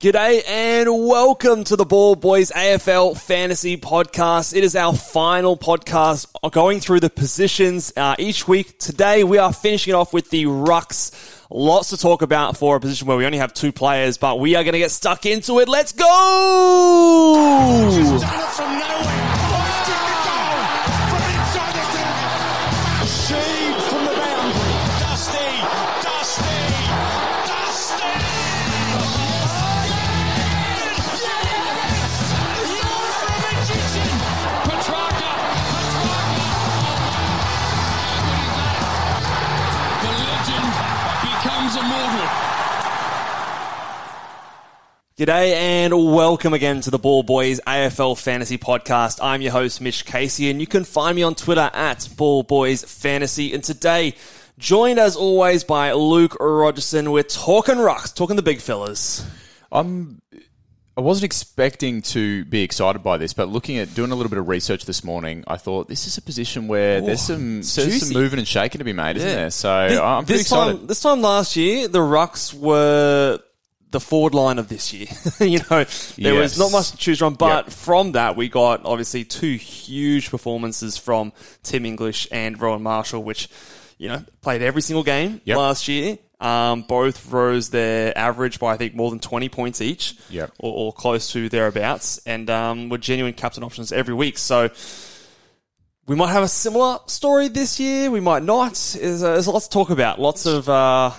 G'day 0.00 0.42
and 0.48 0.88
welcome 0.88 1.62
to 1.64 1.76
the 1.76 1.84
Ball 1.84 2.16
Boys 2.16 2.50
AFL 2.52 3.20
Fantasy 3.20 3.76
Podcast. 3.76 4.56
It 4.56 4.64
is 4.64 4.74
our 4.74 4.94
final 4.94 5.58
podcast 5.58 6.26
going 6.52 6.80
through 6.80 7.00
the 7.00 7.10
positions 7.10 7.92
uh, 7.98 8.16
each 8.18 8.48
week. 8.48 8.78
Today 8.78 9.24
we 9.24 9.36
are 9.36 9.52
finishing 9.52 9.92
it 9.92 9.94
off 9.94 10.14
with 10.14 10.30
the 10.30 10.44
Rucks. 10.44 11.12
Lots 11.50 11.90
to 11.90 11.98
talk 11.98 12.22
about 12.22 12.56
for 12.56 12.76
a 12.76 12.80
position 12.80 13.08
where 13.08 13.18
we 13.18 13.26
only 13.26 13.36
have 13.36 13.52
two 13.52 13.72
players, 13.72 14.16
but 14.16 14.40
we 14.40 14.54
are 14.54 14.64
going 14.64 14.72
to 14.72 14.78
get 14.78 14.90
stuck 14.90 15.26
into 15.26 15.58
it. 15.58 15.68
Let's 15.68 15.92
go! 15.92 16.06
G'day 45.20 45.52
and 45.52 45.92
welcome 45.92 46.54
again 46.54 46.80
to 46.80 46.90
the 46.90 46.98
Ball 46.98 47.22
Boys 47.22 47.60
AFL 47.66 48.18
Fantasy 48.18 48.56
Podcast. 48.56 49.18
I'm 49.20 49.42
your 49.42 49.52
host, 49.52 49.82
Mitch 49.82 50.06
Casey, 50.06 50.50
and 50.50 50.62
you 50.62 50.66
can 50.66 50.82
find 50.82 51.14
me 51.14 51.22
on 51.22 51.34
Twitter 51.34 51.70
at 51.74 52.08
Ball 52.16 52.42
Boys 52.42 52.82
Fantasy. 52.84 53.52
And 53.52 53.62
today, 53.62 54.14
joined 54.56 54.98
as 54.98 55.16
always 55.16 55.62
by 55.62 55.92
Luke 55.92 56.38
Rogerson, 56.40 57.12
we're 57.12 57.22
talking 57.22 57.74
rucks, 57.74 58.14
talking 58.14 58.36
the 58.36 58.40
big 58.42 58.62
fellas. 58.62 59.22
I'm. 59.70 60.22
I 60.96 61.02
wasn't 61.02 61.24
expecting 61.24 62.00
to 62.02 62.46
be 62.46 62.62
excited 62.62 63.02
by 63.02 63.18
this, 63.18 63.34
but 63.34 63.50
looking 63.50 63.76
at 63.76 63.94
doing 63.94 64.12
a 64.12 64.14
little 64.14 64.30
bit 64.30 64.38
of 64.38 64.48
research 64.48 64.86
this 64.86 65.04
morning, 65.04 65.44
I 65.46 65.58
thought 65.58 65.86
this 65.86 66.06
is 66.06 66.16
a 66.16 66.22
position 66.22 66.66
where 66.66 67.02
there's 67.02 67.20
some 67.20 67.56
there's 67.56 68.06
some 68.06 68.14
moving 68.14 68.38
and 68.38 68.48
shaking 68.48 68.78
to 68.78 68.84
be 68.84 68.94
made, 68.94 69.18
isn't 69.18 69.28
Yeah. 69.28 69.34
there? 69.34 69.50
So 69.50 69.86
This, 69.86 69.98
I'm 69.98 70.24
pretty 70.24 70.32
this 70.38 70.42
excited. 70.46 70.76
time, 70.78 70.86
this 70.86 71.00
time 71.02 71.20
last 71.20 71.56
year, 71.56 71.88
the 71.88 71.98
rucks 71.98 72.54
were 72.54 73.38
the 73.90 74.00
forward 74.00 74.34
line 74.34 74.58
of 74.58 74.68
this 74.68 74.92
year. 74.92 75.08
you 75.40 75.58
know, 75.70 75.84
there 76.16 76.34
was 76.34 76.58
not 76.58 76.70
much 76.72 76.90
to 76.92 76.96
choose 76.96 77.18
from, 77.18 77.34
but 77.34 77.66
Yep. 77.66 77.72
from 77.72 78.12
that, 78.12 78.36
we 78.36 78.48
got 78.48 78.84
obviously 78.84 79.24
two 79.24 79.54
huge 79.56 80.30
performances 80.30 80.96
from 80.96 81.32
Tim 81.62 81.84
English 81.86 82.28
and 82.30 82.60
Rowan 82.60 82.82
Marshall, 82.82 83.22
which, 83.24 83.48
you 83.98 84.08
know, 84.08 84.24
played 84.42 84.62
every 84.62 84.82
single 84.82 85.02
game 85.02 85.40
Yep. 85.44 85.56
last 85.56 85.88
year. 85.88 86.18
Um, 86.40 86.82
both 86.82 87.30
rose 87.30 87.68
their 87.68 88.16
average 88.16 88.58
by, 88.60 88.72
I 88.72 88.76
think, 88.78 88.94
more 88.94 89.10
than 89.10 89.18
20 89.20 89.48
points 89.50 89.82
each, 89.82 90.14
Yep. 90.30 90.52
or, 90.58 90.72
or 90.86 90.92
close 90.92 91.32
to 91.32 91.48
thereabouts, 91.50 92.18
and 92.24 92.48
um, 92.48 92.88
were 92.88 92.96
genuine 92.96 93.34
captain 93.34 93.62
options 93.62 93.92
every 93.92 94.14
week. 94.14 94.38
So, 94.38 94.70
we 96.06 96.16
might 96.16 96.32
have 96.32 96.42
a 96.42 96.48
similar 96.48 96.98
story 97.06 97.48
this 97.48 97.78
year. 97.78 98.10
We 98.10 98.20
might 98.20 98.42
not. 98.42 98.72
There's, 98.98 99.22
uh, 99.22 99.32
there's 99.32 99.46
lots 99.48 99.68
to 99.68 99.72
talk 99.72 99.90
about. 99.90 100.18
Lots 100.20 100.46
of 100.46 100.68
uh, 100.68 101.10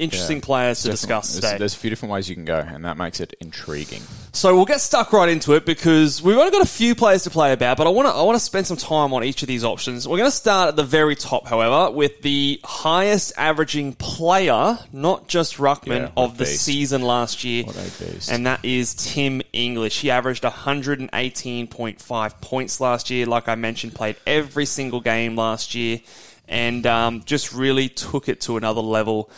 interesting 0.00 0.38
Yeah. 0.38 0.44
players 0.44 0.82
to 0.82 0.90
discuss 0.90 1.32
There's, 1.32 1.44
today. 1.44 1.58
there's 1.58 1.74
a 1.74 1.76
few 1.76 1.90
different 1.90 2.12
ways 2.12 2.28
you 2.28 2.34
can 2.34 2.44
go, 2.44 2.58
and 2.58 2.84
that 2.84 2.96
makes 2.96 3.20
it 3.20 3.34
intriguing. 3.40 4.02
So 4.32 4.54
we'll 4.56 4.64
get 4.64 4.80
stuck 4.80 5.12
right 5.12 5.28
into 5.28 5.54
it 5.54 5.66
because 5.66 6.22
we've 6.22 6.36
only 6.38 6.50
got 6.50 6.62
a 6.62 6.66
few 6.68 6.94
players 6.94 7.24
to 7.24 7.30
play 7.30 7.52
about, 7.52 7.76
but 7.76 7.86
I 7.86 7.90
want 7.90 8.08
to 8.08 8.12
I 8.14 8.22
want 8.22 8.36
to 8.36 8.44
spend 8.44 8.66
some 8.66 8.76
time 8.76 9.12
on 9.12 9.22
each 9.24 9.42
of 9.42 9.48
these 9.48 9.64
options. 9.64 10.08
We're 10.08 10.18
going 10.18 10.30
to 10.30 10.36
start 10.36 10.68
at 10.68 10.76
the 10.76 10.82
very 10.84 11.14
top, 11.16 11.46
however, 11.48 11.90
with 11.90 12.22
the 12.22 12.60
highest 12.64 13.32
averaging 13.36 13.94
player, 13.94 14.78
not 14.92 15.28
just 15.28 15.56
Ruckman, 15.58 16.02
Yeah, 16.02 16.10
of 16.16 16.38
the 16.38 16.44
beast. 16.44 16.62
season 16.64 17.02
last 17.02 17.44
year, 17.44 17.64
What 17.64 17.76
a 17.76 18.04
beast. 18.04 18.30
and 18.30 18.46
that 18.46 18.64
is 18.64 18.94
Tim 18.94 19.42
English. 19.52 20.00
He 20.00 20.10
averaged 20.10 20.44
118.5 20.44 22.40
points 22.40 22.80
last 22.80 23.10
year. 23.10 23.26
Like 23.26 23.48
I 23.48 23.54
mentioned, 23.54 23.94
played 23.94 24.16
every 24.26 24.66
single 24.66 25.00
game 25.00 25.36
last 25.36 25.74
year, 25.74 26.00
and 26.48 26.86
um, 26.86 27.22
just 27.24 27.52
really 27.52 27.88
took 27.88 28.28
it 28.28 28.40
to 28.42 28.56
another 28.56 28.80
level. 28.80 29.30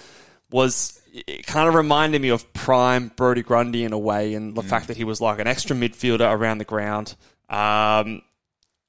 Was 0.53 1.01
it 1.13 1.47
kind 1.47 1.69
of 1.69 1.75
reminded 1.75 2.23
me 2.23 2.31
of 2.31 2.51
prime 2.53 3.09
Brodie 3.15 3.43
Grundy 3.43 3.85
in 3.85 3.93
a 3.93 3.99
way, 3.99 4.35
and 4.35 4.55
the 4.55 4.63
fact 4.63 4.89
that 4.89 4.97
he 4.97 5.05
was 5.05 5.21
like 5.21 5.39
an 5.39 5.47
extra 5.47 5.77
midfielder 5.77 6.31
around 6.31 6.59
the 6.59 6.65
ground. 6.65 7.15
Um, 7.51 8.23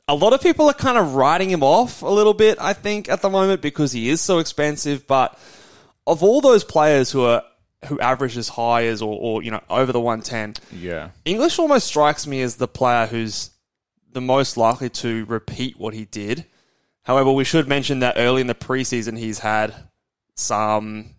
a 0.07 0.15
lot 0.15 0.33
of 0.33 0.41
people 0.41 0.67
are 0.67 0.73
kind 0.73 0.97
of 0.97 1.15
writing 1.15 1.49
him 1.49 1.63
off 1.63 2.01
a 2.01 2.07
little 2.07 2.33
bit, 2.33 2.57
I 2.59 2.73
think, 2.73 3.09
at 3.09 3.21
the 3.21 3.29
moment 3.29 3.61
because 3.61 3.91
he 3.91 4.09
is 4.09 4.21
so 4.21 4.39
expensive. 4.39 5.05
But 5.07 5.37
of 6.07 6.23
all 6.23 6.41
those 6.41 6.63
players 6.63 7.11
who 7.11 7.23
are 7.23 7.43
who 7.87 7.99
average 7.99 8.37
as 8.37 8.47
high 8.47 8.85
as 8.85 9.01
or, 9.01 9.17
or 9.19 9.43
you 9.43 9.51
know 9.51 9.61
over 9.69 9.91
the 9.91 9.99
one 9.99 10.21
ten, 10.21 10.55
Yeah, 10.71 11.09
English 11.25 11.59
almost 11.59 11.87
strikes 11.87 12.25
me 12.25 12.41
as 12.41 12.55
the 12.55 12.67
player 12.67 13.05
who's 13.05 13.49
the 14.11 14.21
most 14.21 14.55
likely 14.55 14.89
to 14.89 15.25
repeat 15.25 15.77
what 15.77 15.93
he 15.93 16.05
did. 16.05 16.45
However, 17.03 17.31
we 17.33 17.43
should 17.43 17.67
mention 17.67 17.99
that 17.99 18.15
early 18.17 18.39
in 18.39 18.47
the 18.47 18.55
preseason 18.55 19.17
he's 19.17 19.39
had 19.39 19.73
some 20.35 21.15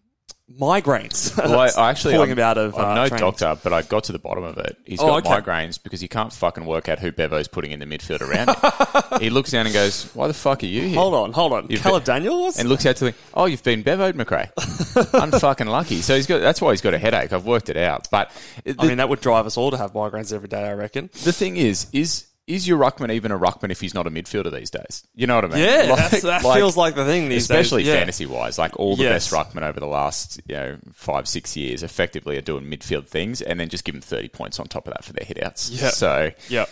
migraines. 0.51 1.37
well, 1.39 1.59
I, 1.59 1.69
I 1.77 1.91
actually 1.91 2.15
pulling 2.15 2.31
I'm, 2.33 2.39
him 2.39 2.45
out 2.45 2.59
of. 2.59 2.75
I'm 2.77 2.99
uh, 2.99 3.09
no 3.09 3.17
doctor, 3.17 3.57
but 3.63 3.73
I 3.73 3.83
got 3.83 4.05
to 4.05 4.13
the 4.13 4.19
bottom 4.19 4.45
of 4.45 4.59
it. 4.59 4.77
He's 4.85 5.01
Oh, 5.01 5.07
got 5.21 5.27
okay. 5.27 5.41
migraines 5.41 5.83
because 5.83 6.01
he 6.01 6.09
can't 6.09 6.33
fucking 6.33 6.67
work 6.67 6.89
out 6.89 6.99
who 6.99 7.13
Bevo's 7.13 7.49
putting 7.49 7.73
in 7.73 7.81
the 7.81 7.87
midfield 7.87 8.21
around 8.21 8.51
him. 8.51 9.21
he 9.21 9.31
looks 9.31 9.51
down 9.51 9.67
and 9.67 9.75
goes, 9.75 10.11
"Why 10.15 10.27
the 10.27 10.35
fuck 10.35 10.63
are 10.63 10.67
you 10.67 10.83
here?" 10.83 10.99
Hold 10.99 11.15
on, 11.15 11.33
hold 11.33 11.53
on. 11.53 11.67
You've 11.69 11.83
Caleb 11.83 12.05
been- 12.05 12.15
Daniel 12.17 12.43
was. 12.43 12.59
and 12.59 12.69
looks 12.69 12.85
out 12.87 12.97
to 12.97 13.07
the 13.07 13.15
oh 13.35 13.47
you've 13.47 13.63
been 13.63 13.83
bevoed 13.83 14.15
McRae 14.15 14.53
unfucking 14.55 15.67
lucky 15.67 16.01
so 16.03 16.15
he's 16.15 16.27
got 16.27 16.41
that's 16.41 16.61
why 16.61 16.71
he's 16.71 16.81
got 16.81 16.95
a 16.95 16.99
headache 16.99 17.33
I've 17.33 17.47
worked 17.47 17.69
it 17.69 17.77
out 17.77 18.09
but 18.11 18.31
the, 18.65 18.75
I 18.79 18.87
mean, 18.87 18.99
that 18.99 19.09
would 19.09 19.21
drive 19.21 19.47
us 19.47 19.57
all 19.57 19.71
to 19.71 19.77
have 19.77 19.93
migraines 19.93 20.33
every 20.33 20.49
day. 20.49 20.63
I 20.65 20.73
reckon. 20.75 21.11
the 21.25 21.33
thing 21.33 21.57
is 21.57 21.87
is 21.93 22.27
is 22.47 22.69
your 22.69 22.79
ruckman 22.79 23.11
even 23.11 23.33
a 23.33 23.39
ruckman 23.39 23.71
if 23.71 23.81
he's 23.81 23.95
not 23.95 24.07
a 24.07 24.11
midfielder 24.11 24.53
these 24.53 24.71
days 24.71 25.07
you 25.15 25.27
know 25.27 25.37
what 25.37 25.45
I 25.47 25.49
mean 25.49 25.59
Yeah, 25.59 25.87
Like- 25.93 26.11
that's, 26.11 26.23
that 26.23 26.45
like, 26.45 26.59
feels 26.59 26.77
like 26.77 26.95
the 26.95 27.05
thing 27.05 27.29
these 27.29 27.43
especially 27.43 27.83
days. 27.85 27.93
Yeah. 27.93 27.99
fantasy 28.01 28.27
wise 28.27 28.59
like 28.59 28.79
all 28.79 28.97
the 28.97 29.05
Yes. 29.05 29.31
best 29.31 29.33
ruckmen 29.55 29.63
over 29.63 29.81
the 29.81 29.87
last 29.87 30.41
you 30.47 30.55
know 30.55 30.77
five 30.93 31.27
six 31.27 31.57
years 31.57 31.83
effectively 31.83 32.37
are 32.37 32.43
doing 32.43 32.65
midfield 32.65 33.07
things 33.07 33.41
and 33.41 33.59
then 33.59 33.69
just 33.69 33.85
give 33.85 33.95
them 33.95 34.03
30 34.03 34.29
points 34.29 34.61
on 34.61 34.67
top 34.67 34.87
of 34.87 34.93
that 34.93 35.05
for 35.05 35.13
their 35.15 35.25
hitouts 35.27 35.71
Yeah. 35.73 35.89
so 35.91 36.31
Yep. 36.51 36.69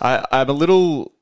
I, 0.00 0.24
I'm 0.32 0.48
a 0.48 0.52
little. 0.52 1.12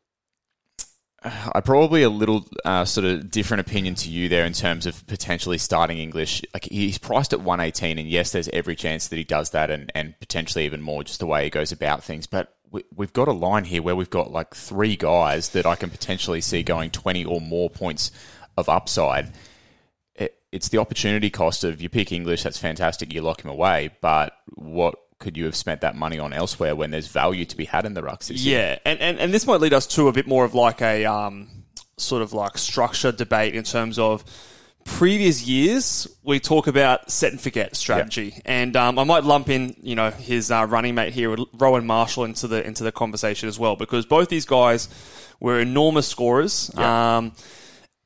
I 1.22 1.60
probably 1.60 2.02
a 2.02 2.08
little 2.08 2.47
uh, 2.64 2.86
sort 2.86 3.04
of 3.04 3.30
different 3.30 3.60
opinion 3.60 3.94
to 3.97 4.08
you 4.08 4.30
there 4.30 4.47
in 4.47 4.54
terms 4.54 4.86
of 4.86 5.06
potentially 5.06 5.58
starting 5.58 5.98
English. 5.98 6.42
Like 6.54 6.64
he's 6.64 6.97
priced 6.97 7.34
at 7.34 7.42
118, 7.42 7.98
and 7.98 8.08
yes, 8.08 8.32
there's 8.32 8.48
every 8.54 8.74
chance 8.74 9.08
that 9.08 9.16
he 9.16 9.24
does 9.24 9.50
that, 9.50 9.70
and, 9.70 9.92
and 9.94 10.18
potentially 10.18 10.64
even 10.64 10.80
more 10.80 11.04
just 11.04 11.20
the 11.20 11.26
way 11.26 11.44
he 11.44 11.50
goes 11.50 11.72
about 11.72 12.02
things. 12.02 12.26
But 12.26 12.54
we, 12.70 12.84
we've 12.94 13.12
got 13.12 13.28
a 13.28 13.32
line 13.32 13.64
here 13.64 13.82
where 13.82 13.97
we've 13.97 14.10
got 14.10 14.31
like 14.31 14.54
three 14.54 14.97
guys 14.97 15.50
that 15.50 15.66
I 15.66 15.75
can 15.75 15.91
potentially 15.91 16.41
see 16.41 16.62
going 16.62 16.91
20 16.91 17.25
or 17.25 17.41
more 17.41 17.69
points 17.69 18.12
of 18.56 18.69
upside. 18.69 19.32
It, 20.14 20.36
it's 20.53 20.69
the 20.69 20.78
opportunity 20.78 21.30
cost 21.30 21.64
of 21.64 21.80
you 21.80 21.88
pick 21.88 22.12
English, 22.12 22.42
that's 22.42 22.59
fantastic, 22.59 23.12
you 23.12 23.22
lock 23.22 23.44
him 23.44 23.50
away, 23.50 23.91
but 24.00 24.34
what 24.54 24.97
could 25.19 25.36
you 25.36 25.44
have 25.44 25.56
spent 25.56 25.82
that 25.82 25.97
money 25.97 26.19
on 26.19 26.32
elsewhere 26.32 26.75
when 26.75 26.91
there's 26.91 27.09
value 27.09 27.44
to 27.44 27.56
be 27.56 27.66
had 27.66 27.84
in 27.84 27.94
the 27.94 28.03
rucks? 28.03 28.30
Yeah, 28.32 28.78
and, 28.86 28.98
and 29.00 29.19
and 29.19 29.34
this 29.34 29.47
might 29.47 29.60
lead 29.60 29.75
us 29.75 29.86
to 29.88 30.09
a 30.09 30.12
bit 30.12 30.26
more 30.26 30.44
of 30.44 30.54
like 30.54 30.80
a 30.80 31.04
um, 31.04 31.64
sort 31.98 32.22
of 32.22 32.32
like 32.32 32.56
structure 32.56 33.12
debate 33.12 33.54
in 33.54 33.64
terms 33.64 33.98
of 33.98 34.25
previous 34.84 35.46
years. 35.46 36.08
We 36.22 36.41
talk 36.41 36.66
about 36.66 37.10
set 37.10 37.32
and 37.32 37.41
forget 37.41 37.76
strategy, 37.76 38.41
and 38.44 38.76
um, 38.76 38.98
I 38.98 39.04
might 39.04 39.24
lump 39.24 39.48
in 39.48 39.74
you 39.82 39.94
know 39.94 40.10
his 40.10 40.50
uh, 40.50 40.66
running 40.68 40.94
mate 40.94 41.12
here, 41.12 41.36
Rowan 41.54 41.86
Marshall, 41.86 42.24
into 42.24 42.48
the 42.48 42.66
into 42.66 42.84
the 42.84 42.92
conversation 42.92 43.48
as 43.48 43.58
well 43.58 43.76
because 43.76 44.06
both 44.06 44.28
these 44.28 44.44
guys 44.44 44.88
were 45.41 45.60
enormous 45.60 46.06
scorers. 46.08 46.74
Um, 46.76 47.32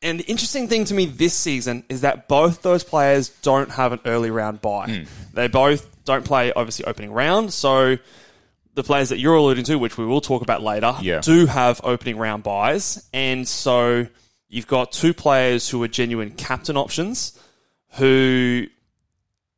and 0.02 0.20
the 0.20 0.24
interesting 0.24 0.68
thing 0.68 0.84
to 0.86 0.94
me 0.94 1.06
this 1.06 1.32
season 1.34 1.82
is 1.88 2.02
that 2.02 2.28
both 2.28 2.60
those 2.62 2.84
players 2.84 3.30
don't 3.42 3.70
have 3.70 3.92
an 3.92 4.00
early 4.04 4.30
round 4.30 4.60
buy. 4.60 4.86
Hmm. 4.88 5.02
They 5.32 5.48
both 5.48 6.04
don't 6.04 6.24
play 6.24 6.52
obviously 6.52 6.84
opening 6.84 7.10
round, 7.12 7.52
so 7.52 7.96
the 8.74 8.82
players 8.82 9.08
that 9.10 9.18
you're 9.18 9.36
alluding 9.36 9.64
to, 9.64 9.76
which 9.76 9.96
we 9.96 10.04
will 10.04 10.20
talk 10.20 10.42
about 10.42 10.60
later, 10.62 10.94
Yeah. 11.00 11.20
do 11.20 11.46
have 11.46 11.80
opening 11.84 12.18
round 12.18 12.42
buys. 12.42 13.08
And 13.14 13.46
so 13.48 14.06
you've 14.48 14.66
got 14.66 14.92
two 14.92 15.14
players 15.14 15.68
who 15.68 15.82
are 15.82 15.88
genuine 15.88 16.30
captain 16.30 16.76
options 16.76 17.38
who, 17.96 18.66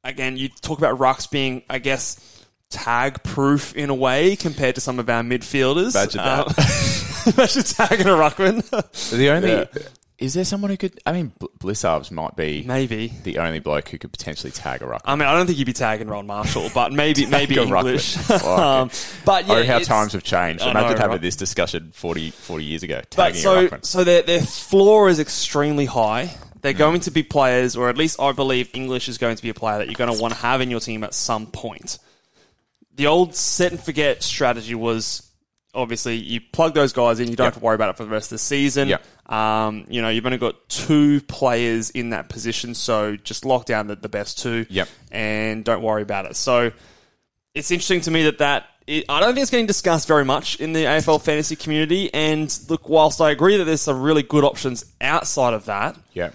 again, 0.04 0.36
you 0.36 0.48
talk 0.48 0.78
about 0.78 0.98
Rucks 0.98 1.30
being, 1.30 1.62
I 1.70 1.78
guess, 1.78 2.44
tag 2.70 3.22
proof 3.22 3.74
in 3.74 3.90
a 3.90 3.94
way 3.94 4.36
compared 4.36 4.74
to 4.74 4.80
some 4.80 4.98
of 4.98 5.08
our 5.08 5.22
midfielders. 5.22 5.94
Imagine 5.94 6.18
that. 6.18 7.26
Um, 7.26 7.34
imagine 7.34 7.62
tagging 7.64 8.06
a 8.06 8.10
Ruckman. 8.10 9.10
The 9.10 9.30
only 9.30 9.50
Yeah. 9.52 9.64
Is 10.18 10.32
there 10.32 10.44
someone 10.44 10.70
who 10.70 10.78
could? 10.78 10.98
I 11.04 11.12
mean, 11.12 11.32
Bl- 11.38 11.46
Blissarves 11.58 12.10
might 12.10 12.36
be 12.36 12.62
Maybe. 12.66 13.08
the 13.22 13.36
only 13.38 13.58
bloke 13.58 13.90
who 13.90 13.98
could 13.98 14.12
potentially 14.12 14.50
tag 14.50 14.80
a 14.80 14.86
ruck. 14.86 15.02
I 15.04 15.14
mean, 15.14 15.28
I 15.28 15.34
don't 15.34 15.46
think 15.46 15.58
you'd 15.58 15.66
be 15.66 15.74
tagging 15.74 16.08
Rowan 16.08 16.26
Marshall, 16.26 16.70
but 16.74 16.90
maybe 16.90 17.26
maybe 17.40 17.58
a 17.58 17.64
English. 17.64 18.16
Ruckman. 18.16 18.58
Um, 18.58 18.90
but 19.26 19.46
yeah, 19.46 19.54
oh, 19.56 19.64
how 19.66 19.78
times 19.80 20.14
have 20.14 20.22
changed! 20.22 20.62
I 20.62 20.70
Imagine 20.70 20.92
know, 20.92 20.96
having 20.96 21.10
right? 21.12 21.20
this 21.20 21.36
discussion 21.36 21.90
40, 21.92 22.30
40 22.30 22.64
years 22.64 22.82
ago. 22.82 23.02
But 23.14 23.36
so, 23.36 23.68
so 23.82 24.04
their 24.04 24.22
their 24.22 24.40
floor 24.40 25.10
is 25.10 25.20
extremely 25.20 25.84
high. 25.84 26.34
They're 26.62 26.72
going 26.72 27.00
to 27.00 27.10
be 27.10 27.22
players, 27.22 27.76
or 27.76 27.90
at 27.90 27.98
least 27.98 28.18
I 28.18 28.32
believe 28.32 28.70
English 28.72 29.08
is 29.10 29.18
going 29.18 29.36
to 29.36 29.42
be 29.42 29.50
a 29.50 29.54
player 29.54 29.78
that 29.78 29.86
you're 29.88 29.94
going 29.96 30.12
to 30.14 30.20
want 30.20 30.32
to 30.32 30.40
have 30.40 30.62
in 30.62 30.70
your 30.70 30.80
team 30.80 31.04
at 31.04 31.12
some 31.12 31.46
point. 31.46 31.98
the 32.94 33.06
old 33.06 33.34
set 33.36 33.70
and 33.72 33.80
forget 33.80 34.22
strategy 34.22 34.74
was 34.74 35.25
obviously 35.76 36.16
you 36.16 36.40
plug 36.40 36.74
those 36.74 36.92
guys 36.92 37.20
in, 37.20 37.28
you 37.28 37.36
don't 37.36 37.44
Yep. 37.46 37.54
have 37.54 37.60
to 37.60 37.64
worry 37.64 37.74
about 37.76 37.90
it 37.90 37.96
for 37.96 38.04
the 38.04 38.10
rest 38.10 38.26
of 38.32 38.36
the 38.36 38.38
season. 38.40 38.88
Yep. 38.88 39.04
Um, 39.32 39.84
you 39.88 40.02
know, 40.02 40.08
you've 40.08 40.26
only 40.26 40.38
got 40.38 40.68
two 40.68 41.20
players 41.22 41.90
in 41.90 42.10
that 42.10 42.28
position, 42.28 42.74
so 42.74 43.16
just 43.16 43.44
lock 43.44 43.66
down 43.66 43.86
the, 43.86 43.96
the 43.96 44.08
best 44.08 44.38
two. 44.38 44.66
Yep. 44.70 44.88
And 45.12 45.64
don't 45.64 45.82
worry 45.82 46.02
about 46.02 46.26
it. 46.26 46.34
So 46.36 46.72
it's 47.54 47.70
interesting 47.70 48.00
to 48.02 48.10
me 48.10 48.24
that 48.24 48.38
that 48.38 48.66
it, 48.86 49.04
I 49.08 49.18
don't 49.20 49.34
think 49.34 49.42
it's 49.42 49.50
getting 49.50 49.66
discussed 49.66 50.06
very 50.08 50.24
much 50.24 50.60
in 50.60 50.72
the 50.72 50.84
AFL 50.84 51.20
fantasy 51.20 51.56
community. 51.56 52.12
And 52.14 52.56
look, 52.68 52.88
whilst 52.88 53.20
I 53.20 53.30
agree 53.30 53.56
that 53.56 53.64
there's 53.64 53.82
some 53.82 54.00
really 54.00 54.22
good 54.22 54.44
options 54.44 54.84
outside 55.00 55.54
of 55.54 55.64
that, 55.66 55.96
Yeah. 56.12 56.30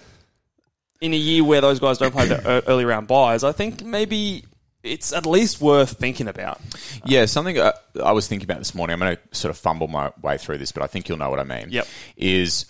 in 1.00 1.14
a 1.14 1.18
year 1.18 1.44
where 1.44 1.62
those 1.62 1.80
guys 1.80 1.98
don't 1.98 2.12
play 2.12 2.28
the 2.28 2.64
early 2.68 2.84
round 2.86 3.08
buys, 3.08 3.44
I 3.44 3.54
think 3.54 3.84
maybe 3.84 4.44
it's 4.84 5.14
at 5.14 5.26
least 5.26 5.62
worth 5.62 5.98
thinking 5.98 6.28
about. 6.28 6.60
Yeah, 7.06 7.26
something 7.26 7.58
uh, 7.60 7.74
I 8.04 8.12
was 8.12 8.28
thinking 8.28 8.46
about 8.46 8.60
this 8.60 8.74
morning. 8.74 8.94
I'm 8.94 9.00
going 9.00 9.18
to 9.18 9.36
sort 9.36 9.50
of 9.50 9.58
fumble 9.58 9.88
my 9.88 10.12
way 10.22 10.38
through 10.38 10.58
this, 10.58 10.72
but 10.72 10.84
I 10.84 10.88
think 10.88 11.08
you'll 11.08 11.18
know 11.18 11.30
what 11.30 11.40
I 11.40 11.44
mean. 11.44 11.68
Yep. 11.70 11.88
Is 12.18 12.66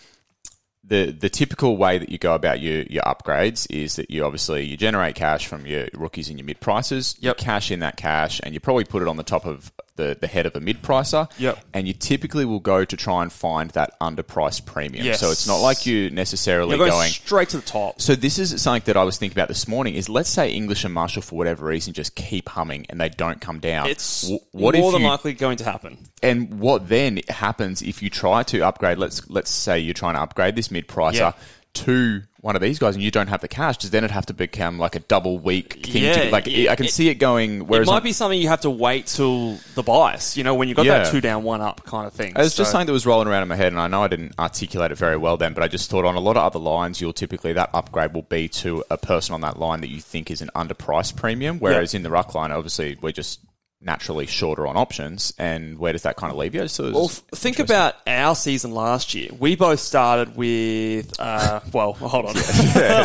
the 0.83 1.11
the 1.11 1.29
typical 1.29 1.77
way 1.77 1.97
that 1.97 2.09
you 2.09 2.17
go 2.17 2.33
about 2.33 2.59
your, 2.59 2.83
your 2.83 3.03
upgrades 3.03 3.67
is 3.69 3.95
that 3.95 4.09
you 4.09 4.25
obviously 4.25 4.65
you 4.65 4.75
generate 4.75 5.15
cash 5.15 5.47
from 5.47 5.65
your 5.65 5.87
rookies 5.93 6.27
and 6.27 6.37
your 6.37 6.45
mid 6.45 6.59
prices. 6.59 7.15
Yep. 7.19 7.39
You 7.39 7.43
cash 7.43 7.71
in 7.71 7.79
that 7.79 7.97
cash, 7.97 8.41
and 8.43 8.53
you 8.53 8.59
probably 8.59 8.83
put 8.83 9.01
it 9.01 9.07
on 9.07 9.17
the 9.17 9.23
top 9.23 9.45
of 9.45 9.71
the, 9.95 10.17
the 10.19 10.27
head 10.27 10.45
of 10.45 10.55
a 10.55 10.59
mid 10.59 10.81
pricer. 10.81 11.29
Yep. 11.37 11.63
And 11.73 11.87
you 11.87 11.93
typically 11.93 12.45
will 12.45 12.59
go 12.59 12.85
to 12.85 12.97
try 12.97 13.21
and 13.21 13.31
find 13.31 13.69
that 13.71 13.99
underpriced 13.99 14.65
premium. 14.65 15.05
Yes. 15.05 15.19
So 15.19 15.31
it's 15.31 15.47
not 15.47 15.57
like 15.57 15.85
you 15.85 16.09
necessarily 16.09 16.77
going, 16.77 16.89
going 16.89 17.09
straight 17.11 17.49
to 17.49 17.57
the 17.57 17.63
top. 17.63 18.01
so 18.01 18.15
this 18.15 18.39
is 18.39 18.61
something 18.61 18.83
that 18.85 18.97
I 18.97 19.03
was 19.03 19.17
thinking 19.17 19.37
about 19.37 19.47
this 19.47 19.67
morning. 19.67 19.95
Is 19.95 20.09
let's 20.09 20.29
say 20.29 20.51
English 20.51 20.83
and 20.83 20.93
Marshall 20.93 21.21
for 21.21 21.35
whatever 21.37 21.65
reason 21.65 21.93
just 21.93 22.15
keep 22.15 22.49
humming 22.49 22.85
and 22.89 22.99
they 22.99 23.09
don't 23.09 23.41
come 23.41 23.59
down. 23.59 23.87
It's 23.89 24.21
W- 24.23 24.39
what 24.51 24.75
more 24.75 24.91
than 24.91 25.01
you, 25.01 25.07
likely 25.07 25.33
going 25.33 25.57
to 25.57 25.63
happen. 25.65 25.97
and 26.23 26.59
what 26.59 26.87
then 26.89 27.19
happens 27.29 27.81
if 27.81 28.01
you 28.01 28.09
try 28.09 28.43
to 28.43 28.61
upgrade? 28.61 28.97
Let's 28.97 29.29
let's 29.29 29.51
say 29.51 29.79
you're 29.79 29.93
trying 29.93 30.15
to 30.15 30.21
upgrade 30.21 30.55
this 30.55 30.71
mid 30.71 30.87
pricer 30.87 31.13
Yeah. 31.19 31.33
To 31.73 32.21
one 32.41 32.55
of 32.55 32.61
these 32.61 32.79
guys, 32.79 32.95
and 32.95 33.03
you 33.03 33.11
don't 33.11 33.27
have 33.27 33.39
the 33.41 33.47
cash. 33.47 33.77
Does 33.77 33.91
then 33.91 34.03
it 34.03 34.11
have 34.11 34.25
to 34.25 34.33
become 34.33 34.77
like 34.79 34.95
a 34.95 34.99
double 34.99 35.37
week 35.39 35.85
thing? 35.85 36.03
Yeah, 36.03 36.23
to, 36.25 36.31
like 36.31 36.47
it- 36.47 36.69
I 36.69 36.75
can 36.75 36.87
see 36.87 37.07
it 37.09 37.15
going. 37.15 37.59
Where 37.59 37.81
it 37.81 37.85
Whereas 37.85 37.87
might 37.87 37.95
on- 37.97 38.03
be 38.03 38.11
something 38.13 38.39
you 38.41 38.47
have 38.49 38.61
to 38.61 38.69
wait 38.69 39.05
till 39.07 39.57
the 39.75 39.83
bias, 39.83 40.35
you 40.35 40.43
know, 40.43 40.53
when 40.55 40.67
you 40.67 40.75
got 40.75 40.85
Yeah. 40.85 41.03
that 41.03 41.11
two 41.11 41.21
down, 41.21 41.43
one 41.43 41.61
up 41.61 41.83
kind 41.85 42.05
of 42.07 42.13
thing. 42.13 42.33
It's 42.35 42.55
just 42.55 42.69
So- 42.69 42.73
something 42.73 42.87
that 42.87 42.93
was 42.93 43.05
rolling 43.05 43.27
around 43.27 43.43
in 43.43 43.47
my 43.47 43.55
head, 43.55 43.71
and 43.71 43.79
I 43.79 43.87
know 43.87 44.03
I 44.03 44.07
didn't 44.07 44.33
articulate 44.39 44.91
it 44.91 44.97
very 44.97 45.17
well 45.17 45.37
then, 45.37 45.53
but 45.53 45.63
I 45.63 45.67
just 45.67 45.89
thought 45.89 46.03
on 46.03 46.15
a 46.15 46.19
lot 46.19 46.35
of 46.35 46.43
other 46.43 46.59
lines, 46.59 46.99
you'll 46.99 47.13
typically 47.13 47.53
that 47.53 47.69
upgrade 47.73 48.13
will 48.13 48.23
be 48.23 48.47
to 48.49 48.83
a 48.89 48.97
person 48.97 49.33
on 49.33 49.41
that 49.41 49.59
line 49.59 49.81
that 49.81 49.89
you 49.89 50.01
think 50.01 50.29
is 50.31 50.41
an 50.41 50.49
underpriced 50.55 51.15
premium, 51.15 51.59
whereas 51.59 51.93
in 51.93 52.03
the 52.03 52.09
ruck 52.09 52.35
line, 52.35 52.51
obviously, 52.51 52.97
we're 53.01 53.11
just 53.11 53.39
naturally 53.83 54.27
shorter 54.27 54.67
on 54.67 54.77
options, 54.77 55.33
and 55.39 55.79
where 55.79 55.91
does 55.91 56.03
that 56.03 56.15
kind 56.15 56.31
of 56.31 56.37
leave 56.37 56.53
you? 56.53 56.67
So 56.67 56.91
Well, 56.91 57.07
think 57.07 57.57
about 57.59 57.95
our 58.05 58.35
season 58.35 58.71
last 58.71 59.15
year. 59.15 59.29
We 59.39 59.55
both 59.55 59.79
started 59.79 60.35
with, 60.35 61.19
uh, 61.19 61.61
well, 61.73 61.93
hold 61.93 62.25
on. 62.27 62.33
I 62.37 62.41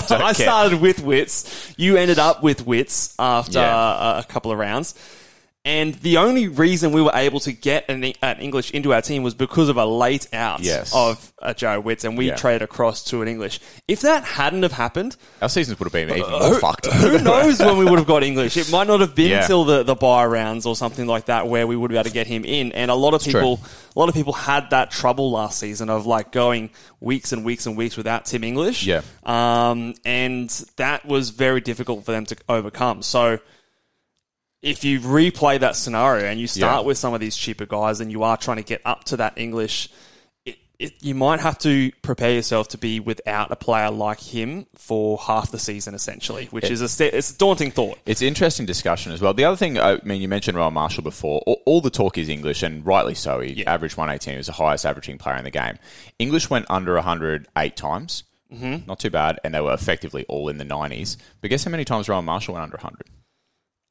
care. 0.09 0.33
started 0.35 0.81
with 0.81 1.01
Witts. 1.03 1.75
You 1.79 1.97
ended 1.97 2.19
up 2.19 2.43
with 2.43 2.67
Witts 2.67 3.15
after 3.19 3.59
Yeah. 3.59 4.19
a 4.19 4.25
couple 4.25 4.53
of 4.53 4.59
rounds. 4.59 4.95
And 5.67 5.95
the 5.97 6.19
only 6.19 6.47
reason 6.47 6.93
we 6.93 7.03
were 7.03 7.11
able 7.13 7.41
to 7.41 7.51
get 7.53 7.91
an, 7.91 8.05
an 8.23 8.39
English 8.39 8.71
into 8.71 8.95
our 8.95 9.03
team 9.03 9.25
was 9.25 9.35
because 9.35 9.69
of 9.69 9.77
a 9.77 9.85
late 9.85 10.29
out 10.33 10.61
Yes. 10.61 10.93
of 10.95 11.33
uh, 11.43 11.53
Joe 11.55 11.81
Witts, 11.81 12.05
and 12.05 12.17
we 12.17 12.29
Yeah. 12.29 12.37
traded 12.37 12.63
across 12.63 13.03
to 13.07 13.21
an 13.21 13.27
English. 13.27 13.59
If 13.89 14.03
that 14.03 14.23
hadn't 14.23 14.63
have 14.63 14.71
happened, 14.73 15.17
our 15.43 15.49
seasons 15.49 15.79
would 15.81 15.87
have 15.87 15.93
been 15.93 16.09
even 16.17 16.31
more 16.31 16.61
fucked. 16.61 16.87
who 16.87 17.19
knows 17.31 17.59
when 17.59 17.79
we 17.79 17.85
would 17.85 17.99
have 17.99 18.07
got 18.07 18.23
English? 18.23 18.57
It 18.57 18.71
might 18.71 18.87
not 18.87 19.01
have 19.01 19.17
been 19.17 19.31
Yeah. 19.31 19.47
till 19.49 19.65
the, 19.65 19.83
the 19.83 19.97
buy 19.97 20.25
rounds 20.25 20.67
or 20.67 20.77
something 20.77 21.07
like 21.09 21.27
that 21.27 21.49
where 21.49 21.67
we 21.67 21.75
would 21.75 21.91
be 21.91 21.97
able 21.97 22.05
to 22.05 22.11
get 22.15 22.29
him 22.29 22.45
in. 22.45 22.71
And 22.71 22.89
a 22.89 22.95
lot 22.95 23.13
of 23.15 23.23
people, 23.25 23.61
a 23.95 23.99
lot 23.99 24.09
of 24.09 24.15
people 24.15 24.35
had 24.35 24.71
that 24.71 24.93
trouble 24.93 25.33
last 25.33 25.59
season 25.59 25.91
of 25.91 26.07
like 26.07 26.31
going 26.31 26.71
weeks 27.01 27.33
and 27.33 27.45
weeks 27.45 27.67
and 27.67 27.77
weeks 27.77 27.97
without 27.97 28.25
Tim 28.25 28.45
English. 28.45 28.87
Yeah. 28.87 29.03
Um, 29.25 29.95
and 30.05 30.49
that 30.77 31.05
was 31.05 31.31
very 31.31 31.61
difficult 31.61 32.05
for 32.05 32.13
them 32.13 32.25
to 32.27 32.37
overcome. 32.49 33.03
So 33.03 33.41
if 34.67 34.83
you 34.83 34.99
replay 35.01 35.61
that 35.61 35.77
scenario 35.77 36.27
and 36.27 36.41
you 36.41 36.49
start 36.49 36.83
Yeah. 36.83 36.87
with 36.87 36.99
some 36.99 37.15
of 37.15 37.21
these 37.21 37.37
cheaper 37.37 37.67
guys 37.67 38.01
and 38.01 38.11
you 38.11 38.25
are 38.25 38.37
trying 38.37 38.57
to 38.57 38.65
get 38.65 38.83
up 38.85 39.05
to 39.05 39.17
that 39.19 39.35
English, 39.39 39.89
it, 40.45 40.59
it, 40.81 40.93
you 41.01 41.15
might 41.15 41.39
have 41.39 41.57
to 41.61 41.93
prepare 42.03 42.33
yourself 42.33 42.67
to 42.69 42.79
be 42.79 42.99
without 42.99 43.53
a 43.53 43.57
player 43.57 43.93
like 43.93 44.19
him 44.19 44.67
for 44.75 45.19
half 45.19 45.53
the 45.53 45.59
season, 45.61 45.95
essentially, 45.95 46.47
which 46.47 46.69
is 46.69 46.81
a 46.83 47.17
it's 47.17 47.31
a 47.31 47.39
daunting 47.39 47.71
thought. 47.71 47.99
It's 48.07 48.23
interesting 48.23 48.67
discussion 48.67 49.13
as 49.13 49.21
well. 49.23 49.33
The 49.35 49.45
other 49.45 49.57
thing, 49.57 49.79
I 49.79 50.01
mean, 50.03 50.21
you 50.21 50.27
mentioned 50.29 50.57
Rowan 50.59 50.75
Marshall 50.75 51.05
before. 51.05 51.43
All, 51.47 51.63
all 51.65 51.81
the 51.81 51.91
talk 51.91 52.19
is 52.19 52.29
English, 52.29 52.65
and 52.65 52.85
rightly 52.85 53.15
so. 53.15 53.39
He 53.41 53.53
Yeah. 53.53 53.73
averaged 53.73 53.97
118. 53.97 54.33
He 54.35 54.39
was 54.39 54.47
the 54.49 54.53
highest 54.55 54.85
averaging 54.85 55.19
player 55.19 55.37
in 55.37 55.45
the 55.45 55.51
game. 55.53 55.79
English 56.19 56.51
went 56.51 56.67
under 56.69 56.95
100 56.97 57.47
eight 57.57 57.77
times. 57.77 58.25
Mm-hmm. 58.53 58.87
Not 58.87 58.99
too 58.99 59.11
bad, 59.11 59.39
and 59.45 59.55
they 59.55 59.61
were 59.61 59.75
effectively 59.75 60.25
all 60.29 60.49
in 60.49 60.59
the 60.59 60.65
90s. 60.65 61.17
But 61.41 61.51
guess 61.51 61.65
how 61.65 61.71
many 61.71 61.85
times 61.85 62.09
Rowan 62.09 62.25
Marshall 62.25 62.55
went 62.55 62.63
under 62.65 62.77
100? 62.77 63.03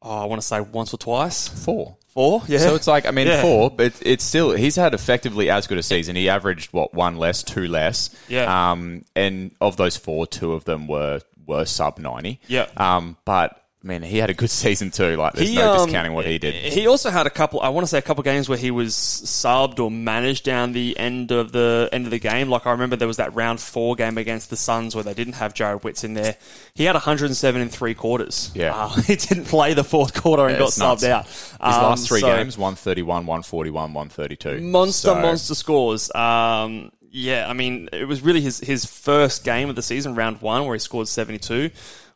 Oh, 0.05 0.21
I 0.21 0.25
want 0.25 0.39
to 0.41 0.47
say 0.47 0.59
once 0.61 0.93
or 0.93 0.97
twice. 0.97 1.47
Four. 1.47 1.97
Four? 2.09 2.43
Yeah. 2.47 2.59
So 2.59 2.75
it's 2.75 2.87
like, 2.87 3.05
I 3.07 3.11
mean, 3.11 3.27
Yeah. 3.27 3.41
four, 3.41 3.69
but 3.71 3.93
it's 4.01 4.23
still, 4.23 4.51
he's 4.51 4.75
had 4.75 4.93
effectively 4.93 5.49
as 5.49 5.65
good 5.67 5.77
a 5.79 5.83
season. 5.83 6.15
He 6.15 6.29
averaged, 6.29 6.71
what, 6.71 6.93
one 6.93 7.17
less, 7.17 7.41
two 7.43 7.67
less. 7.67 8.09
Yeah. 8.29 8.71
Um, 8.71 9.03
and 9.15 9.51
of 9.59 9.77
those 9.77 9.97
four, 9.97 10.27
two 10.27 10.53
of 10.53 10.63
them 10.63 10.87
were, 10.87 11.21
were 11.45 11.65
sub 11.65 11.97
90. 11.97 12.39
Yeah. 12.47 12.67
Um, 12.77 13.17
but, 13.25 13.59
I 13.85 13.87
mean, 13.87 14.01
he 14.01 14.17
had 14.17 14.31
a 14.31 14.33
good 14.33 14.49
season 14.65 14.89
too. 14.89 15.15
Like, 15.15 15.33
there's 15.33 15.49
He, 15.49 15.55
no 15.55 15.73
um, 15.73 15.85
discounting 15.85 16.13
what 16.13 16.25
he 16.25 16.39
did. 16.39 16.55
He 16.73 16.87
also 16.87 17.11
had 17.11 17.27
a 17.27 17.29
couple. 17.29 17.61
I 17.61 17.69
want 17.69 17.83
to 17.85 17.87
say 17.87 17.99
a 17.99 18.01
couple 18.01 18.23
games 18.23 18.49
where 18.49 18.57
he 18.57 18.71
was 18.71 18.95
subbed 18.95 19.79
or 19.79 19.91
managed 19.91 20.43
down 20.43 20.71
the 20.73 20.97
end 20.97 21.31
of 21.31 21.51
the 21.51 21.87
end 21.91 22.05
of 22.05 22.11
the 22.11 22.17
game. 22.17 22.49
Like 22.49 22.65
I 22.65 22.71
remember 22.71 22.95
there 22.95 23.07
was 23.07 23.17
that 23.17 23.35
round 23.35 23.59
four 23.59 23.95
game 23.95 24.17
against 24.17 24.49
the 24.49 24.57
Suns 24.57 24.95
where 24.95 25.03
they 25.03 25.13
didn't 25.13 25.33
have 25.33 25.53
Jarrod 25.53 25.83
Witts 25.83 26.03
in 26.03 26.15
there. 26.15 26.35
He 26.73 26.85
had 26.85 26.95
107 26.95 27.61
in 27.61 27.69
three 27.69 27.93
quarters. 27.93 28.49
Yeah. 28.55 28.73
uh, 28.75 28.89
he 29.01 29.15
didn't 29.15 29.45
play 29.45 29.75
the 29.75 29.83
fourth 29.83 30.19
quarter 30.19 30.43
and 30.47 30.53
Yeah, 30.53 30.59
got 30.59 30.77
nuts. 30.79 31.03
subbed 31.03 31.09
out. 31.09 31.25
His 31.27 31.53
Um, 31.59 31.83
last 31.83 32.07
three 32.07 32.21
so- 32.21 32.35
games, 32.35 32.57
131, 32.57 33.27
141, 33.27 33.93
132. 33.93 34.61
monster 34.61 35.09
So- 35.09 35.15
monster 35.21 35.53
scores. 35.53 36.13
Um, 36.15 36.91
yeah, 37.11 37.47
I 37.47 37.53
mean, 37.53 37.87
it 37.93 38.07
was 38.07 38.21
really 38.21 38.41
his 38.41 38.59
his 38.59 38.83
first 38.83 39.45
game 39.45 39.69
of 39.69 39.75
the 39.77 39.81
season, 39.81 40.15
round 40.15 40.41
one, 40.41 40.65
where 40.65 40.73
he 40.75 40.79
scored 40.79 41.07
seventy 41.07 41.37
two. 41.39 41.69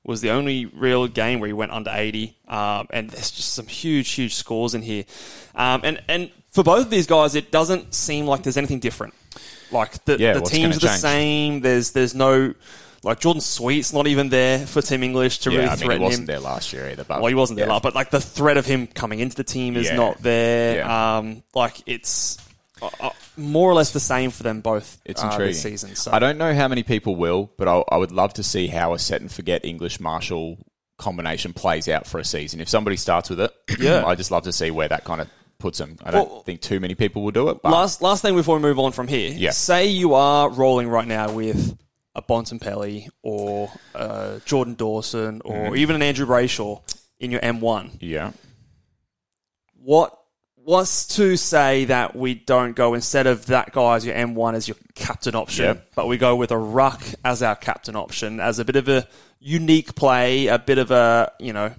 Was 0.06 0.22
the 0.22 0.32
only 0.32 0.66
real 0.66 1.08
game 1.08 1.40
where 1.40 1.48
he 1.48 1.54
went 1.54 1.72
under 1.72 1.92
eighty, 1.94 2.38
um, 2.48 2.88
and 2.90 3.10
there's 3.10 3.32
just 3.32 3.54
some 3.54 3.68
huge, 3.68 4.10
huge 4.12 4.34
scores 4.34 4.74
in 4.74 4.82
here. 4.82 5.04
Um, 5.56 5.82
and 5.84 6.02
and 6.08 6.32
for 6.52 6.64
both 6.64 6.86
of 6.86 6.90
these 6.90 7.06
guys, 7.06 7.36
it 7.36 7.52
doesn't 7.52 7.94
seem 7.94 8.26
like 8.26 8.42
there's 8.44 8.58
anything 8.58 8.80
different. 8.80 9.14
Like 9.72 10.04
the, 10.06 10.18
Yeah, 10.18 10.34
the 10.34 10.42
teams 10.42 10.78
are 10.78 10.80
the 10.80 10.88
change? 10.88 11.00
same. 11.02 11.60
There's 11.62 11.92
there's 11.92 12.16
no 12.16 12.54
like 13.04 13.20
Jordan 13.20 13.42
Sweet's 13.42 13.94
not 13.94 14.08
even 14.08 14.30
there 14.30 14.66
for 14.66 14.82
Tim 14.82 15.04
English 15.04 15.40
to 15.40 15.52
Yeah, 15.52 15.58
really 15.58 15.70
I 15.70 15.76
mean, 15.76 15.92
he 15.92 15.98
wasn't 16.00 16.22
him. 16.22 16.26
there 16.28 16.40
last 16.40 16.74
year 16.74 16.90
either. 16.90 17.04
But 17.04 17.20
Well, 17.22 17.28
he 17.30 17.36
wasn't 17.36 17.60
there, 17.60 17.68
last, 17.68 17.84
but 17.84 17.94
like 17.94 18.10
the 18.10 18.20
threat 18.22 18.58
of 18.58 18.66
him 18.66 18.88
coming 18.88 19.20
into 19.20 19.36
the 19.36 19.44
team 19.44 19.76
is 19.78 19.88
Yeah. 19.88 19.96
not 19.96 20.22
there. 20.24 20.78
Yeah. 20.78 21.18
Um, 21.18 21.44
like 21.54 21.76
it's 21.86 22.38
uh, 22.82 22.90
uh, 23.00 23.10
more 23.40 23.70
or 23.70 23.74
less 23.74 23.92
the 23.92 24.00
same 24.00 24.30
for 24.32 24.44
them 24.44 24.62
both. 24.62 25.00
It's 25.06 25.22
uh, 25.24 25.28
intriguing. 25.28 25.48
this 25.48 25.62
season. 25.62 25.96
So 25.96 26.12
I 26.12 26.20
don't 26.20 26.38
know 26.38 26.54
how 26.54 26.68
many 26.68 26.84
people 26.84 27.16
will, 27.16 27.52
but 27.58 27.68
I, 27.68 27.84
I 27.92 27.98
would 27.98 28.12
love 28.12 28.34
to 28.36 28.44
see 28.44 28.68
how 28.68 28.94
a 28.94 29.00
set 29.00 29.22
and 29.22 29.32
forget 29.32 29.66
English 29.66 30.00
Marshall 30.00 30.58
combination 30.98 31.54
plays 31.54 31.88
out 31.88 32.06
for 32.06 32.20
a 32.20 32.26
season. 32.26 32.60
If 32.60 32.68
somebody 32.70 32.98
starts 32.98 33.30
with 33.30 33.40
it, 33.40 33.52
Yeah. 33.80 34.06
I 34.06 34.16
just 34.16 34.32
love 34.32 34.44
to 34.44 34.52
see 34.52 34.70
where 34.72 34.88
that 34.90 35.06
kind 35.06 35.22
of 35.22 35.30
puts 35.58 35.78
them. 35.78 35.98
I 36.04 36.12
don't 36.12 36.30
Well- 36.30 36.42
think 36.44 36.62
too 36.62 36.80
many 36.80 36.96
people 36.96 37.24
will 37.24 37.32
do 37.32 37.50
it. 37.50 37.62
But 37.62 37.72
last 37.72 38.02
last 38.02 38.22
thing 38.22 38.36
before 38.36 38.56
we 38.58 38.62
move 38.62 38.80
on 38.80 38.92
from 38.92 39.08
here. 39.08 39.32
Yeah. 39.32 39.52
Say 39.52 39.88
you 39.88 40.14
are 40.14 40.50
rolling 40.50 40.88
right 40.90 41.08
now 41.08 41.32
with 41.32 41.78
a 42.16 42.22
Bontempelli 42.22 43.08
or 43.24 43.72
uh, 43.96 44.40
Jordan 44.46 44.74
Dawson 44.76 45.42
or 45.46 45.56
Mm-hmm. 45.68 45.76
even 45.78 45.96
an 45.96 46.02
Andrew 46.02 46.26
Brayshaw 46.26 46.82
in 47.20 47.32
your 47.32 47.40
M1. 47.42 47.98
yeah, 48.02 48.32
What 49.76 50.18
what's 50.70 51.08
to 51.16 51.36
say 51.36 51.86
that 51.86 52.16
we 52.16 52.36
don't 52.36 52.76
go 52.76 52.94
instead 52.94 53.26
of 53.26 53.48
that 53.48 53.72
guy 53.72 53.96
as 53.96 54.06
your 54.06 54.14
M1 54.16 54.54
as 54.54 54.68
your 54.68 54.78
captain 54.94 55.34
option, 55.34 55.66
Yep. 55.66 55.92
but 55.96 56.08
we 56.08 56.18
go 56.20 56.36
with 56.36 56.52
a 56.52 56.58
ruck 56.58 57.02
as 57.26 57.42
our 57.42 57.56
captain 57.56 57.96
option 57.96 58.40
as 58.40 58.60
a 58.60 58.66
bit 58.66 58.76
of 58.76 58.88
a 58.88 59.08
unique 59.40 59.96
play, 59.96 60.46
a 60.46 60.60
bit 60.60 60.78
of 60.78 60.92
a 60.92 61.32
you 61.40 61.54
know. 61.54 61.74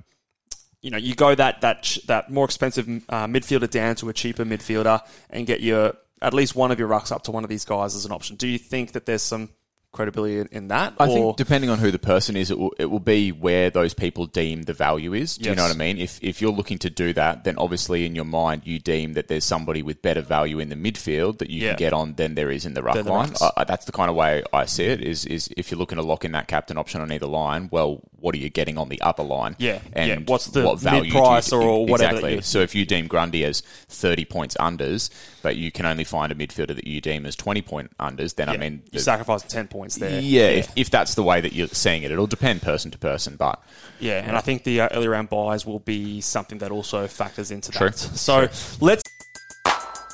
You 0.82 0.90
know, 0.90 0.96
you 0.96 1.14
go 1.14 1.34
that 1.34 1.60
that 1.60 1.98
that 2.06 2.30
more 2.30 2.46
expensive 2.46 2.88
uh, 3.08 3.26
midfielder 3.26 3.68
down 3.70 3.94
to 3.96 4.08
a 4.08 4.12
cheaper 4.14 4.44
midfielder 4.46 5.00
and 5.28 5.46
get 5.46 5.60
your 5.60 5.92
at 6.22 6.34
least 6.34 6.56
one 6.56 6.70
of 6.72 6.78
your 6.78 6.88
rucks 6.88 7.12
up 7.12 7.22
to 7.24 7.30
one 7.30 7.44
of 7.44 7.50
these 7.50 7.64
guys 7.66 7.94
as 7.94 8.06
an 8.06 8.12
option. 8.12 8.36
Do 8.36 8.48
you 8.48 8.58
think 8.58 8.92
that 8.92 9.04
there's 9.06 9.22
some 9.22 9.50
credibility 9.92 10.46
in, 10.52 10.68
that. 10.68 10.94
I 10.98 11.06
or, 11.08 11.14
think 11.14 11.36
depending 11.36 11.70
on 11.70 11.78
who 11.78 11.90
the 11.90 11.98
person 11.98 12.36
is, 12.36 12.50
it 12.50 12.58
will, 12.58 12.72
it 12.78 12.86
will 12.86 13.00
be 13.00 13.32
where 13.32 13.70
those 13.70 13.92
people 13.94 14.26
deem 14.26 14.62
the 14.62 14.72
value 14.72 15.14
is. 15.14 15.36
Do 15.36 15.50
you 15.50 15.56
know 15.56 15.62
what 15.64 15.72
I 15.74 15.78
mean? 15.78 15.98
If 15.98 16.22
if 16.22 16.40
you're 16.40 16.52
looking 16.52 16.78
to 16.78 16.90
do 16.90 17.12
that, 17.14 17.44
then 17.44 17.56
obviously 17.58 18.06
in 18.06 18.14
your 18.14 18.24
mind 18.24 18.62
you 18.64 18.78
deem 18.78 19.14
that 19.14 19.28
there's 19.28 19.44
somebody 19.44 19.82
with 19.82 20.00
better 20.02 20.20
value 20.22 20.58
in 20.58 20.68
the 20.68 20.76
midfield 20.76 21.38
that 21.38 21.50
you 21.50 21.62
Yeah. 21.62 21.70
can 21.70 21.78
get 21.78 21.92
on 21.92 22.14
than 22.14 22.34
there 22.34 22.50
is 22.50 22.66
in 22.66 22.74
the 22.74 22.82
ruck 22.82 22.94
the 22.96 23.02
line. 23.04 23.32
I, 23.40 23.50
I- 23.58 23.64
that's 23.64 23.84
the 23.84 23.92
kind 23.92 24.10
of 24.10 24.16
way 24.16 24.42
I 24.52 24.66
see 24.66 24.84
it. 24.84 25.00
Is 25.02 25.24
is 25.26 25.48
if 25.56 25.70
you're 25.70 25.78
looking 25.78 25.96
to 25.96 26.02
lock 26.02 26.24
in 26.24 26.32
that 26.32 26.46
captain 26.48 26.78
option 26.78 27.00
on 27.00 27.10
either 27.12 27.26
line, 27.26 27.68
well, 27.72 28.00
what 28.20 28.34
are 28.34 28.38
you 28.38 28.50
getting 28.50 28.78
on 28.78 28.88
the 28.90 29.00
other 29.00 29.22
line? 29.22 29.56
Yeah, 29.58 29.80
and 29.92 30.08
yeah. 30.08 30.18
What's 30.26 30.46
the 30.46 30.62
what 30.62 30.78
value 30.78 31.04
you- 31.04 31.14
mid-price 31.14 31.52
or 31.52 31.86
whatever 31.86 32.16
Exactly. 32.16 32.40
So 32.42 32.60
if 32.60 32.74
you 32.74 32.84
deem 32.86 33.06
Grundy 33.08 33.44
as 33.44 33.62
30 33.88 34.24
points 34.26 34.56
unders, 34.60 35.10
but 35.42 35.56
you 35.56 35.72
can 35.72 35.86
only 35.86 36.04
find 36.04 36.30
a 36.30 36.34
midfielder 36.34 36.74
that 36.76 36.86
you 36.86 37.00
deem 37.00 37.26
as 37.26 37.34
20 37.34 37.62
point 37.62 37.96
unders, 37.98 38.34
then 38.36 38.48
I 38.48 38.52
yeah, 38.52 38.58
mean, 38.58 38.82
you 38.92 38.98
the- 38.98 39.00
sacrifice 39.00 39.42
ten 39.42 39.66
points 39.66 39.79
there. 39.88 40.20
yeah, 40.20 40.48
If, 40.48 40.72
if 40.76 40.90
that's 40.90 41.14
the 41.14 41.22
way 41.22 41.40
that 41.40 41.52
you're 41.52 41.68
seeing 41.68 42.02
it, 42.02 42.10
it'll 42.10 42.26
depend 42.26 42.62
person 42.62 42.90
to 42.90 42.98
person. 42.98 43.36
But 43.36 43.62
Yeah, 43.98 44.24
and 44.24 44.36
I 44.36 44.40
think 44.40 44.64
the 44.64 44.82
uh, 44.82 44.88
early 44.92 45.08
round 45.08 45.28
buys 45.30 45.64
will 45.66 45.80
be 45.80 46.20
something 46.20 46.58
that 46.58 46.70
also 46.70 47.06
factors 47.06 47.50
into 47.50 47.72
True. 47.72 47.90
that. 47.90 47.98
So 47.98 48.48
let's 48.80 49.02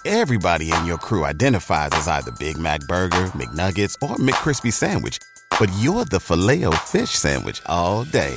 Everybody 0.04 0.70
in 0.70 0.86
your 0.86 0.98
crew 0.98 1.24
identifies 1.24 1.90
as 1.92 2.06
either 2.06 2.30
Big 2.38 2.56
Mac 2.56 2.78
Burger, 2.82 3.26
McNuggets, 3.34 3.94
or 4.00 4.14
McCrispy 4.16 4.72
Sandwich. 4.72 5.18
But 5.58 5.68
you're 5.80 6.04
the 6.04 6.20
filet 6.20 6.64
fish 6.84 7.10
Sandwich 7.10 7.60
all 7.66 8.04
day. 8.04 8.36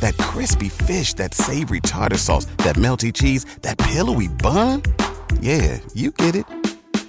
That 0.00 0.16
crispy 0.16 0.68
fish, 0.70 1.14
that 1.14 1.32
savory 1.32 1.80
tartar 1.80 2.18
sauce, 2.18 2.46
that 2.58 2.74
melty 2.74 3.12
cheese, 3.12 3.44
that 3.62 3.78
pillowy 3.78 4.26
bun. 4.26 4.82
Yeah, 5.40 5.78
you 5.94 6.10
get 6.10 6.34
it. 6.34 6.46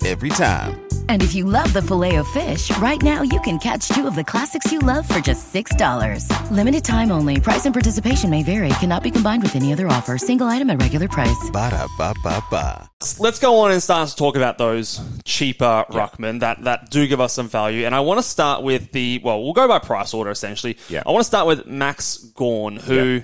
Every 0.06 0.30
time. 0.30 0.85
And 1.10 1.24
if 1.24 1.34
you 1.34 1.46
love 1.46 1.74
the 1.74 1.82
filet 1.82 2.18
of 2.18 2.28
fish, 2.28 2.70
right 2.78 3.02
now 3.02 3.24
you 3.24 3.40
can 3.42 3.58
catch 3.58 3.88
two 3.88 4.06
of 4.06 4.16
the 4.16 4.24
classics 4.24 4.72
you 4.72 4.78
love 4.78 5.10
for 5.10 5.20
just 5.20 5.52
$6. 5.52 6.30
Limited 6.52 6.86
time 6.86 7.12
only. 7.12 7.40
Price 7.40 7.66
and 7.66 7.74
participation 7.74 8.30
may 8.30 8.44
vary. 8.44 8.70
Cannot 8.80 9.02
be 9.02 9.10
combined 9.10 9.42
with 9.42 9.56
any 9.56 9.74
other 9.74 9.88
offer. 9.88 10.20
Single 10.20 10.48
item 10.48 10.70
at 10.70 10.80
regular 10.80 11.08
price. 11.08 11.50
Ba-da-ba-ba-ba. 11.52 12.90
let's 13.20 13.40
go 13.40 13.60
on 13.60 13.72
and 13.72 13.82
start 13.82 14.10
to 14.10 14.16
talk 14.16 14.36
about 14.36 14.60
those 14.60 15.02
cheaper 15.24 15.86
ruckmen 15.90 16.42
that, 16.42 16.64
that 16.64 16.92
do 16.92 17.08
give 17.08 17.20
us 17.20 17.34
some 17.34 17.48
value. 17.48 17.86
And 17.86 17.96
I 17.96 18.02
want 18.02 18.20
to 18.20 18.24
start 18.24 18.62
with 18.62 18.92
the 18.92 19.20
well, 19.24 19.44
we'll 19.44 19.54
go 19.54 19.68
by 19.68 19.80
price 19.80 20.14
order 20.14 20.32
essentially. 20.32 20.78
Yeah. 20.90 21.04
I 21.06 21.12
want 21.12 21.22
to 21.22 21.28
start 21.28 21.48
with 21.48 21.66
Max 21.66 22.18
Gorn, 22.18 22.78
who 22.78 23.24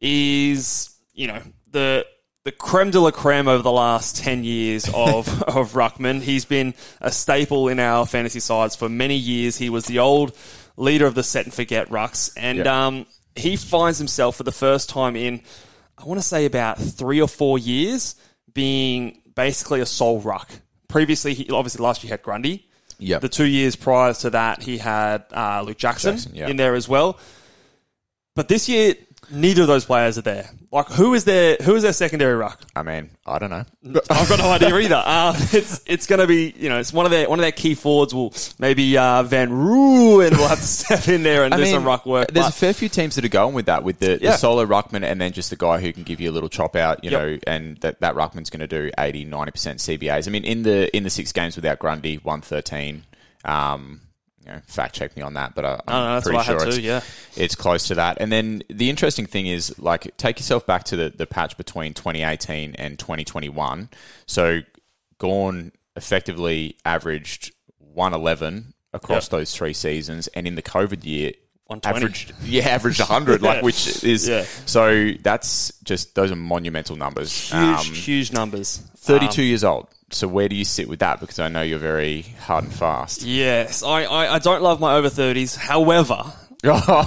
is 0.00 0.94
you 1.14 1.26
know 1.26 1.42
the 1.72 2.06
the 2.46 2.52
creme 2.52 2.92
de 2.92 3.00
la 3.00 3.10
creme 3.10 3.48
over 3.48 3.62
the 3.64 3.72
last 3.72 4.16
ten 4.16 4.44
years 4.44 4.88
of 4.94 5.42
of 5.48 5.72
ruckman. 5.72 6.22
He's 6.22 6.44
been 6.44 6.74
a 7.00 7.10
staple 7.10 7.66
in 7.66 7.80
our 7.80 8.06
fantasy 8.06 8.38
sides 8.38 8.76
for 8.76 8.88
many 8.88 9.16
years. 9.16 9.56
He 9.56 9.68
was 9.68 9.86
the 9.86 9.98
old 9.98 10.32
leader 10.76 11.06
of 11.06 11.16
the 11.16 11.24
set 11.24 11.44
and 11.44 11.52
forget 11.52 11.88
rucks, 11.88 12.32
and 12.36 12.58
Yeah. 12.58 12.86
um, 12.86 13.06
he 13.34 13.56
finds 13.56 13.98
himself 13.98 14.36
for 14.36 14.44
the 14.44 14.52
first 14.52 14.88
time 14.88 15.16
in 15.16 15.42
I 15.98 16.04
want 16.04 16.20
to 16.20 16.26
say 16.26 16.44
about 16.44 16.78
three 16.78 17.20
or 17.20 17.26
four 17.26 17.58
years 17.58 18.14
being 18.54 19.22
basically 19.34 19.80
a 19.80 19.86
sole 19.86 20.20
ruck. 20.20 20.48
Previously, 20.86 21.34
he, 21.34 21.50
obviously 21.50 21.82
last 21.82 22.04
year 22.04 22.08
he 22.08 22.10
had 22.12 22.22
Grundy. 22.22 22.68
Yep. 22.98 23.22
The 23.22 23.28
two 23.28 23.44
years 23.46 23.74
prior 23.74 24.14
to 24.14 24.30
that, 24.30 24.62
he 24.62 24.78
had 24.78 25.24
uh, 25.32 25.62
Luke 25.66 25.78
Jackson, 25.78 26.12
Jackson, 26.12 26.34
yeah. 26.34 26.48
in 26.48 26.56
there 26.56 26.76
as 26.76 26.88
well. 26.88 27.18
But 28.36 28.48
this 28.48 28.68
year, 28.68 28.94
neither 29.30 29.62
of 29.62 29.68
those 29.68 29.84
players 29.84 30.18
are 30.18 30.22
there. 30.22 30.50
Like, 30.72 30.88
who 30.88 31.14
is 31.14 31.24
their 31.24 31.56
who 31.62 31.74
is 31.74 31.82
their 31.82 31.92
secondary 31.92 32.34
ruck? 32.34 32.60
I 32.74 32.82
mean, 32.82 33.10
I 33.26 33.38
don't 33.38 33.50
know. 33.50 33.64
I've 34.10 34.28
got 34.28 34.38
no 34.38 34.50
idea 34.50 34.74
either. 34.76 35.02
Uh, 35.04 35.34
it's 35.52 35.80
it's 35.86 36.06
going 36.06 36.20
to 36.20 36.26
be 36.26 36.52
you 36.58 36.68
know 36.68 36.78
it's 36.78 36.92
one 36.92 37.06
of 37.06 37.10
their 37.12 37.28
one 37.28 37.38
of 37.38 37.42
their 37.42 37.52
key 37.52 37.74
forwards 37.74 38.12
will 38.14 38.34
maybe 38.58 38.96
uh, 38.98 39.22
Van 39.22 39.50
Rooyen 39.50 40.32
will 40.36 40.48
have 40.48 40.60
to 40.60 40.66
step 40.66 41.08
in 41.08 41.22
there 41.22 41.44
and 41.44 41.54
I 41.54 41.56
do 41.56 41.62
mean, 41.64 41.72
some 41.72 41.84
ruck 41.84 42.04
work. 42.06 42.28
There's 42.32 42.46
but- 42.46 42.54
a 42.54 42.58
fair 42.58 42.72
few 42.74 42.88
teams 42.88 43.14
that 43.14 43.24
are 43.24 43.28
going 43.28 43.54
with 43.54 43.66
that, 43.66 43.84
with 43.84 43.98
the, 43.98 44.18
Yeah. 44.20 44.32
the 44.32 44.36
solo 44.36 44.66
ruckman 44.66 45.02
and 45.04 45.20
then 45.20 45.32
just 45.32 45.50
the 45.50 45.56
guy 45.56 45.80
who 45.80 45.92
can 45.92 46.02
give 46.02 46.20
you 46.20 46.30
a 46.30 46.32
little 46.32 46.48
chop 46.48 46.76
out, 46.76 47.02
you 47.04 47.10
Yep. 47.10 47.20
know, 47.20 47.38
and 47.46 47.76
that, 47.78 48.00
that 48.00 48.14
ruckman's 48.14 48.50
going 48.50 48.60
to 48.60 48.66
do 48.66 48.90
80, 48.98 49.26
90% 49.26 49.30
CBAs. 49.98 50.28
I 50.28 50.30
mean, 50.30 50.44
in 50.44 50.62
the 50.62 50.94
in 50.96 51.02
the 51.02 51.10
six 51.10 51.32
games 51.32 51.56
without 51.56 51.78
Grundy, 51.78 52.16
113. 52.16 53.04
Um, 53.44 54.00
you 54.46 54.52
know, 54.52 54.60
fact 54.66 54.94
check 54.94 55.16
me 55.16 55.22
on 55.22 55.34
that, 55.34 55.54
but 55.54 55.64
I, 55.64 55.72
I'm 55.72 55.78
No, 55.88 56.06
no, 56.06 56.14
that's 56.14 56.24
pretty 56.24 56.36
what 56.36 56.48
I 56.48 56.52
had 56.52 56.60
sure 56.60 56.68
it's, 56.68 56.78
yeah. 56.78 57.00
it's 57.36 57.54
close 57.54 57.88
to 57.88 57.96
that. 57.96 58.18
And 58.20 58.30
then 58.30 58.62
the 58.68 58.88
interesting 58.90 59.26
thing 59.26 59.46
is, 59.46 59.76
like, 59.78 60.16
take 60.16 60.38
yourself 60.38 60.64
back 60.66 60.84
to 60.84 60.96
the, 60.96 61.10
the 61.10 61.26
patch 61.26 61.56
between 61.56 61.94
2018 61.94 62.76
and 62.76 62.98
2021. 62.98 63.88
So, 64.26 64.60
Gawn 65.18 65.72
effectively 65.96 66.76
averaged 66.84 67.52
111 67.78 68.74
across 68.92 69.24
Yep. 69.24 69.30
those 69.30 69.54
three 69.54 69.72
seasons, 69.72 70.28
and 70.28 70.46
in 70.46 70.54
the 70.54 70.62
COVID 70.62 71.04
year, 71.04 71.32
120. 71.32 71.45
Averaged 71.84 72.32
yeah 72.44 72.68
averaged 72.68 73.00
100 73.00 73.42
like 73.42 73.62
which 73.62 74.02
is 74.04 74.28
Yeah. 74.28 74.44
so 74.66 75.10
that's 75.22 75.72
just 75.82 76.14
those 76.14 76.30
are 76.30 76.36
monumental 76.36 76.94
numbers 76.96 77.32
huge 77.50 77.52
Um, 77.62 77.84
huge 77.94 78.32
numbers. 78.32 78.80
32 78.98 79.42
Um, 79.42 79.46
years 79.48 79.64
old 79.64 79.88
so 80.10 80.28
where 80.28 80.48
do 80.48 80.54
you 80.54 80.64
sit 80.64 80.88
with 80.88 81.00
that 81.00 81.18
because 81.18 81.40
i 81.40 81.48
know 81.48 81.62
you're 81.62 81.80
very 81.80 82.22
hard 82.40 82.64
and 82.64 82.72
fast 82.72 83.22
Yes, 83.22 83.82
I, 83.82 84.04
I, 84.04 84.34
I 84.34 84.38
don't 84.38 84.62
love 84.62 84.78
my 84.80 84.94
over 84.94 85.08
thirties. 85.08 85.56
However, 85.56 86.22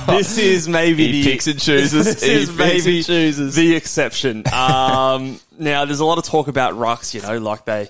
this 0.08 0.38
is 0.38 0.68
maybe 0.70 1.08
He 1.12 1.22
the 1.24 1.32
picks 1.32 1.48
and 1.48 1.60
chooses. 1.60 2.06
this 2.06 2.24
He 2.24 2.32
is 2.34 2.52
maybe 2.56 3.04
chooses. 3.04 3.56
the 3.56 3.76
exception. 3.76 4.44
Um, 4.54 5.40
now, 5.58 5.86
there's 5.86 6.00
a 6.02 6.06
lot 6.06 6.18
of 6.18 6.24
talk 6.26 6.48
about 6.48 6.74
rucks. 6.76 7.14
You 7.14 7.22
know, 7.22 7.38
like 7.40 7.66
they 7.66 7.90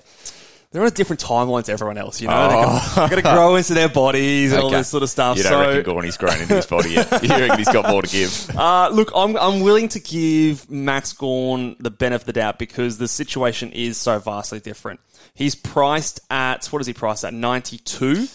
they're 0.72 0.82
on 0.82 0.88
a 0.88 0.92
different 0.92 1.20
timeline 1.20 1.64
to 1.64 1.72
everyone 1.72 1.98
else. 1.98 2.20
You 2.20 2.28
know, 2.28 2.80
they're 2.94 3.08
going 3.08 3.22
to 3.22 3.28
grow 3.28 3.56
into 3.56 3.74
their 3.74 3.88
bodies 3.88 4.52
and 4.52 4.62
all 4.62 4.68
Oh. 4.68 4.76
This 4.78 4.88
sort 4.88 5.02
of 5.02 5.10
stuff. 5.10 5.36
you 5.36 5.42
don't 5.42 5.52
so, 5.52 5.60
reckon 5.60 5.82
Gawny's 5.94 6.16
grown 6.16 6.40
into 6.40 6.54
his 6.54 6.66
body 6.66 6.90
yet 6.90 7.22
you 7.22 7.28
reckon 7.28 7.58
he's 7.58 7.68
got 7.68 7.88
more 7.90 8.02
to 8.02 8.08
give 8.08 8.50
Uh, 8.56 8.88
look, 8.90 9.10
I'm 9.14 9.36
I'm 9.36 9.60
willing 9.60 9.88
to 9.88 10.00
give 10.00 10.70
Max 10.70 11.12
Gawn 11.12 11.76
the 11.80 11.90
benefit 11.90 12.22
of 12.22 12.26
the 12.26 12.32
doubt 12.34 12.58
because 12.58 12.98
the 12.98 13.08
situation 13.08 13.72
is 13.72 13.96
so 13.96 14.18
vastly 14.20 14.60
different. 14.60 15.00
He's 15.34 15.54
priced 15.54 16.20
at 16.30 16.66
what 16.66 16.80
is 16.80 16.86
he 16.86 16.92
priced 16.92 17.24
at? 17.24 17.32
Ninety 17.34 17.78
two 17.78 18.26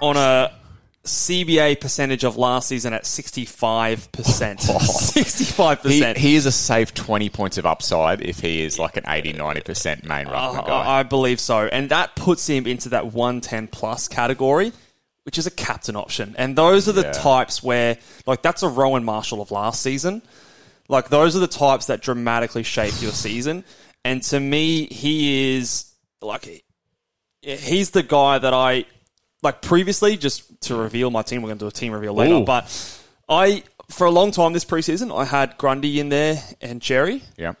on 0.00 0.16
a 0.16 0.50
CBA 1.04 1.80
percentage 1.80 2.24
of 2.24 2.36
last 2.36 2.68
season 2.68 2.92
at 2.92 3.06
sixty 3.06 3.44
five 3.46 4.10
percent. 4.12 4.60
Sixty 4.62 5.44
five 5.44 5.80
Oh. 5.84 5.88
he, 5.88 5.98
percent. 6.00 6.18
he 6.18 6.34
is 6.36 6.44
a 6.46 6.52
safe 6.52 6.92
20 6.92 7.30
points 7.30 7.56
of 7.56 7.64
upside 7.64 8.20
if 8.20 8.40
he 8.40 8.62
is 8.62 8.78
like 8.78 8.96
an 8.98 9.04
80 9.06 9.32
90% 9.32 10.04
main 10.04 10.26
oh, 10.28 10.30
ruckman 10.30 10.66
guy 10.66 10.72
I, 10.84 11.00
I 11.00 11.02
believe 11.04 11.40
so, 11.40 11.66
and 11.66 11.88
that 11.90 12.14
puts 12.16 12.46
him 12.46 12.66
into 12.66 12.90
that 12.90 13.12
one 13.12 13.40
ten 13.40 13.66
plus 13.66 14.08
category. 14.08 14.72
Which 15.24 15.36
is 15.36 15.46
a 15.46 15.50
captain 15.50 15.96
option. 15.96 16.34
And 16.38 16.56
those 16.56 16.88
are 16.88 16.92
the 16.92 17.02
Yeah. 17.02 17.12
types 17.12 17.62
where, 17.62 17.98
like, 18.26 18.40
that's 18.40 18.62
a 18.62 18.68
Rowan 18.68 19.04
Marshall 19.04 19.42
of 19.42 19.50
last 19.50 19.82
season. 19.82 20.22
Like 20.88 21.08
those 21.10 21.36
are 21.36 21.40
the 21.40 21.46
types 21.46 21.86
that 21.86 22.00
dramatically 22.00 22.62
shape 22.62 22.94
your 23.00 23.12
season. 23.12 23.64
And 24.04 24.22
to 24.24 24.40
me, 24.40 24.86
he 24.86 25.56
is 25.56 25.84
like 26.22 26.64
he's 27.42 27.90
the 27.90 28.02
guy 28.02 28.38
that 28.38 28.52
I 28.54 28.86
like 29.42 29.62
previously. 29.62 30.16
Just 30.16 30.60
to 30.62 30.76
reveal 30.76 31.10
my 31.10 31.22
team, 31.22 31.42
we're 31.42 31.48
going 31.48 31.58
to 31.58 31.64
do 31.64 31.68
a 31.68 31.72
team 31.72 31.92
reveal 31.92 32.14
later. 32.14 32.34
Ooh. 32.34 32.44
But 32.44 32.64
I, 33.28 33.62
for 33.88 34.06
a 34.06 34.10
long 34.10 34.30
time 34.30 34.52
this 34.52 34.64
preseason, 34.64 35.16
I 35.16 35.24
had 35.24 35.56
Grundy 35.58 36.00
in 36.00 36.08
there 36.08 36.42
and 36.60 36.80
Xerri. 36.80 37.22
yeah 37.36 37.54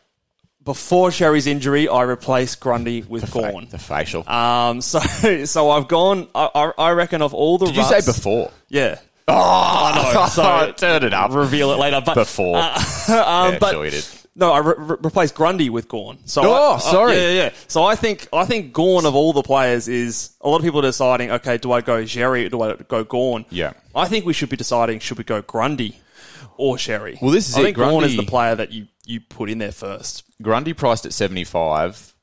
Before 0.62 1.08
Xerri's 1.10 1.46
injury, 1.46 1.88
I 1.88 2.02
replaced 2.02 2.60
Grundy 2.60 3.02
with 3.02 3.28
Fa- 3.30 3.50
Gawn. 3.52 3.68
the 3.70 3.78
facial 3.78 4.28
Um, 4.28 4.80
so 4.92 4.98
so 5.46 5.70
I've 5.70 5.88
gone. 5.88 6.28
I, 6.34 6.50
I 6.54 6.72
I 6.78 6.90
reckon 6.92 7.22
of 7.22 7.32
all 7.34 7.58
the 7.58 7.66
did 7.66 7.76
you 7.76 7.84
say 7.84 8.00
before 8.04 8.50
Yeah. 8.68 8.98
oh 9.28 9.34
I 9.34 10.12
know. 10.14 10.26
So 10.28 10.72
turn 10.76 11.02
it 11.04 11.14
up 11.14 11.32
reveal 11.32 11.70
it 11.72 11.78
later. 11.78 12.02
But 12.04 12.14
before 12.14 12.56
um, 12.58 12.64
yeah, 13.08 13.58
but 13.58 13.70
sure 13.72 13.84
you 13.84 13.90
did 13.90 14.04
No, 14.40 14.52
I 14.52 14.58
re- 14.58 14.74
re- 14.78 14.96
replaced 15.02 15.34
Grundy 15.34 15.68
with 15.70 15.86
Gawn. 15.86 16.18
So 16.24 16.42
Oh, 16.42 16.72
I- 16.72 16.74
I- 16.76 16.78
sorry. 16.78 17.14
yeah, 17.16 17.28
yeah, 17.28 17.32
yeah. 17.44 17.50
So 17.68 17.84
I 17.84 17.94
think 17.94 18.26
I 18.32 18.44
think 18.46 18.72
Gawn 18.72 19.04
of 19.06 19.14
all 19.14 19.32
the 19.32 19.42
players 19.42 19.86
is 19.86 20.30
a 20.40 20.48
lot 20.48 20.56
of 20.56 20.62
people 20.62 20.80
are 20.80 20.88
deciding. 20.90 21.30
Okay, 21.30 21.58
do 21.58 21.70
I 21.72 21.82
go 21.82 22.02
Xerri 22.02 22.46
or 22.46 22.48
do 22.48 22.62
I 22.62 22.74
go 22.88 23.04
Gawn? 23.04 23.44
Yeah. 23.50 23.74
I 23.94 24.08
think 24.08 24.24
we 24.24 24.32
should 24.32 24.48
be 24.48 24.56
deciding 24.56 24.98
should 25.00 25.18
we 25.18 25.24
go 25.24 25.42
Grundy 25.42 25.96
or 26.56 26.76
Xerri. 26.76 27.20
Well, 27.20 27.30
this 27.30 27.48
is 27.48 27.54
I 27.56 27.60
it. 27.60 27.64
think 27.64 27.76
Gawn 27.76 28.02
is 28.04 28.16
the 28.16 28.22
player 28.24 28.54
that 28.54 28.72
you 28.72 28.86
you 29.04 29.20
put 29.20 29.50
in 29.50 29.58
there 29.58 29.72
first. 29.72 30.24
Grundy 30.40 30.72
priced 30.72 31.04
at 31.04 31.12
75. 31.12 32.14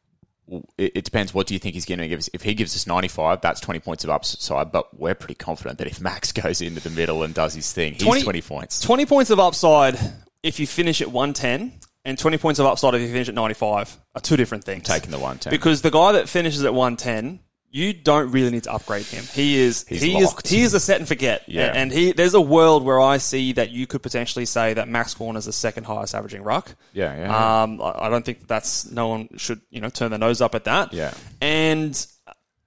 It, 0.77 0.93
it 0.95 1.03
depends. 1.03 1.33
What 1.33 1.45
do 1.45 1.53
you 1.53 1.59
think 1.59 1.75
he's 1.75 1.86
going 1.86 2.00
to 2.00 2.07
give 2.07 2.19
us? 2.19 2.29
If 2.33 2.41
he 2.43 2.53
gives 2.53 2.74
us 2.75 2.88
95, 2.88 3.41
that's 3.41 3.59
20 3.59 3.79
points 3.81 4.05
of 4.05 4.09
upside. 4.09 4.71
But 4.71 4.97
we're 4.97 5.13
pretty 5.13 5.36
confident 5.36 5.77
that 5.79 5.88
if 5.88 6.00
Max 6.00 6.31
goes 6.43 6.62
into 6.62 6.79
the 6.81 6.89
middle 6.89 7.24
and 7.24 7.33
does 7.33 7.53
his 7.53 7.71
thing, 7.74 7.93
he's 7.93 8.03
20, 8.03 8.41
points. 8.41 8.79
Twenty 8.79 9.05
points 9.05 9.29
of 9.29 9.39
upside 9.39 10.00
if 10.43 10.59
you 10.59 10.65
finish 10.67 11.01
at 11.01 11.12
one 11.12 11.33
ten, 11.33 11.74
and 12.07 12.17
twenty 12.17 12.37
points 12.39 12.59
of 12.59 12.65
upside 12.65 12.95
if 12.95 13.01
you 13.01 13.07
finish 13.09 13.29
at 13.29 13.35
ninety 13.35 13.53
five 13.53 13.95
are 14.15 14.21
two 14.21 14.35
different 14.37 14.63
things. 14.63 14.83
Taking 14.83 15.11
the 15.11 15.17
110. 15.19 15.51
because 15.51 15.81
the 15.83 15.91
guy 15.91 16.13
that 16.13 16.27
finishes 16.29 16.63
at 16.65 16.73
one 16.73 16.97
ten. 16.97 17.39
You 17.69 17.91
don't 17.91 18.31
really 18.31 18.49
need 18.49 18.63
to 18.63 18.71
upgrade 18.71 19.05
him. 19.05 19.25
He 19.25 19.57
is 19.59 19.85
He's 19.89 20.01
he 20.01 20.23
locked. 20.23 20.45
is 20.45 20.51
he 20.51 20.61
is 20.61 20.73
a 20.73 20.79
set 20.79 20.99
and 20.99 21.07
forget. 21.07 21.43
Yeah. 21.47 21.73
and 21.75 21.91
he 21.91 22.13
there's 22.13 22.33
a 22.33 22.39
world 22.41 22.85
where 22.85 22.99
I 22.99 23.17
see 23.17 23.51
that 23.53 23.71
you 23.71 23.85
could 23.85 24.01
potentially 24.01 24.45
say 24.45 24.73
that 24.75 24.87
Max 24.87 25.13
Gawn 25.13 25.35
is 25.35 25.43
the 25.45 25.51
second 25.51 25.83
highest 25.83 26.15
averaging 26.15 26.43
ruck. 26.43 26.73
Yeah, 26.93 27.13
yeah, 27.13 27.21
yeah. 27.25 27.63
Um, 27.63 27.81
I 27.83 28.09
don't 28.09 28.23
think 28.23 28.47
that's 28.47 28.89
no 28.89 29.09
one 29.09 29.27
should 29.37 29.59
you 29.69 29.81
know 29.81 29.89
turn 29.89 30.11
their 30.11 30.17
nose 30.17 30.39
up 30.41 30.55
at 30.55 30.63
that. 30.63 30.93
Yeah. 30.93 31.13
and 31.41 32.07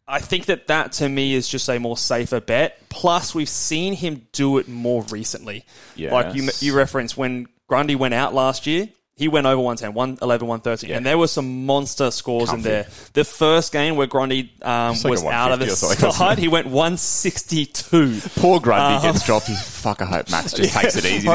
I 0.07 0.19
think 0.21 0.45
that 0.47 0.67
that 0.67 0.93
to 0.93 1.09
me 1.09 1.33
is 1.33 1.49
just 1.49 1.69
a 1.71 1.79
more 1.79 1.97
safer 1.97 2.41
bet. 2.41 2.79
Plus, 2.91 3.35
we've 3.35 3.49
seen 3.49 3.95
him 3.95 4.27
do 4.33 4.59
it 4.59 4.69
more 4.69 5.03
recently. 5.05 5.65
Like 5.97 6.35
you, 6.35 6.51
you 6.61 6.77
referenced 6.77 7.17
when 7.17 7.47
Grundy 7.69 7.95
went 7.95 8.13
out 8.15 8.35
last 8.35 8.67
year, 8.67 8.89
he 9.21 9.29
went 9.29 9.47
over 9.47 9.61
110, 9.61 9.93
111, 9.95 10.49
113, 10.49 10.97
and 10.97 11.05
there 11.07 11.19
were 11.19 11.27
some 11.29 11.67
monster 11.67 12.11
scores 12.11 12.51
in 12.53 12.63
there. 12.63 12.87
The 13.13 13.23
first 13.25 13.71
game 13.71 13.95
where 13.97 14.07
Grundy 14.07 14.51
um, 14.63 14.95
like 14.95 15.05
was 15.05 15.23
out 15.25 15.53
of 15.53 15.61
150 15.61 15.67
the 15.67 15.73
or 15.73 15.77
something, 15.77 16.07
wasn't 16.07 16.15
side, 16.19 16.39
he 16.39 16.49
went 16.49 16.67
162. 16.69 18.21
Poor 18.41 18.61
Grundy 18.61 18.97
Uh-huh. 18.97 19.13
gets 19.13 19.25
dropped. 19.27 19.47
He's 19.47 19.63
fuck. 19.63 20.01
I 20.03 20.07
hope 20.07 20.31
Max 20.31 20.53
just 20.53 20.73
takes 20.79 20.97
it 20.97 21.05
easy. 21.05 21.29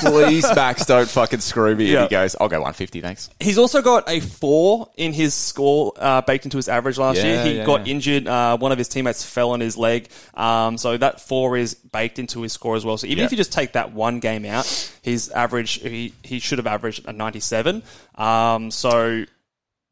Please, 0.00 0.42
Max, 0.54 0.84
don't 0.86 1.08
fucking 1.08 1.40
screw 1.40 1.74
me. 1.76 1.86
Yeah. 1.92 2.00
And 2.02 2.10
he 2.10 2.10
goes, 2.10 2.36
"I'll 2.40 2.48
go 2.48 2.56
150, 2.58 3.00
thanks." 3.00 3.30
He's 3.40 3.58
also 3.58 3.82
got 3.82 4.08
a 4.08 4.20
four 4.20 4.88
in 4.96 5.12
his 5.12 5.34
score 5.34 5.92
uh, 5.98 6.20
baked 6.22 6.44
into 6.46 6.56
his 6.56 6.68
average 6.68 6.98
last 6.98 7.18
Yeah, 7.18 7.24
year. 7.24 7.44
He 7.44 7.56
yeah, 7.58 7.64
got 7.66 7.86
yeah. 7.86 7.92
injured. 7.92 8.26
Uh, 8.26 8.56
one 8.58 8.72
of 8.72 8.78
his 8.78 8.88
teammates 8.88 9.24
fell 9.24 9.50
on 9.52 9.60
his 9.60 9.76
leg. 9.76 10.08
Um, 10.34 10.78
so 10.78 10.96
that 10.96 11.20
four 11.20 11.56
is 11.56 11.74
baked 11.74 12.18
into 12.18 12.42
his 12.42 12.52
score 12.52 12.76
as 12.76 12.84
well. 12.84 12.96
So 12.98 13.06
even 13.06 13.18
Yeah. 13.18 13.24
if 13.26 13.30
you 13.30 13.36
just 13.36 13.52
take 13.52 13.72
that 13.72 13.92
one 13.92 14.20
game 14.20 14.44
out, 14.44 14.66
his 15.02 15.30
average, 15.30 15.80
he, 15.80 16.12
he 16.22 16.38
should 16.38 16.58
have 16.58 16.66
averaged 16.66 17.06
a 17.06 17.12
97. 17.20 17.82
Um, 18.16 18.70
so 18.70 19.24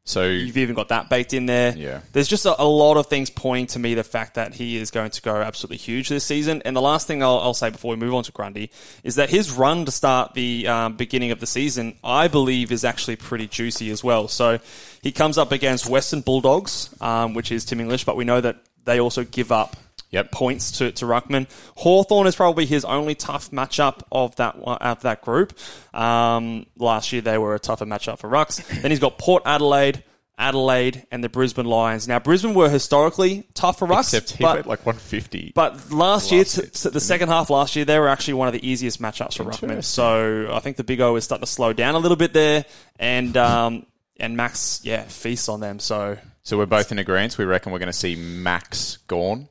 So 0.05 0.25
you've 0.25 0.57
even 0.57 0.73
got 0.73 0.87
that 0.87 1.07
baked 1.07 1.33
in 1.33 1.45
there. 1.45 1.77
Yeah. 1.77 2.01
There's 2.13 2.27
just 2.27 2.47
a, 2.47 2.59
a 2.59 2.65
lot 2.65 2.97
of 2.97 3.05
things 3.05 3.29
pointing 3.29 3.67
to 3.67 3.79
me 3.79 3.93
the 3.93 4.03
fact 4.03 4.33
that 4.35 4.55
he 4.55 4.75
is 4.77 4.89
going 4.89 5.11
to 5.11 5.21
go 5.21 5.35
absolutely 5.35 5.77
huge 5.77 6.09
this 6.09 6.23
season. 6.25 6.63
And 6.65 6.75
the 6.75 6.81
last 6.81 7.05
thing 7.05 7.21
I'll, 7.21 7.37
I'll 7.37 7.53
say 7.53 7.69
before 7.69 7.91
we 7.91 7.97
move 7.97 8.15
on 8.15 8.23
to 8.23 8.31
Grundy 8.31 8.71
is 9.03 9.15
that 9.15 9.29
his 9.29 9.51
run 9.51 9.85
to 9.85 9.91
start 9.91 10.33
the 10.33 10.67
um, 10.67 10.97
beginning 10.97 11.29
of 11.29 11.39
the 11.39 11.45
season, 11.45 11.95
I 12.03 12.27
believe, 12.27 12.71
is 12.71 12.83
actually 12.83 13.17
pretty 13.17 13.45
juicy 13.47 13.91
as 13.91 14.03
well. 14.03 14.27
So 14.27 14.57
he 15.03 15.11
comes 15.11 15.37
up 15.37 15.51
against 15.51 15.87
Western 15.87 16.21
Bulldogs, 16.21 16.89
um, 17.01 17.35
which 17.35 17.51
is 17.51 17.63
Tim 17.63 17.79
English, 17.79 18.03
but 18.03 18.15
we 18.15 18.25
know 18.25 18.41
that 18.41 18.57
they 18.85 18.99
also 18.99 19.23
give 19.23 19.51
up 19.51 19.75
Yep. 20.11 20.31
points 20.31 20.71
to, 20.79 20.91
to 20.93 21.05
Ruckman. 21.05 21.47
Hawthorn 21.77 22.25
is 22.27 22.35
probably 22.35 22.65
his 22.65 22.83
only 22.83 23.13
tough 23.15 23.51
matchup 23.51 24.01
of 24.11 24.35
that 24.37 24.55
of 24.55 25.01
that 25.01 25.21
group. 25.21 25.53
Um, 25.93 26.65
last 26.77 27.11
year 27.13 27.21
they 27.21 27.37
were 27.37 27.53
a 27.55 27.59
tougher 27.59 27.85
matchup 27.85 28.19
for 28.19 28.29
Rucks. 28.29 28.65
then 28.81 28.89
he's 28.91 28.99
got 28.99 29.17
Port 29.19 29.43
Adelaide, 29.45 30.03
Adelaide, 30.37 31.05
and 31.11 31.23
the 31.23 31.29
Brisbane 31.29 31.67
Lions. 31.67 32.07
Now 32.07 32.17
Brisbane 32.17 32.55
were 32.55 32.69
historically 32.69 33.47
tough 33.53 33.77
for 33.79 33.87
Rucks, 33.87 34.13
except 34.13 34.31
he 34.31 34.43
but, 34.43 34.55
went 34.55 34.67
like 34.67 34.85
150. 34.85 35.51
but 35.53 35.91
last 35.91 36.31
year, 36.31 36.41
Last 36.41 36.57
year. 36.57 36.65
to 36.65 36.89
the 36.89 36.99
second 36.99 37.29
half 37.29 37.49
last 37.51 37.75
year, 37.75 37.85
they 37.85 37.99
were 37.99 38.07
actually 38.07 38.33
one 38.35 38.47
of 38.47 38.53
the 38.53 38.67
easiest 38.67 38.99
matchups 38.99 39.37
for 39.37 39.43
Ruckman. 39.43 39.83
So 39.83 40.49
I 40.51 40.59
think 40.59 40.77
the 40.77 40.83
Big 40.83 41.01
O 41.01 41.15
is 41.17 41.23
starting 41.25 41.45
to 41.45 41.51
slow 41.51 41.71
down 41.73 41.93
a 41.93 41.99
little 41.99 42.17
bit 42.17 42.33
there, 42.33 42.65
and 42.97 43.37
um, 43.37 43.85
and 44.17 44.35
Max, 44.35 44.81
yeah, 44.83 45.03
feasts 45.03 45.49
on 45.49 45.59
them. 45.59 45.77
So 45.77 46.17
so 46.41 46.57
we're 46.57 46.65
both 46.65 46.91
in 46.91 46.97
agreement. 46.97 47.37
We 47.37 47.45
reckon 47.45 47.71
we're 47.71 47.77
going 47.79 47.87
to 47.87 47.93
see 47.93 48.15
Max 48.15 48.97
gone. 49.07 49.49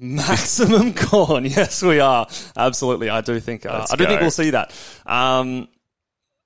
Maximum 0.00 0.92
gone. 1.10 1.44
Yes, 1.44 1.82
we 1.82 2.00
are. 2.00 2.26
Absolutely. 2.56 3.10
I 3.10 3.20
do 3.20 3.38
think, 3.38 3.66
uh, 3.66 3.86
I 3.90 3.96
do 3.96 4.06
think 4.06 4.20
we'll 4.20 4.30
see 4.30 4.50
that. 4.50 4.72
Um, 5.06 5.68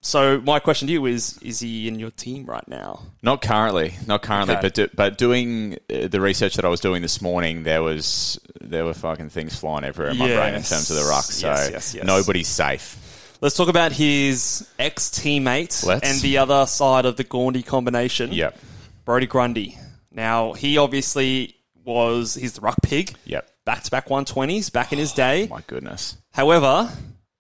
so 0.03 0.41
my 0.43 0.59
question 0.59 0.87
to 0.89 0.93
you 0.93 1.07
is, 1.07 1.39
is 1.41 1.61
he 1.61 1.89
in 1.89 1.99
your 1.99 2.11
team 2.11 2.45
right 2.45 2.67
now? 2.69 3.01
Not 3.23 3.41
currently, 3.41 3.95
not 4.07 4.23
currently, 4.23 4.55
Okay. 4.57 4.61
but 4.63 4.75
do, 4.75 4.89
but 4.95 5.17
doing 5.17 5.79
uh, 5.89 6.09
the 6.09 6.21
research 6.21 6.57
that 6.57 6.65
I 6.65 6.69
was 6.69 6.81
doing 6.81 7.01
this 7.01 7.23
morning, 7.23 7.63
there 7.63 7.83
was 7.83 8.39
there 8.61 8.85
were 8.85 8.93
fucking 8.93 9.31
things 9.31 9.57
flying 9.59 9.85
everywhere 9.85 10.11
in 10.13 10.19
my 10.19 10.27
brain 10.27 10.55
in 10.55 10.63
terms 10.63 10.91
of 10.91 10.97
the 10.97 11.05
ruck. 11.05 11.25
So 11.25 11.47
Yes, 11.47 11.71
yes, 11.73 11.95
yes. 11.95 12.05
nobody's 12.05 12.49
safe. 12.49 13.37
Let's 13.41 13.57
talk 13.57 13.69
about 13.69 13.93
his 13.93 14.69
ex-teammate 14.79 16.03
and 16.03 16.21
the 16.21 16.39
other 16.39 16.67
side 16.67 17.05
of 17.07 17.17
the 17.17 17.25
Gaundy 17.25 17.65
combination. 17.65 18.33
Yep, 18.33 18.59
Brodie 19.05 19.27
Grundy. 19.27 19.79
Now, 20.11 20.53
he 20.53 20.77
obviously 20.79 21.57
was, 21.85 22.35
he's 22.35 22.55
the 22.55 22.61
ruck 22.61 22.77
pig. 22.83 23.15
yep. 23.25 23.51
Back-to-back 23.65 24.09
120s 24.09 24.71
back 24.73 24.93
in 24.93 24.99
his 24.99 25.13
oh, 25.13 25.17
day. 25.17 25.47
My 25.49 25.63
goodness. 25.67 26.17
However, 26.33 26.91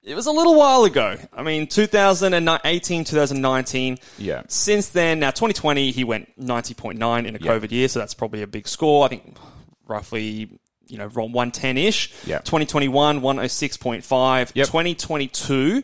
it 0.02 0.14
was 0.14 0.26
a 0.26 0.32
little 0.32 0.54
while 0.54 0.84
ago. 0.84 1.16
I 1.32 1.42
mean, 1.42 1.66
2018, 1.66 3.04
2019. 3.04 3.98
Yeah. 4.18 4.42
Since 4.48 4.88
then, 4.90 5.20
now 5.20 5.30
2020, 5.30 5.90
he 5.90 6.04
went 6.04 6.38
90.9 6.40 6.94
in 7.26 7.36
a 7.36 7.38
Yeah. 7.38 7.50
COVID 7.50 7.70
year, 7.70 7.88
so 7.88 7.98
that's 7.98 8.14
probably 8.14 8.42
a 8.42 8.46
big 8.46 8.68
score. 8.68 9.04
I 9.04 9.08
think 9.08 9.36
roughly, 9.86 10.48
you 10.86 10.98
know, 10.98 11.08
110 11.08 11.78
ish. 11.78 12.12
Yeah. 12.26 12.38
2021, 12.38 13.20
106.5. 13.20 14.52
Yep. 14.54 14.66
2022, 14.66 15.82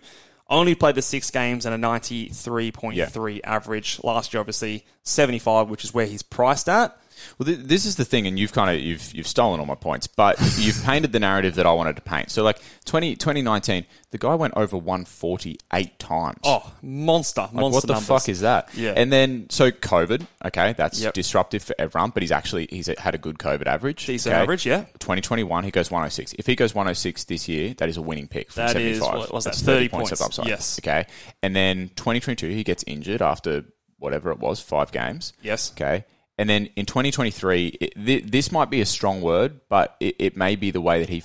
only 0.49 0.75
played 0.75 0.97
the 0.97 1.03
six 1.03 1.31
games 1.31 1.65
and 1.65 1.75
a 1.75 1.79
93.3 1.89 3.41
average. 3.45 4.01
Last 4.03 4.35
year, 4.35 4.41
obviously, 4.41 4.85
75, 5.03 5.71
which 5.71 5.85
is 5.85 5.95
where 5.95 6.07
he's 6.07 6.23
priced 6.23 6.69
at. 6.69 6.97
Well, 7.39 7.47
th- 7.47 7.59
this 7.61 7.85
is 7.87 7.97
the 7.97 8.05
thing, 8.05 8.27
and 8.27 8.39
you've 8.39 8.53
kind 8.53 8.71
of 8.75 8.83
you've 8.83 9.13
you've 9.15 9.27
stolen 9.27 9.61
all 9.61 9.67
my 9.67 9.75
points, 9.75 10.07
but 10.07 10.37
you've 10.59 10.83
painted 10.85 11.13
the 11.13 11.21
narrative 11.21 11.55
that 11.57 11.67
I 11.67 11.73
wanted 11.73 11.97
to 11.97 12.03
paint. 12.03 12.31
So, 12.31 12.43
like 12.43 12.59
20, 12.85 13.17
2019, 13.17 13.87
the 14.11 14.19
guy 14.19 14.35
went 14.35 14.55
over 14.57 14.77
one 14.77 15.05
forty 15.05 15.59
eight 15.73 15.99
times. 15.99 16.39
Oh, 16.45 16.73
monster, 16.83 17.43
Like, 17.43 17.53
monster 17.55 17.75
what 17.77 17.83
the 17.87 17.93
numbers. 17.95 18.07
fuck 18.09 18.29
is 18.29 18.41
that? 18.41 18.69
Yeah. 18.75 18.95
And 18.97 19.13
then 19.13 19.47
so 19.51 19.71
COVID, 19.71 20.27
okay, 20.47 20.75
that's 20.77 21.01
Yep. 21.01 21.15
disruptive 21.15 21.63
for 21.63 21.75
everyone, 21.79 22.11
but 22.11 22.23
he's 22.23 22.33
actually 22.33 22.67
he's 22.71 22.87
had 22.99 23.15
a 23.15 23.19
good 23.19 23.39
COVID 23.39 23.67
average. 23.67 24.07
Decent 24.07 24.33
okay? 24.35 24.43
average, 24.43 24.67
yeah. 24.67 24.85
2021, 24.99 25.65
he 25.65 25.71
goes 25.71 25.91
106. 25.91 26.35
If 26.39 26.47
he 26.47 26.57
goes 26.57 26.75
106 26.75 27.25
this 27.25 27.49
year, 27.49 27.75
that 27.79 27.89
is 27.89 27.97
a 27.97 28.03
winning 28.03 28.29
pick 28.29 28.51
from 28.51 28.67
That 28.67 28.77
is, 28.77 28.99
75. 28.99 29.19
what 29.19 29.33
was 29.35 29.45
that, 29.45 29.51
That's 29.51 29.63
30 29.63 29.89
points, 29.89 30.11
points. 30.11 30.21
of 30.21 30.27
upside. 30.27 30.47
Yes. 30.49 30.79
Okay. 30.81 31.07
And 31.43 31.55
then 31.55 31.91
2022, 31.97 32.49
he 32.51 32.65
gets 32.65 32.83
injured 32.87 33.23
after 33.23 33.65
whatever 33.99 34.31
it 34.33 34.39
was, 34.39 34.61
five 34.61 34.91
games. 34.93 35.33
Yes. 35.43 35.71
Okay. 35.73 36.05
And 36.41 36.49
then 36.49 36.71
in 36.75 36.87
2023, 36.87 37.67
it, 37.67 37.95
th- 38.03 38.25
this 38.25 38.51
might 38.51 38.71
be 38.71 38.81
a 38.81 38.87
strong 38.87 39.21
word, 39.21 39.61
but 39.69 39.95
it, 40.01 40.17
it 40.19 40.37
may 40.39 40.57
be 40.57 40.71
the 40.71 40.81
way 40.81 41.01
that 41.01 41.11
he. 41.11 41.23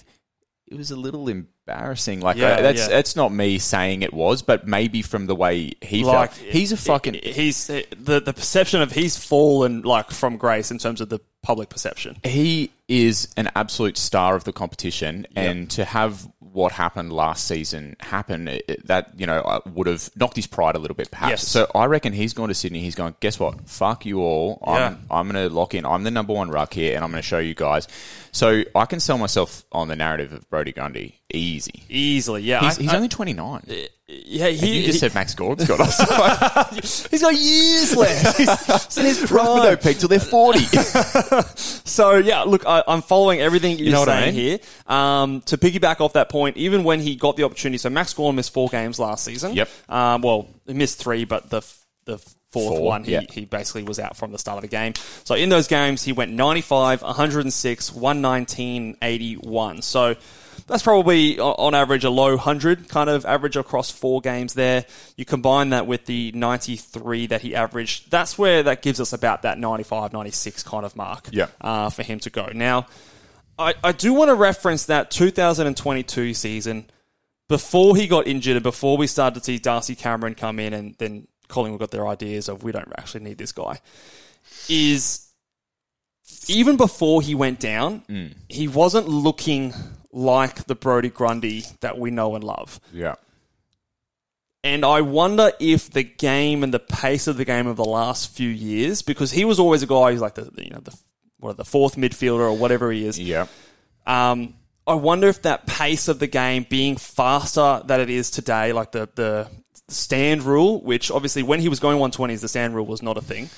It 0.67 0.75
was 0.75 0.91
a 0.91 0.97
little 0.97 1.29
embarrassing. 1.29 2.19
Like 2.19 2.35
Yeah, 2.35 2.59
that's 2.59 2.81
yeah. 2.81 2.87
that's 2.87 3.15
not 3.15 3.31
me 3.31 3.57
saying 3.57 4.01
it 4.01 4.13
was, 4.13 4.41
but 4.41 4.67
maybe 4.67 5.01
from 5.01 5.25
the 5.25 5.33
way 5.33 5.71
he 5.81 6.03
like 6.03 6.33
felt. 6.33 6.51
He's 6.51 6.73
a 6.73 6.77
fucking. 6.77 7.13
he's 7.23 7.67
the 7.67 7.85
the 8.19 8.33
perception 8.33 8.81
of 8.81 8.91
he's 8.91 9.15
fallen 9.15 9.83
like 9.83 10.11
from 10.11 10.35
grace 10.35 10.69
in 10.69 10.79
terms 10.79 10.99
of 10.99 11.07
the 11.07 11.21
public 11.41 11.69
perception. 11.69 12.17
he 12.23 12.71
is 12.89 13.29
an 13.37 13.49
absolute 13.55 13.97
star 13.97 14.35
of 14.35 14.43
the 14.43 14.51
competition, 14.51 15.27
and 15.33 15.69
to 15.71 15.85
have 15.85 16.27
what 16.55 16.71
happened 16.71 17.11
last 17.11 17.45
season 17.47 17.95
happen, 17.99 18.47
it, 18.47 18.87
that 18.87 19.11
you 19.17 19.25
know 19.25 19.41
uh, 19.41 19.59
would 19.73 19.87
have 19.87 20.09
knocked 20.15 20.35
his 20.35 20.47
pride 20.47 20.75
a 20.75 20.79
little 20.79 20.95
bit, 20.95 21.11
perhaps. 21.11 21.29
Yes. 21.29 21.47
So 21.47 21.69
I 21.75 21.85
reckon 21.85 22.13
he's 22.13 22.33
gone 22.33 22.47
to 22.47 22.55
Sydney. 22.55 22.79
He's 22.79 22.95
going, 22.95 23.15
guess 23.19 23.39
what? 23.39 23.67
Fuck 23.69 24.05
you 24.05 24.21
all. 24.21 24.63
I'm 24.65 25.05
I'm 25.11 25.29
going 25.29 25.49
to 25.49 25.53
lock 25.53 25.75
in. 25.75 25.85
I'm 25.85 26.03
the 26.03 26.11
number 26.11 26.33
one 26.33 26.49
ruck 26.49 26.73
here, 26.73 26.95
and 26.95 27.03
I'm 27.03 27.11
going 27.11 27.21
to 27.21 27.27
show 27.27 27.39
you 27.39 27.53
guys. 27.53 27.87
So 28.35 28.63
I 28.75 28.85
can 28.85 28.99
sell 28.99 29.17
myself 29.17 29.63
on 29.71 29.87
the 29.87 29.95
narrative 29.95 30.33
of 30.33 30.49
Brodie 30.49 30.73
Grundy 30.73 31.21
easy. 31.33 31.83
Easily, 31.87 32.41
yeah. 32.43 32.59
He's, 32.59 32.77
I- 32.77 32.81
he's 32.81 32.91
I- 32.91 32.95
only 32.97 33.07
29. 33.07 33.61
yeah. 34.07 34.47
He, 34.49 34.79
You 34.79 34.83
just 34.83 34.95
he- 34.95 34.99
said 34.99 35.13
Max 35.15 35.33
Gordon's 35.33 35.69
got 35.69 35.79
us. 35.79 37.07
he's 37.11 37.21
got 37.21 37.33
years 37.33 37.95
left. 37.95 38.37
He's, 38.37 38.97
in 38.97 39.05
his 39.05 39.25
prime. 39.25 39.63
don't 39.63 39.81
peak 39.81 39.99
till 39.99 40.09
they're 40.09 40.19
40. 40.19 40.59
So 41.87 42.17
yeah, 42.17 42.41
look, 42.41 42.65
I, 42.67 42.83
I'm 42.87 43.01
following 43.01 43.39
everything 43.39 43.79
you're 43.79 43.93
know 43.93 44.01
what 44.01 44.09
I 44.09 44.23
saying 44.23 44.35
mean? 44.35 44.43
here. 44.45 44.59
Um, 44.87 45.41
to 45.43 45.57
piggyback 45.57 46.01
off 46.01 46.13
that 46.13 46.27
point, 46.29 46.57
even 46.57 46.83
when 46.83 46.99
he 46.99 47.15
got 47.15 47.37
the 47.37 47.43
opportunity, 47.43 47.77
so 47.77 47.89
Max 47.89 48.13
Gawn 48.13 48.35
missed 48.35 48.51
four 48.53 48.67
games 48.67 48.99
last 48.99 49.23
season. 49.23 49.53
Yep. 49.53 49.69
Um, 49.87 50.21
well, 50.21 50.47
he 50.67 50.73
missed 50.73 50.99
three, 50.99 51.23
but 51.23 51.49
the 51.49 51.61
the 52.05 52.17
fourth 52.17 52.77
Four, 52.77 52.81
one, 52.81 53.03
he, 53.03 53.11
yeah. 53.11 53.21
he 53.29 53.45
basically 53.45 53.83
was 53.83 53.99
out 53.99 54.15
from 54.15 54.31
the 54.31 54.39
start 54.39 54.57
of 54.57 54.61
the 54.61 54.67
game. 54.69 54.93
So 55.25 55.35
in 55.35 55.49
those 55.49 55.67
games, 55.67 56.03
he 56.03 56.13
went 56.13 56.31
95, 56.31 57.01
106, 57.01 57.93
119, 57.93 58.97
81. 59.01 59.81
So 59.81 60.15
that's 60.67 60.81
probably 60.81 61.37
on 61.39 61.75
average 61.75 62.05
a 62.05 62.09
low 62.09 62.29
100 62.35 62.87
kind 62.87 63.09
of 63.09 63.25
average 63.25 63.57
across 63.57 63.91
four 63.91 64.21
games 64.21 64.53
there. 64.53 64.85
You 65.17 65.25
combine 65.25 65.71
that 65.71 65.85
with 65.85 66.05
the 66.05 66.31
93 66.33 67.27
that 67.27 67.41
he 67.41 67.55
averaged, 67.55 68.09
that's 68.09 68.37
where 68.37 68.63
that 68.63 68.81
gives 68.81 69.01
us 69.01 69.11
about 69.11 69.41
that 69.41 69.59
95, 69.59 70.13
96 70.13 70.63
kind 70.63 70.85
of 70.85 70.95
mark 70.95 71.27
Yeah. 71.31 71.47
uh, 71.59 71.89
for 71.89 72.03
him 72.03 72.19
to 72.21 72.29
go. 72.29 72.49
Now, 72.53 72.87
I, 73.59 73.73
I 73.83 73.91
do 73.91 74.13
want 74.13 74.29
to 74.29 74.35
reference 74.35 74.85
that 74.85 75.11
2022 75.11 76.33
season 76.33 76.89
before 77.47 77.95
he 77.95 78.07
got 78.07 78.27
injured 78.27 78.55
and 78.55 78.63
before 78.63 78.97
we 78.97 79.07
started 79.07 79.39
to 79.39 79.45
see 79.45 79.59
Darcy 79.59 79.95
Cameron 79.95 80.35
come 80.35 80.59
in 80.59 80.73
and 80.73 80.95
then 80.97 81.27
Collingwood 81.47 81.79
got 81.79 81.91
their 81.91 82.07
ideas 82.07 82.49
of 82.49 82.63
we 82.63 82.71
don't 82.71 82.91
actually 82.97 83.23
need 83.23 83.37
this 83.37 83.51
guy. 83.51 83.79
Is 84.69 85.27
even 86.47 86.77
before 86.77 87.21
he 87.21 87.35
went 87.35 87.59
down, 87.59 88.01
Mm. 88.09 88.33
he 88.49 88.67
wasn't 88.67 89.07
looking 89.07 89.73
like 90.11 90.65
the 90.65 90.75
Brodie 90.75 91.09
Grundy 91.09 91.63
that 91.81 91.97
we 91.97 92.09
know 92.11 92.35
and 92.35 92.43
love. 92.43 92.79
yeah. 92.93 93.15
And 94.63 94.83
I 94.83 95.01
wonder 95.01 95.51
if 95.59 95.91
the 95.91 96.01
game 96.01 96.63
and 96.63 96.73
the 96.73 96.79
pace 96.79 97.27
of 97.27 97.37
the 97.37 97.45
game 97.45 97.67
of 97.67 97.75
the 97.77 97.85
last 97.85 98.31
few 98.35 98.49
years, 98.49 99.03
because 99.03 99.31
he 99.31 99.45
was 99.45 99.59
always 99.59 99.83
a 99.83 99.87
guy 99.87 100.11
who's 100.11 100.21
like 100.21 100.33
the 100.33 100.49
you 100.57 100.71
know 100.71 100.79
the 100.79 100.97
what 101.39 101.57
the 101.57 101.65
fourth 101.65 101.95
midfielder 101.97 102.39
or 102.39 102.53
whatever 102.57 102.91
he 102.91 103.05
is. 103.05 103.19
Yeah. 103.19 103.45
Um, 104.07 104.55
I 104.87 104.95
wonder 104.95 105.27
if 105.27 105.43
that 105.43 105.67
pace 105.67 106.07
of 106.07 106.17
the 106.17 106.25
game 106.25 106.65
being 106.67 106.95
faster 106.97 107.83
than 107.85 107.99
it 108.01 108.09
is 108.09 108.31
today, 108.31 108.73
like 108.73 108.91
the 108.91 109.07
the 109.13 109.47
stand 109.87 110.43
rule, 110.43 110.81
which 110.81 111.11
obviously 111.11 111.43
when 111.43 111.59
he 111.59 111.69
was 111.69 111.79
going 111.79 111.99
120s, 111.99 112.41
the 112.41 112.47
stand 112.47 112.75
rule 112.75 112.85
was 112.85 113.01
not 113.01 113.17
a 113.17 113.21
thing. 113.21 113.49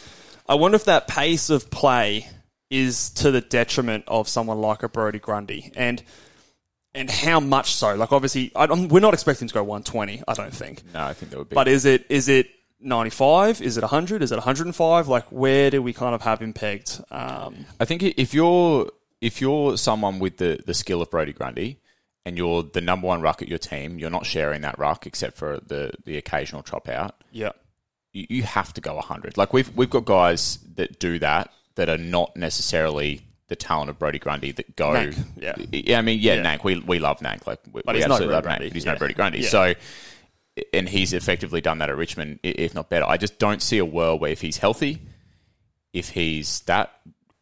I 0.47 0.55
wonder 0.55 0.75
if 0.75 0.85
that 0.85 1.07
pace 1.07 1.49
of 1.49 1.69
play 1.69 2.27
is 2.69 3.09
to 3.11 3.31
the 3.31 3.41
detriment 3.41 4.03
of 4.07 4.27
someone 4.27 4.59
like 4.59 4.83
a 4.83 4.89
Brodie 4.89 5.19
Grundy, 5.19 5.71
and 5.75 6.01
and 6.93 7.09
how 7.09 7.39
much 7.39 7.73
so? 7.73 7.95
Like 7.95 8.11
obviously, 8.11 8.51
I 8.55 8.65
don't, 8.65 8.89
we're 8.89 8.99
not 8.99 9.13
expecting 9.13 9.47
to 9.47 9.53
go 9.53 9.63
120. 9.63 10.23
I 10.27 10.33
don't 10.33 10.53
think. 10.53 10.83
No, 10.93 11.03
I 11.03 11.13
think 11.13 11.31
that 11.31 11.37
would 11.37 11.49
be. 11.49 11.53
But 11.53 11.67
is 11.67 11.85
it 11.85 12.05
is 12.09 12.27
it 12.27 12.49
95? 12.79 13.61
Is 13.61 13.77
it 13.77 13.81
100? 13.81 14.23
Is 14.23 14.31
it 14.31 14.35
105? 14.35 15.07
Like 15.07 15.25
where 15.25 15.69
do 15.69 15.81
we 15.81 15.93
kind 15.93 16.15
of 16.15 16.21
have 16.21 16.41
him 16.41 16.53
pegged? 16.53 17.01
Um, 17.11 17.65
I 17.79 17.85
think 17.85 18.03
if 18.03 18.33
you're 18.33 18.89
if 19.21 19.41
you're 19.41 19.77
someone 19.77 20.19
with 20.19 20.37
the, 20.37 20.59
the 20.65 20.73
skill 20.73 21.01
of 21.01 21.09
Brodie 21.09 21.33
Grundy 21.33 21.79
and 22.27 22.37
you're 22.37 22.61
the 22.63 22.81
number 22.81 23.07
one 23.07 23.21
ruck 23.21 23.41
at 23.41 23.47
your 23.47 23.57
team, 23.57 23.97
you're 23.99 24.09
not 24.09 24.25
sharing 24.25 24.61
that 24.61 24.77
ruck 24.77 25.07
except 25.07 25.37
for 25.37 25.59
the, 25.65 25.91
the 26.05 26.17
occasional 26.17 26.61
chop 26.61 26.89
out. 26.89 27.15
yeah. 27.31 27.51
You, 28.11 28.25
you 28.29 28.43
have 28.43 28.73
to 28.73 28.81
go 28.81 28.95
100. 28.95 29.37
Like 29.37 29.53
we've 29.53 29.73
we've 29.75 29.89
got 29.89 30.05
guys 30.05 30.59
that 30.75 30.99
do 30.99 31.19
that 31.19 31.51
that 31.75 31.87
are 31.89 31.97
not 31.97 32.35
necessarily 32.35 33.21
the 33.47 33.55
talent 33.55 33.89
of 33.89 33.99
Brodie 33.99 34.17
Grundy 34.19 34.51
that 34.53 34.75
go. 34.75 34.89
Nank, 34.89 35.17
yeah. 35.37 35.55
yeah. 35.71 35.99
I 35.99 36.01
mean, 36.01 36.19
yeah, 36.19 36.35
Yeah. 36.35 36.43
Nank. 36.43 36.63
We 36.63 36.79
we 36.79 36.99
love 36.99 37.19
Nank. 37.19 37.45
Like, 37.47 37.59
we, 37.71 37.81
But 37.85 37.93
we 37.93 37.99
he's 37.99 38.05
absolutely 38.05 38.33
love 38.35 38.45
Nank. 38.45 38.57
But 38.59 38.73
he's 38.73 38.85
Yeah. 38.85 38.93
no 38.93 38.97
Brodie 38.97 39.13
Grundy. 39.13 39.39
Yeah. 39.41 39.49
So, 39.49 39.73
and 40.73 40.89
he's 40.89 41.13
effectively 41.13 41.61
done 41.61 41.77
that 41.79 41.89
at 41.89 41.97
Richmond, 41.97 42.39
if 42.43 42.73
not 42.73 42.89
better. 42.89 43.05
I 43.05 43.17
just 43.17 43.37
don't 43.39 43.61
see 43.61 43.77
a 43.77 43.85
world 43.85 44.19
where 44.21 44.31
if 44.31 44.41
he's 44.41 44.57
healthy, 44.57 44.99
if 45.93 46.09
he's 46.09 46.61
that 46.61 46.91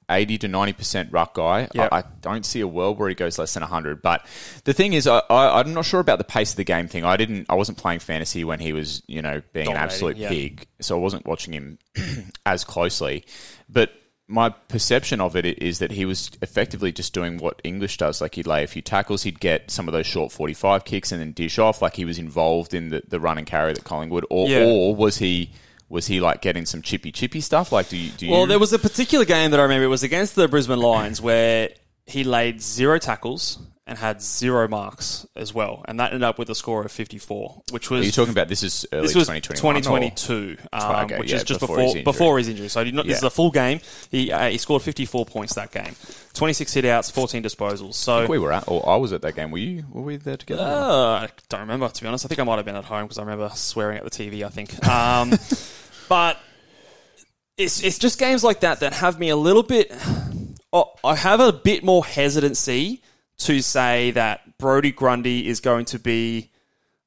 80 0.10 0.38
to 0.39 0.48
90% 0.48 1.08
ruck 1.12 1.34
guy, 1.34 1.68
Yep. 1.74 1.89
I, 1.91 1.98
I 2.00 2.04
don't 2.22 2.46
see 2.46 2.62
a 2.62 2.68
world 2.68 3.00
where 3.00 3.10
he 3.10 3.15
goes 3.15 3.38
less 3.39 3.54
than 3.54 3.62
100. 3.62 4.02
But 4.02 4.26
the 4.63 4.74
thing 4.74 4.94
is, 4.94 5.08
I, 5.08 5.22
I'm 5.30 5.74
not 5.74 5.86
sure 5.86 6.00
about 6.00 6.18
the 6.18 6.24
pace 6.24 6.52
of 6.52 6.58
the 6.58 6.63
game 6.63 6.88
thing. 6.88 7.04
I 7.06 7.18
didn't, 7.18 7.48
I 7.50 7.56
wasn't 7.56 7.78
playing 7.78 8.00
fantasy 8.00 8.44
when 8.44 8.60
he 8.60 8.74
was, 8.74 9.02
you 9.08 9.22
know, 9.22 9.41
being 9.54 9.68
an 9.70 9.78
absolute 9.78 10.18
yeah. 10.18 10.30
pig. 10.30 10.68
So 10.82 10.98
I 10.98 11.00
wasn't 11.02 11.26
watching 11.26 11.54
him 11.54 11.80
as 12.46 12.63
closely. 12.63 13.26
But 13.70 13.91
my 14.28 14.50
perception 14.50 15.22
of 15.22 15.36
it 15.36 15.46
is 15.62 15.80
that 15.80 15.91
he 15.91 16.06
was 16.06 16.32
effectively 16.41 16.91
just 16.91 17.13
doing 17.13 17.38
what 17.38 17.62
English 17.63 17.98
does. 17.98 18.22
Like 18.22 18.36
he'd 18.36 18.48
lay 18.48 18.63
a 18.63 18.68
few 18.68 18.82
tackles, 18.82 19.24
he'd 19.24 19.39
get 19.39 19.70
some 19.70 19.88
of 19.88 19.94
those 19.94 20.08
short 20.08 20.32
45 20.32 20.84
kicks 20.86 21.12
and 21.12 21.22
then 21.22 21.32
dish 21.32 21.60
off. 21.60 21.82
Like 21.82 21.96
he 21.96 22.06
was 22.06 22.18
involved 22.18 22.74
in 22.74 22.89
the, 22.89 23.04
the 23.08 23.20
run 23.20 23.38
and 23.38 23.46
carry 23.46 23.74
that 23.74 23.84
Collingwood. 23.84 24.26
Or, 24.30 24.48
Yeah. 24.48 24.65
or 24.65 24.96
was 24.96 25.18
he. 25.18 25.52
Was 25.88 26.08
he 26.08 26.19
like 26.19 26.41
getting 26.41 26.65
some 26.65 26.82
chippy 26.82 27.12
chippy 27.12 27.41
stuff? 27.41 27.71
Like, 27.71 27.89
do 27.89 27.98
you? 27.98 28.12
Do 28.12 28.26
you 28.26 28.32
Well, 28.32 28.48
there 28.48 28.60
was 28.60 28.74
a 28.74 28.80
particular 28.80 29.26
game 29.26 29.52
that 29.52 29.60
I 29.60 29.63
remember. 29.63 29.86
It 29.86 29.89
was 29.89 30.04
against 30.04 30.36
the 30.36 30.48
Brisbane 30.48 30.80
Lions 30.80 31.21
where 31.21 31.69
he 32.06 32.24
laid 32.24 32.62
zero 32.62 32.98
tackles 32.98 33.60
and 33.88 34.00
had 34.00 34.19
zero 34.19 34.67
marks 34.67 35.28
as 35.36 35.54
well, 35.54 35.84
and 35.88 36.00
that 36.00 36.08
ended 36.08 36.24
up 36.24 36.39
with 36.39 36.50
a 36.50 36.56
score 36.56 36.84
of 36.84 36.91
54, 36.91 37.62
which 37.71 37.91
was 37.91 38.02
Are 38.02 38.06
you 38.06 38.12
talking 38.12 38.32
about 38.32 38.48
this 38.48 38.63
is 38.63 38.86
early 38.91 39.04
this 39.08 39.15
was 39.15 39.28
2021? 39.28 40.12
2022, 40.12 40.58
um, 40.74 41.06
Okay, 41.06 41.19
which 41.19 41.30
yeah, 41.30 41.38
is 41.38 41.43
just 41.43 41.60
before 41.60 41.78
before 41.78 41.93
his 41.93 42.04
before 42.04 42.39
injury. 42.39 42.39
his, 42.39 42.50
injury. 42.50 42.67
So 42.69 42.84
not, 42.95 43.06
this 43.06 43.17
is 43.17 43.24
a 43.24 43.30
full 43.30 43.52
game. 43.52 43.82
He 44.10 44.32
uh, 44.32 44.50
he 44.50 44.58
scored 44.58 44.82
54 44.82 45.28
points 45.28 45.54
that 45.54 45.71
game, 45.71 45.95
26 46.34 46.74
hitouts, 46.74 47.12
14 47.12 47.43
disposals. 47.43 47.93
So 47.93 48.26
we 48.26 48.39
were 48.39 48.52
at, 48.52 48.67
or 48.67 48.88
I 48.89 48.95
was 48.95 49.13
at 49.13 49.21
that 49.21 49.36
game. 49.36 49.52
Were 49.52 49.60
you? 49.60 49.86
Were 49.91 50.02
we 50.02 50.15
there 50.17 50.38
together? 50.38 50.63
uh, 50.63 51.26
I 51.26 51.30
don't 51.50 51.62
remember 51.62 51.88
to 51.88 52.02
be 52.02 52.08
honest. 52.08 52.26
I 52.26 52.28
think 52.28 52.39
I 52.39 52.43
might 52.43 52.56
have 52.56 52.65
been 52.65 52.76
at 52.76 52.86
home 52.86 53.04
because 53.04 53.19
I 53.19 53.21
remember 53.21 53.50
swearing 53.54 54.00
at 54.00 54.04
the 54.04 54.10
TV. 54.10 54.43
I 54.43 54.50
think, 54.50 54.84
um, 54.88 55.32
but 56.10 56.39
it's 57.56 57.84
it's 57.84 58.00
just 58.00 58.17
games 58.17 58.43
like 58.43 58.62
that 58.62 58.80
that 58.80 58.93
have 58.93 59.19
me 59.19 59.30
a 59.30 59.38
little 59.38 59.63
bit. 59.63 59.95
Oh, 60.74 60.91
I 61.04 61.15
have 61.15 61.39
a 61.39 61.54
bit 61.54 61.84
more 61.84 62.04
hesitancy 62.04 63.04
to 63.38 63.62
say 63.62 64.12
that 64.12 64.58
Brodie 64.58 64.91
Grundy 64.91 65.48
is 65.48 65.60
going 65.60 65.86
to 65.86 66.00
be 66.00 66.52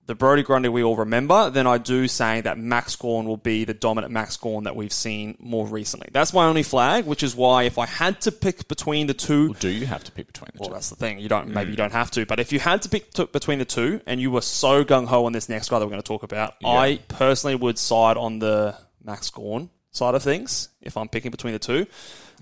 the 0.08 0.14
Brodie 0.14 0.42
Grundy 0.42 0.70
we 0.70 0.82
all 0.82 0.96
remember 0.96 1.50
than 1.50 1.66
I 1.66 1.76
do 1.76 2.08
saying 2.08 2.42
that 2.42 2.56
Max 2.56 2.96
Gawn 2.96 3.26
will 3.26 3.36
be 3.36 3.64
the 3.64 3.74
dominant 3.74 4.10
Max 4.10 4.38
Gawn 4.38 4.64
that 4.64 4.74
we've 4.74 4.92
seen 4.92 5.36
more 5.38 5.66
recently. 5.66 6.08
That's 6.10 6.32
my 6.32 6.46
only 6.46 6.62
flag, 6.62 7.04
which 7.04 7.22
is 7.22 7.36
why 7.36 7.64
if 7.64 7.76
I 7.76 7.84
had 7.84 8.22
to 8.22 8.32
pick 8.32 8.68
between 8.68 9.06
the 9.06 9.12
two, 9.12 9.52
do 9.54 9.68
you 9.68 9.84
have 9.84 10.02
to 10.04 10.12
pick 10.12 10.26
between 10.26 10.48
the 10.54 10.60
well, 10.60 10.70
two? 10.70 10.74
that's 10.74 10.88
the 10.88 10.96
thing. 10.96 11.18
You 11.18 11.28
don't. 11.28 11.48
Maybe 11.48 11.72
you 11.72 11.74
mm. 11.74 11.80
don't 11.80 11.92
have 11.92 12.10
to. 12.12 12.24
But 12.24 12.40
if 12.40 12.52
you 12.52 12.58
had 12.58 12.80
to 12.82 12.88
pick 12.88 13.12
t- 13.12 13.26
between 13.26 13.58
the 13.58 13.66
two, 13.66 14.00
and 14.06 14.18
you 14.18 14.30
were 14.30 14.40
so 14.40 14.82
gung 14.82 15.06
ho 15.06 15.26
on 15.26 15.32
this 15.32 15.50
next 15.50 15.68
guy 15.68 15.78
that 15.78 15.84
we're 15.84 15.90
going 15.90 16.02
to 16.02 16.08
talk 16.08 16.22
about, 16.22 16.54
I 16.64 17.00
personally 17.08 17.56
would 17.56 17.78
side 17.78 18.16
on 18.16 18.38
the 18.38 18.76
Max 19.04 19.28
Gawn 19.28 19.68
side 19.90 20.14
of 20.14 20.22
things 20.22 20.70
if 20.80 20.96
I'm 20.96 21.08
picking 21.08 21.30
between 21.30 21.52
the 21.52 21.58
two. 21.58 21.86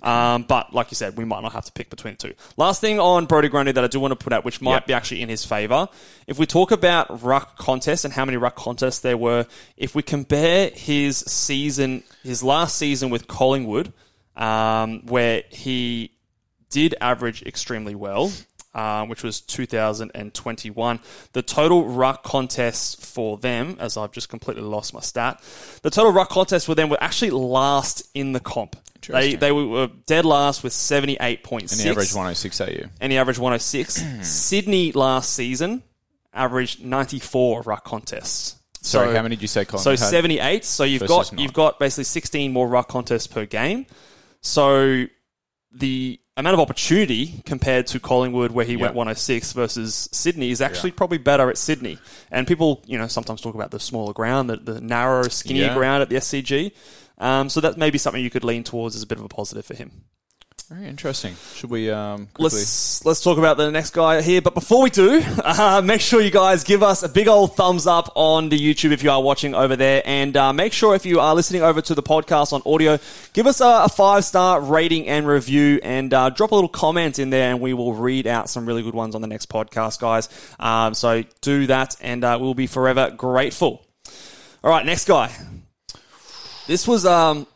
Um, 0.03 0.43
but 0.43 0.75
like 0.75 0.91
you 0.91 0.95
said, 0.95 1.17
we 1.17 1.25
might 1.25 1.43
not 1.43 1.53
have 1.53 1.65
to 1.65 1.73
pick 1.73 1.89
between 1.91 2.15
the 2.15 2.29
two. 2.29 2.35
Last 2.57 2.81
thing 2.81 3.01
on 3.01 3.25
Brodie 3.27 3.49
Grundy 3.49 3.73
that 3.73 3.83
I 3.83 3.87
do 3.87 3.99
want 3.99 4.13
to 4.13 4.17
put 4.17 4.33
out, 4.33 4.45
which 4.45 4.61
might 4.61 4.73
Yep. 4.73 4.87
be 4.87 4.93
actually 4.93 5.23
in 5.23 5.29
his 5.29 5.45
favour, 5.45 5.89
if 6.27 6.39
we 6.39 6.45
talk 6.47 6.71
about 6.71 7.23
ruck 7.23 7.57
contests 7.57 8.05
and 8.05 8.13
how 8.13 8.25
many 8.25 8.37
ruck 8.37 8.57
contests 8.57 9.01
there 9.01 9.17
were, 9.17 9.47
if 9.77 9.95
we 9.95 10.03
compare 10.03 10.71
his 10.71 11.19
season, 11.19 12.03
his 12.23 12.43
last 12.43 12.77
season 12.77 13.09
with 13.11 13.27
Collingwood, 13.27 13.93
um, 14.37 15.01
where 15.07 15.43
he 15.49 16.11
did 16.69 16.95
average 17.01 17.43
extremely 17.43 17.95
well, 17.95 18.31
uh, 18.75 19.07
which 19.07 19.23
was 19.23 19.41
2021. 19.41 21.01
The 21.33 21.43
total 21.43 21.87
ruck 21.87 22.23
contests 22.23 22.95
for 23.13 23.39
them, 23.39 23.77
as 23.81 23.97
I've 23.97 24.13
just 24.13 24.29
completely 24.29 24.63
lost 24.63 24.93
my 24.93 25.01
stat, 25.01 25.41
the 25.83 25.91
total 25.91 26.13
ruck 26.13 26.29
contests 26.29 26.67
for 26.67 26.75
them 26.75 26.89
were 26.91 27.03
actually 27.03 27.31
last 27.31 28.03
in 28.15 28.33
the 28.33 28.41
comp. 28.41 28.77
They, 29.09 29.35
they 29.37 29.53
were 29.53 29.89
dead 30.07 30.25
last 30.25 30.63
with 30.63 30.73
78.6. 30.73 31.61
and 31.61 31.69
the 31.81 31.89
average 31.91 32.13
106 32.15 32.61
AU. 32.61 32.89
And 33.01 33.13
he 33.13 33.19
averaged 33.19 33.39
106. 33.39 34.03
Sydney 34.23 34.93
last 34.93 35.33
season 35.33 35.83
averaged 36.33 36.85
94 36.85 37.63
ruck 37.63 37.85
contests. 37.85 38.57
Sorry, 38.83 39.09
So- 39.09 39.17
how 39.17 39.23
many 39.23 39.37
did 39.37 39.43
you 39.43 39.49
say? 39.49 39.65
Colin 39.65 39.83
so 39.83 39.97
78. 39.97 40.65
So 40.65 40.85
you've 40.85 41.07
got 41.07 41.39
you've 41.39 41.53
got 41.53 41.79
basically 41.79 42.05
16 42.05 42.53
more 42.53 42.69
ruck 42.69 42.89
contests 42.89 43.27
per 43.27 43.47
game. 43.47 43.87
So 44.43 45.07
the 45.73 46.21
amount 46.37 46.55
of 46.55 46.61
opportunity 46.61 47.43
compared 47.47 47.87
to 47.89 47.99
Collingwood, 47.99 48.53
where 48.53 48.65
he 48.67 48.75
Yeah. 48.75 48.83
went 48.83 48.95
106 48.95 49.53
versus 49.55 50.09
Sydney, 50.13 50.51
is 50.51 50.61
actually 50.61 50.91
probably 50.91 51.19
better 51.19 51.49
at 51.49 51.57
Sydney. 51.59 51.99
And 52.31 52.47
people, 52.47 52.83
you 52.87 52.99
know, 52.99 53.07
sometimes 53.09 53.41
talk 53.41 53.55
about 53.55 53.71
the 53.71 53.81
smaller 53.81 54.13
ground, 54.13 54.51
the, 54.51 54.57
the 54.57 54.81
narrow, 54.81 55.25
skinnier 55.29 55.67
Yeah. 55.67 55.75
ground 55.75 56.03
at 56.03 56.09
the 56.11 56.17
SCG. 56.17 56.73
Um, 57.19 57.49
so 57.49 57.61
that 57.61 57.77
may 57.79 57.91
be 57.91 57.99
something 57.99 58.23
you 58.23 58.31
could 58.31 58.45
lean 58.45 58.65
towards 58.65 58.97
as 58.97 59.03
a 59.03 59.07
bit 59.07 59.19
of 59.19 59.25
a 59.25 59.29
positive 59.29 59.65
for 59.65 59.75
him. 59.75 60.05
Very 60.69 60.89
interesting. 60.89 61.37
Should 61.55 61.71
we 61.71 61.93
um? 61.93 62.27
Let's 62.39 63.05
let's 63.05 63.21
talk 63.21 63.39
about 63.39 63.57
the 63.57 63.71
next 63.71 63.91
guy 63.91 64.21
here. 64.21 64.43
But 64.43 64.55
before 64.55 64.83
we 64.83 64.91
do, 64.91 65.23
uh, 65.45 65.81
make 65.85 66.01
sure 66.01 66.21
you 66.21 66.33
guys 66.33 66.65
give 66.65 66.83
us 66.83 67.05
a 67.05 67.09
big 67.09 67.29
old 67.29 67.55
thumbs 67.55 67.87
up 67.87 68.11
on 68.17 68.49
the 68.49 68.59
YouTube 68.59 68.91
if 68.91 69.05
you 69.05 69.13
are 69.13 69.23
watching 69.23 69.55
over 69.55 69.77
there, 69.77 70.03
and 70.05 70.37
uh, 70.37 70.53
make 70.53 70.73
sure 70.73 70.97
if 70.97 71.07
you 71.07 71.21
are 71.21 71.37
listening 71.37 71.63
over 71.63 71.81
to 71.83 71.95
the 71.95 72.03
podcast 72.03 72.53
on 72.53 72.63
audio, 72.67 72.99
give 73.33 73.47
us 73.47 73.61
a, 73.61 73.83
a 73.85 73.89
five 73.89 74.25
star 74.25 74.61
rating 74.61 75.07
and 75.07 75.29
review, 75.29 75.79
and 75.85 76.13
uh, 76.13 76.31
drop 76.31 76.51
a 76.51 76.55
little 76.57 76.69
comment 76.69 77.21
in 77.21 77.31
there, 77.31 77.53
and 77.53 77.61
we 77.61 77.73
will 77.73 77.95
read 77.95 78.27
out 78.27 78.51
some 78.51 78.67
really 78.67 78.83
good 78.83 78.95
ones 78.95 79.15
on 79.15 79.21
the 79.21 79.29
next 79.29 79.49
podcast, 79.49 80.01
guys. 80.01 80.29
Um, 80.59 80.95
so 80.95 81.23
do 81.43 81.69
that, 81.69 81.95
and 82.01 82.25
uh, 82.25 82.39
we'll 82.41 82.55
be 82.55 82.67
forever 82.67 83.13
grateful. 83.17 83.87
All 84.65 84.71
right, 84.71 84.85
next 84.85 85.07
guy. 85.07 85.33
This 86.67 86.87
was 86.89 87.07
um, 87.07 87.47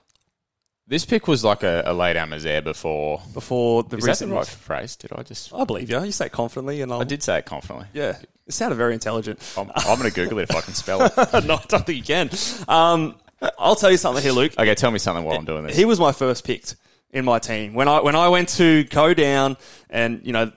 This 0.87 1.05
pick 1.05 1.27
was 1.29 1.45
like 1.45 1.63
a, 1.63 1.83
a 1.87 1.93
lay 1.93 2.13
down 2.13 2.31
misère 2.31 2.63
before. 2.65 3.21
before 3.35 3.83
the 3.83 3.97
Is 3.97 4.05
that 4.05 4.19
the 4.19 4.27
recent. 4.27 4.33
right 4.33 4.47
phrase? 4.47 4.97
Did 4.97 5.13
I 5.13 5.23
just? 5.23 5.53
I 5.53 5.65
believe 5.65 5.91
you. 5.91 6.03
You 6.03 6.13
say 6.13 6.27
it 6.27 6.33
confidently, 6.33 6.81
and 6.83 6.93
I'll, 6.93 7.01
I 7.01 7.05
did 7.05 7.23
say 7.23 7.39
it 7.39 7.47
confidently. 7.47 7.87
Yeah, 7.93 8.17
it 8.47 8.53
sounded 8.53 8.77
very 8.77 8.95
intelligent. 8.95 9.41
I'm, 9.57 9.71
I'm 9.75 9.99
going 9.99 10.11
to 10.11 10.15
Google 10.15 10.39
it 10.39 10.51
if 10.51 10.57
I 10.57 10.61
can 10.61 10.75
spell 10.75 11.03
it. 11.05 11.17
no, 11.45 11.55
I 11.57 11.65
don't 11.69 11.87
think 11.87 11.99
you 11.99 12.03
can. 12.05 12.31
Um, 12.69 13.17
I'll 13.59 13.77
tell 13.77 13.91
you 13.91 13.97
something 13.97 14.23
here, 14.23 14.33
Luke. 14.33 14.53
Okay, 14.59 14.75
tell 14.75 14.91
me 14.91 14.99
something 14.99 15.25
while 15.25 15.39
I'm 15.39 15.45
doing 15.45 15.65
this. 15.65 15.77
He 15.77 15.85
was 15.85 15.99
my 15.99 16.13
first 16.13 16.45
picked 16.45 16.77
in 17.13 17.25
my 17.25 17.39
team 17.41 17.75
when 17.75 17.89
I 17.89 18.01
when 18.01 18.15
I 18.15 18.29
went 18.29 18.51
to 18.51 18.85
go 18.85 19.15
down 19.15 19.57
and 19.89 20.21
you 20.25 20.33
know 20.33 20.53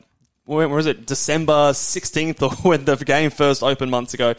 when 0.45 0.69
was 0.69 0.85
it 0.85 1.05
December 1.07 1.73
sixteenth 1.73 2.41
or 2.43 2.51
when 2.61 2.85
the 2.85 2.95
game 2.97 3.29
first 3.29 3.63
opened 3.63 3.89
months 3.89 4.13
ago. 4.13 4.35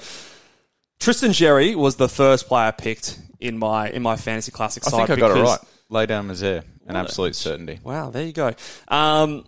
Tristan 1.00 1.30
Xerri 1.32 1.74
was 1.74 1.96
the 1.96 2.08
first 2.08 2.46
player 2.46 2.70
picked 2.72 3.18
in 3.44 3.58
my 3.58 3.90
in 3.90 4.02
my 4.02 4.16
fantasy 4.16 4.50
classic 4.52 4.82
I 4.86 4.90
side. 4.90 5.06
think 5.06 5.10
I 5.10 5.16
got 5.28 5.36
it 5.36 5.40
right. 5.42 5.58
Lay 5.90 6.06
down 6.06 6.26
misère, 6.28 6.64
an 6.86 6.96
absolute 6.96 7.36
certainty. 7.36 7.78
Wow, 7.84 8.10
there 8.10 8.24
you 8.24 8.32
go. 8.32 8.52
Um, 8.88 9.44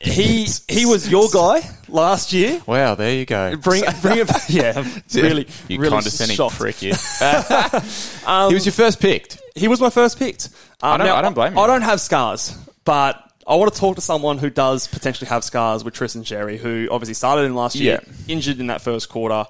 he 0.00 0.46
he 0.68 0.86
was 0.86 1.08
your 1.08 1.28
guy 1.32 1.60
last 1.88 2.32
year. 2.32 2.60
Wow, 2.66 2.94
there 2.94 3.14
you 3.14 3.26
go. 3.26 3.56
Bring 3.56 3.84
bring 4.02 4.18
it. 4.18 4.30
Yeah, 4.48 4.72
really 5.14 5.46
you 5.68 5.78
really 5.78 5.90
condescending 5.90 6.36
shocked. 6.36 6.56
prick. 6.58 6.82
You. 6.82 6.94
he 6.94 8.54
was 8.54 8.66
your 8.66 8.72
first 8.72 9.00
picked. 9.00 9.40
He 9.54 9.68
was 9.68 9.80
my 9.80 9.90
first 9.90 10.18
picked. 10.18 10.48
Um, 10.82 10.98
don't- 10.98 11.06
now, 11.06 11.16
I 11.16 11.22
don't 11.22 11.34
blame 11.34 11.54
you. 11.54 11.60
I 11.60 11.66
don't 11.66 11.82
have 11.82 12.00
scars, 12.00 12.56
but 12.84 13.22
I 13.46 13.54
want 13.56 13.72
to 13.72 13.78
talk 13.78 13.96
to 13.96 14.02
someone 14.02 14.38
who 14.38 14.50
does 14.50 14.86
potentially 14.86 15.28
have 15.28 15.44
scars 15.44 15.84
with 15.84 15.94
Tristan 15.94 16.22
Xerri, 16.22 16.58
who 16.58 16.88
obviously 16.90 17.14
started 17.14 17.42
in 17.42 17.54
last 17.54 17.76
year, 17.76 18.00
Yeah. 18.04 18.34
injured 18.34 18.60
in 18.60 18.66
that 18.68 18.80
first 18.82 19.08
quarter. 19.08 19.46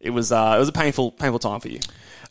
It 0.00 0.10
was 0.10 0.32
uh, 0.32 0.54
it 0.56 0.58
was 0.58 0.68
a 0.68 0.72
painful 0.72 1.12
painful 1.12 1.38
time 1.38 1.60
for 1.60 1.68
you. 1.68 1.80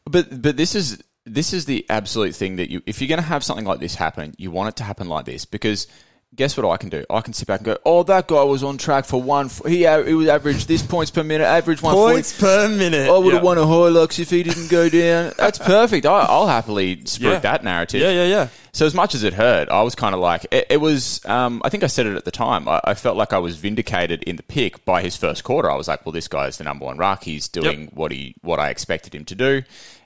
But 0.05 0.41
but 0.41 0.57
this 0.57 0.75
is 0.75 1.01
this 1.25 1.53
is 1.53 1.65
the 1.65 1.85
absolute 1.89 2.35
thing 2.35 2.57
that 2.57 2.69
you 2.69 2.81
if 2.85 3.01
you're 3.01 3.07
going 3.07 3.21
to 3.21 3.25
have 3.25 3.43
something 3.43 3.65
like 3.65 3.79
this 3.79 3.95
happen, 3.95 4.33
you 4.37 4.51
want 4.51 4.69
it 4.69 4.75
to 4.77 4.83
happen 4.83 5.07
like 5.07 5.25
this 5.25 5.45
because 5.45 5.87
guess 6.35 6.57
what 6.57 6.69
I 6.69 6.77
can 6.77 6.89
do? 6.89 7.03
I 7.09 7.21
can 7.21 7.33
sit 7.33 7.47
back 7.47 7.59
and 7.59 7.65
go, 7.65 7.77
"Oh, 7.85 8.03
that 8.03 8.27
guy 8.27 8.43
was 8.43 8.63
on 8.63 8.77
track 8.77 9.05
for 9.05 9.21
one. 9.21 9.45
f- 9.47 9.61
He 9.67 9.83
a- 9.85 10.03
he 10.05 10.13
was 10.13 10.27
averaged 10.27 10.67
this 10.67 10.81
points 10.81 11.11
per 11.11 11.23
minute, 11.23 11.45
average 11.45 11.81
one 11.81 11.93
Points 11.93 12.37
per 12.39 12.67
minute. 12.69 13.09
I 13.09 13.17
would 13.17 13.33
have 13.33 13.43
Yeah. 13.43 13.45
won 13.45 13.57
a 13.57 13.61
Hilux 13.61 14.19
if 14.19 14.29
he 14.29 14.43
didn't 14.43 14.69
go 14.69 14.89
down. 14.89 15.33
That's 15.37 15.57
perfect. 15.59 16.05
I, 16.05 16.25
I'll 16.27 16.47
happily 16.47 17.01
spread 17.05 17.33
Yeah. 17.33 17.39
that 17.39 17.63
narrative. 17.63 18.01
Yeah, 18.01 18.11
yeah, 18.11 18.25
yeah. 18.25 18.47
So 18.71 18.85
as 18.87 18.95
much 18.95 19.13
as 19.13 19.23
it 19.23 19.33
hurt, 19.35 19.69
I 19.69 19.83
was 19.83 19.93
kind 19.93 20.15
of 20.15 20.21
like 20.21 20.45
it, 20.51 20.65
it 20.71 20.77
was. 20.81 21.21
Um, 21.25 21.61
I 21.63 21.69
think 21.69 21.83
I 21.83 21.87
said 21.87 22.07
it 22.07 22.15
at 22.15 22.25
the 22.25 22.31
time. 22.31 22.67
I, 22.67 22.81
I 22.83 22.93
felt 22.95 23.15
like 23.17 23.31
I 23.31 23.37
was 23.37 23.55
vindicated 23.57 24.23
in 24.23 24.35
the 24.35 24.43
pick 24.43 24.83
by 24.85 25.01
his 25.03 25.15
first 25.15 25.43
quarter. 25.43 25.69
I 25.69 25.75
was 25.75 25.87
like, 25.87 26.05
well, 26.05 26.13
this 26.13 26.27
guy's 26.27 26.57
the 26.57 26.63
number 26.63 26.85
one 26.85 26.97
ruck. 26.97 27.23
He's 27.23 27.47
doing 27.47 27.89
what 27.93 28.11
he 28.11 28.33
what 28.41 28.59
I 28.59 28.69
expected 28.69 29.13
him 29.13 29.25
to 29.25 29.35
do. 29.35 29.61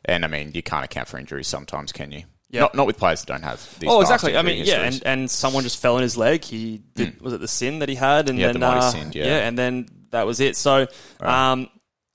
And 0.06 0.26
I 0.26 0.28
mean, 0.28 0.52
you 0.54 0.62
can't 0.64 0.84
account 0.86 1.08
for 1.08 1.18
injuries 1.18 1.48
sometimes, 1.48 1.92
can 1.92 2.12
you? 2.12 2.24
Yeah. 2.50 2.62
Not 2.62 2.76
not 2.76 2.88
with 2.88 2.98
players 2.98 3.22
that 3.22 3.28
don't 3.28 3.44
have. 3.44 3.60
These 3.80 3.90
Oh, 3.92 4.02
exactly. 4.02 4.38
I 4.38 4.42
mean, 4.42 4.66
yeah, 4.66 4.84
and, 4.84 5.02
and 5.06 5.32
someone 5.32 5.64
just 5.64 5.82
fell 5.82 5.98
in 5.98 6.04
his 6.04 6.16
leg. 6.18 6.44
He 6.46 6.82
did. 6.96 7.20
Was 7.22 7.34
it 7.34 7.42
the 7.42 7.48
sin 7.48 7.80
that 7.80 7.90
he 7.90 7.96
had? 7.96 8.30
And 8.30 8.40
Yeah, 8.40 8.54
then 8.54 8.62
the 8.62 8.68
uh, 8.68 8.92
sin, 8.92 9.12
yeah. 9.14 9.26
yeah. 9.26 9.48
and 9.48 9.58
then 9.58 9.90
that 10.12 10.26
was 10.26 10.40
it. 10.40 10.56
So, 10.56 10.88
um, 11.20 11.68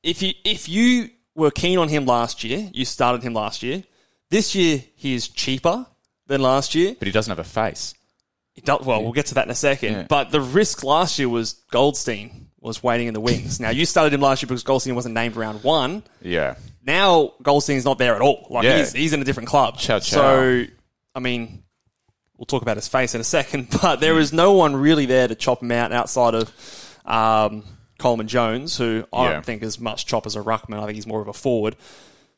if 0.02 0.22
you 0.22 0.32
if 0.44 0.68
you 0.68 1.10
were 1.34 1.50
keen 1.50 1.78
on 1.78 1.88
him 1.88 2.06
last 2.06 2.44
year, 2.44 2.70
you 2.72 2.84
started 2.86 3.22
him 3.22 3.34
last 3.34 3.62
year. 3.62 3.84
This 4.30 4.54
year, 4.54 4.82
he 4.96 5.14
is 5.14 5.28
cheaper 5.28 5.86
than 6.26 6.40
last 6.40 6.74
year. 6.74 6.96
but 6.98 7.06
he 7.06 7.12
doesn't 7.12 7.30
have 7.30 7.38
a 7.38 7.44
face. 7.48 7.94
He 8.54 8.60
does, 8.62 8.84
well, 8.84 9.02
we'll 9.02 9.12
get 9.12 9.26
to 9.26 9.34
that 9.34 9.44
in 9.46 9.50
a 9.50 9.54
second. 9.54 9.92
Yeah. 9.92 10.06
But 10.08 10.30
the 10.30 10.40
risk 10.40 10.84
last 10.84 11.18
year 11.18 11.28
was 11.28 11.54
Goldstein 11.70 12.48
was 12.60 12.82
waiting 12.82 13.08
in 13.08 13.14
the 13.14 13.20
wings. 13.20 13.60
now 13.60 13.70
you 13.70 13.84
started 13.84 14.14
him 14.14 14.20
last 14.20 14.42
year 14.42 14.46
because 14.48 14.62
Goldstein 14.62 14.94
wasn't 14.94 15.14
named 15.14 15.36
round 15.36 15.62
one. 15.64 16.02
Yeah, 16.22 16.54
Now 16.84 17.34
Goldstein's 17.42 17.84
not 17.84 17.98
there 17.98 18.14
at 18.14 18.22
all. 18.22 18.46
Like 18.50 18.64
Yeah. 18.64 18.78
he's 18.78 18.92
he's 18.92 19.12
in 19.12 19.20
a 19.20 19.24
different 19.24 19.48
club. 19.48 19.78
Ciao, 19.78 19.98
ciao. 19.98 20.16
So 20.16 20.64
I 21.14 21.20
mean, 21.20 21.62
we'll 22.36 22.46
talk 22.46 22.62
about 22.62 22.76
his 22.76 22.88
face 22.88 23.14
in 23.14 23.20
a 23.20 23.24
second. 23.24 23.68
But 23.82 24.00
there 24.00 24.18
is 24.18 24.32
no 24.32 24.52
one 24.54 24.74
really 24.76 25.06
there 25.06 25.28
to 25.28 25.34
chop 25.34 25.62
him 25.62 25.70
out 25.72 25.92
outside 25.92 26.34
of 26.34 26.98
um, 27.04 27.64
Coleman 27.98 28.28
Jones, 28.28 28.76
who 28.76 29.04
I 29.12 29.24
Yeah. 29.26 29.32
don't 29.34 29.44
think 29.44 29.62
is 29.62 29.78
much 29.78 30.06
chop 30.06 30.26
as 30.26 30.34
a 30.36 30.40
ruckman. 30.40 30.78
I 30.80 30.86
think 30.86 30.94
he's 30.96 31.06
more 31.06 31.20
of 31.22 31.28
a 31.28 31.32
forward. 31.32 31.76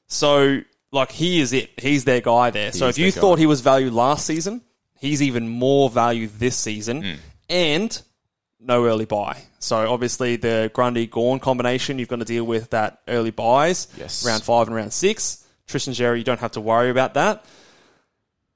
So 0.06 0.60
like 0.92 1.10
he 1.12 1.40
is 1.40 1.52
it. 1.52 1.70
He's 1.80 2.04
their 2.04 2.20
guy 2.20 2.50
there. 2.50 2.72
so 2.72 2.88
is 2.88 2.98
if 2.98 3.04
you 3.04 3.10
their 3.12 3.20
thought 3.20 3.38
he 3.38 3.46
was 3.46 3.60
valued 3.62 3.92
last 3.92 4.26
season, 4.26 4.62
he's 4.98 5.22
even 5.22 5.48
more 5.48 5.88
value 5.90 6.28
this 6.28 6.56
season. 6.56 7.02
Hmm. 7.02 7.12
And 7.48 8.02
no 8.64 8.84
early 8.86 9.04
buy. 9.04 9.42
So 9.58 9.92
obviously 9.92 10.36
the 10.36 10.70
Grundy 10.74 11.06
Gawn 11.06 11.38
combination, 11.40 11.98
you've 11.98 12.08
got 12.08 12.18
to 12.20 12.24
deal 12.24 12.44
with 12.44 12.70
that 12.70 13.00
early 13.08 13.30
buys. 13.30 13.88
Yes. 13.96 14.24
Round 14.26 14.42
five 14.42 14.66
and 14.66 14.76
round 14.76 14.92
six. 14.92 15.44
Tristan 15.66 15.94
Xerri, 15.94 16.18
you 16.18 16.24
don't 16.24 16.40
have 16.40 16.52
to 16.52 16.60
worry 16.60 16.90
about 16.90 17.14
that. 17.14 17.44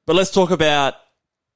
But 0.07 0.17
let's 0.17 0.31
talk 0.31 0.51
about 0.51 0.95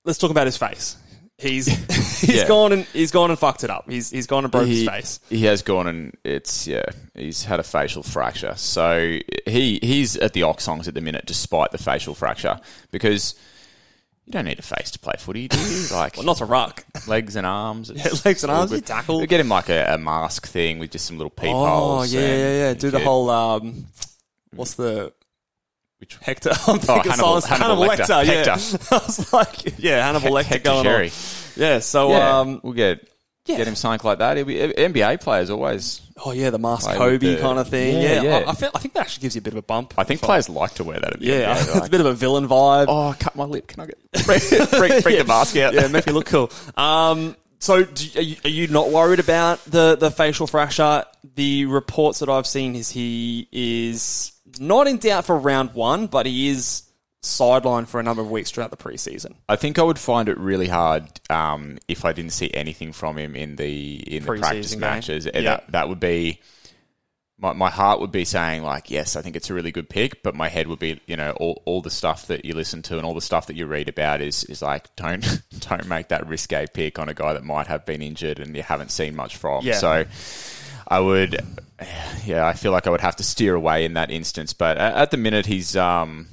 let's 0.04 0.18
talk 0.18 0.30
about 0.30 0.46
his 0.46 0.56
face. 0.56 0.96
He's 1.38 1.66
he's 2.20 2.36
Yeah. 2.36 2.48
gone 2.48 2.72
and 2.72 2.84
he's 2.86 3.10
gone 3.10 3.30
and 3.30 3.38
fucked 3.38 3.64
it 3.64 3.70
up. 3.70 3.88
He's 3.90 4.10
he's 4.10 4.26
gone 4.26 4.44
and 4.44 4.52
broke 4.52 4.66
he, 4.66 4.80
his 4.80 4.88
face. 4.88 5.20
He 5.28 5.44
has 5.46 5.62
gone 5.62 5.86
and 5.86 6.16
it's 6.24 6.66
yeah, 6.66 6.84
he's 7.14 7.44
had 7.44 7.60
a 7.60 7.62
facial 7.64 8.02
fracture. 8.02 8.54
So 8.56 9.18
he 9.46 9.78
he's 9.82 10.16
at 10.16 10.32
the 10.32 10.42
Oxongs 10.42 10.88
at 10.88 10.94
the 10.94 11.00
minute, 11.00 11.24
despite 11.26 11.70
the 11.72 11.78
facial 11.78 12.14
fracture, 12.14 12.60
because 12.90 13.34
you 14.26 14.32
don't 14.32 14.44
need 14.44 14.58
a 14.58 14.62
face 14.62 14.90
to 14.92 14.98
play 14.98 15.14
footy, 15.18 15.48
do 15.48 15.58
you? 15.58 15.86
Like 15.92 16.16
Well, 16.16 16.26
not 16.26 16.40
a 16.40 16.44
ruck. 16.44 16.84
legs 17.06 17.36
and 17.36 17.46
arms, 17.46 17.90
it's 17.90 18.24
legs 18.24 18.42
and 18.44 18.52
arms, 18.52 18.70
you 18.72 18.80
tackle. 18.80 19.20
We 19.20 19.26
get 19.26 19.40
him 19.40 19.48
like 19.48 19.68
a, 19.68 19.94
a 19.94 19.98
mask 19.98 20.46
thing 20.46 20.78
with 20.78 20.90
just 20.92 21.06
some 21.06 21.18
little 21.18 21.30
people 21.30 21.56
Oh 21.64 21.64
peepholes. 22.00 22.12
yeah, 22.14 22.20
yeah, 22.20 22.52
yeah. 22.68 22.74
Do 22.74 22.90
the 22.90 22.98
get- 22.98 23.06
whole 23.06 23.30
um, 23.30 23.86
what's 24.54 24.74
the 24.74 25.12
Which- 25.98 26.16
Hector? 26.20 26.50
I'm 26.66 26.78
thinking 26.78 27.10
Hannibal- 27.10 27.40
silence. 27.40 27.46
Hannibal 27.46 27.84
Lecter. 27.86 28.24
Yeah, 28.24 28.56
Hector. 28.56 28.86
I 28.94 28.98
was 29.06 29.32
like, 29.32 29.78
yeah, 29.78 30.04
Hannibal 30.06 30.30
Lecter 30.30 30.44
Hector 30.44 30.64
going 30.70 30.84
Sherry. 30.84 31.06
on. 31.08 31.12
Yeah. 31.56 31.78
So 31.80 32.10
Yeah, 32.10 32.38
um, 32.40 32.60
we'll 32.62 32.72
get 32.74 33.08
get 33.44 33.66
him 33.66 33.74
something 33.74 34.06
like 34.06 34.18
that. 34.20 34.34
Be, 34.46 34.54
NBA 34.56 35.20
players 35.20 35.50
always. 35.50 36.00
Oh 36.24 36.30
yeah, 36.32 36.50
the 36.50 36.58
Mask 36.58 36.86
Play 36.86 36.96
Kobe 36.96 37.34
the- 37.36 37.40
kind 37.40 37.58
of 37.58 37.68
thing. 37.68 38.00
Yeah, 38.00 38.14
Yeah, 38.14 38.22
yeah. 38.22 38.36
I, 38.46 38.50
I, 38.50 38.54
feel, 38.54 38.70
I 38.74 38.78
think 38.78 38.94
that 38.94 39.00
actually 39.00 39.22
gives 39.22 39.34
you 39.34 39.40
a 39.40 39.42
bit 39.42 39.52
of 39.54 39.58
a 39.58 39.62
bump. 39.62 39.94
I 39.98 40.04
think 40.04 40.20
players 40.22 40.48
like 40.48 40.74
to 40.74 40.84
wear 40.84 40.98
that. 41.00 41.14
At 41.14 41.20
the 41.20 41.26
Yeah, 41.26 41.54
NBA. 41.56 41.60
it's 41.62 41.74
Like, 41.74 41.86
a 41.88 41.90
bit 41.90 42.00
of 42.00 42.06
a 42.06 42.14
villain 42.14 42.48
vibe. 42.48 42.86
oh, 42.88 43.14
cut 43.18 43.34
my 43.36 43.44
lip. 43.44 43.66
Can 43.66 43.80
I 43.80 43.86
get 43.86 43.98
break, 44.26 44.42
break, 44.70 45.02
break 45.02 45.18
the 45.18 45.24
mask 45.28 45.56
out? 45.56 45.74
yeah, 45.74 45.88
make 45.88 46.06
me 46.06 46.12
look 46.12 46.26
cool. 46.26 46.50
Um, 46.76 47.36
so, 47.58 47.84
do, 47.84 48.08
are, 48.18 48.22
you, 48.22 48.36
are 48.44 48.50
you 48.50 48.66
not 48.68 48.90
worried 48.90 49.20
about 49.20 49.64
the 49.66 49.96
the 49.96 50.10
facial 50.10 50.46
fracture? 50.48 51.04
The 51.36 51.66
reports 51.66 52.18
that 52.18 52.28
I've 52.28 52.46
seen 52.46 52.74
is 52.74 52.90
he 52.90 53.46
is 53.52 54.32
not 54.58 54.88
in 54.88 54.98
doubt 54.98 55.26
for 55.26 55.38
round 55.38 55.72
one, 55.74 56.08
but 56.08 56.26
he 56.26 56.48
is 56.48 56.82
sidelined 57.22 57.86
for 57.86 58.00
a 58.00 58.02
number 58.02 58.20
of 58.20 58.30
weeks 58.30 58.50
throughout 58.50 58.70
the 58.70 58.76
preseason. 58.76 59.34
I 59.48 59.56
think 59.56 59.78
I 59.78 59.82
would 59.82 59.98
find 59.98 60.28
it 60.28 60.36
really 60.38 60.68
hard 60.68 61.04
um, 61.30 61.78
if 61.88 62.04
I 62.04 62.12
didn't 62.12 62.32
see 62.32 62.50
anything 62.52 62.92
from 62.92 63.16
him 63.16 63.36
in 63.36 63.56
the 63.56 64.16
in 64.16 64.24
the 64.24 64.28
Preseason 64.28 64.40
practice 64.40 64.70
game. 64.72 64.80
matches. 64.80 65.24
That 65.24 65.70
that 65.70 65.88
would 65.88 66.00
be 66.00 66.40
my 67.38 67.52
my 67.52 67.70
heart 67.70 68.00
would 68.00 68.10
be 68.10 68.24
saying 68.24 68.64
like 68.64 68.90
yes, 68.90 69.14
I 69.14 69.22
think 69.22 69.36
it's 69.36 69.50
a 69.50 69.54
really 69.54 69.70
good 69.70 69.88
pick, 69.88 70.22
but 70.22 70.34
my 70.34 70.48
head 70.48 70.66
would 70.66 70.80
be 70.80 71.00
you 71.06 71.16
know 71.16 71.30
all, 71.32 71.62
all 71.64 71.80
the 71.80 71.90
stuff 71.90 72.26
that 72.26 72.44
you 72.44 72.54
listen 72.54 72.82
to 72.82 72.96
and 72.96 73.06
all 73.06 73.14
the 73.14 73.20
stuff 73.20 73.46
that 73.46 73.56
you 73.56 73.66
read 73.66 73.88
about 73.88 74.20
is 74.20 74.42
is 74.44 74.60
like 74.60 74.94
don't 74.96 75.42
don't 75.60 75.86
make 75.86 76.08
that 76.08 76.26
risque 76.26 76.66
pick 76.72 76.98
on 76.98 77.08
a 77.08 77.14
guy 77.14 77.34
that 77.34 77.44
might 77.44 77.68
have 77.68 77.86
been 77.86 78.02
injured 78.02 78.40
and 78.40 78.56
you 78.56 78.62
haven't 78.62 78.90
seen 78.90 79.14
much 79.14 79.36
from. 79.36 79.64
Yeah. 79.64 79.74
So 79.74 80.04
I 80.88 80.98
would 80.98 81.40
yeah, 82.24 82.46
I 82.46 82.54
feel 82.54 82.72
like 82.72 82.88
I 82.88 82.90
would 82.90 83.00
have 83.00 83.16
to 83.16 83.24
steer 83.24 83.54
away 83.54 83.84
in 83.84 83.94
that 83.94 84.10
instance, 84.10 84.52
but 84.54 84.76
at, 84.76 84.94
at 84.94 85.10
the 85.12 85.16
minute 85.16 85.46
he's 85.46 85.76
um 85.76 86.26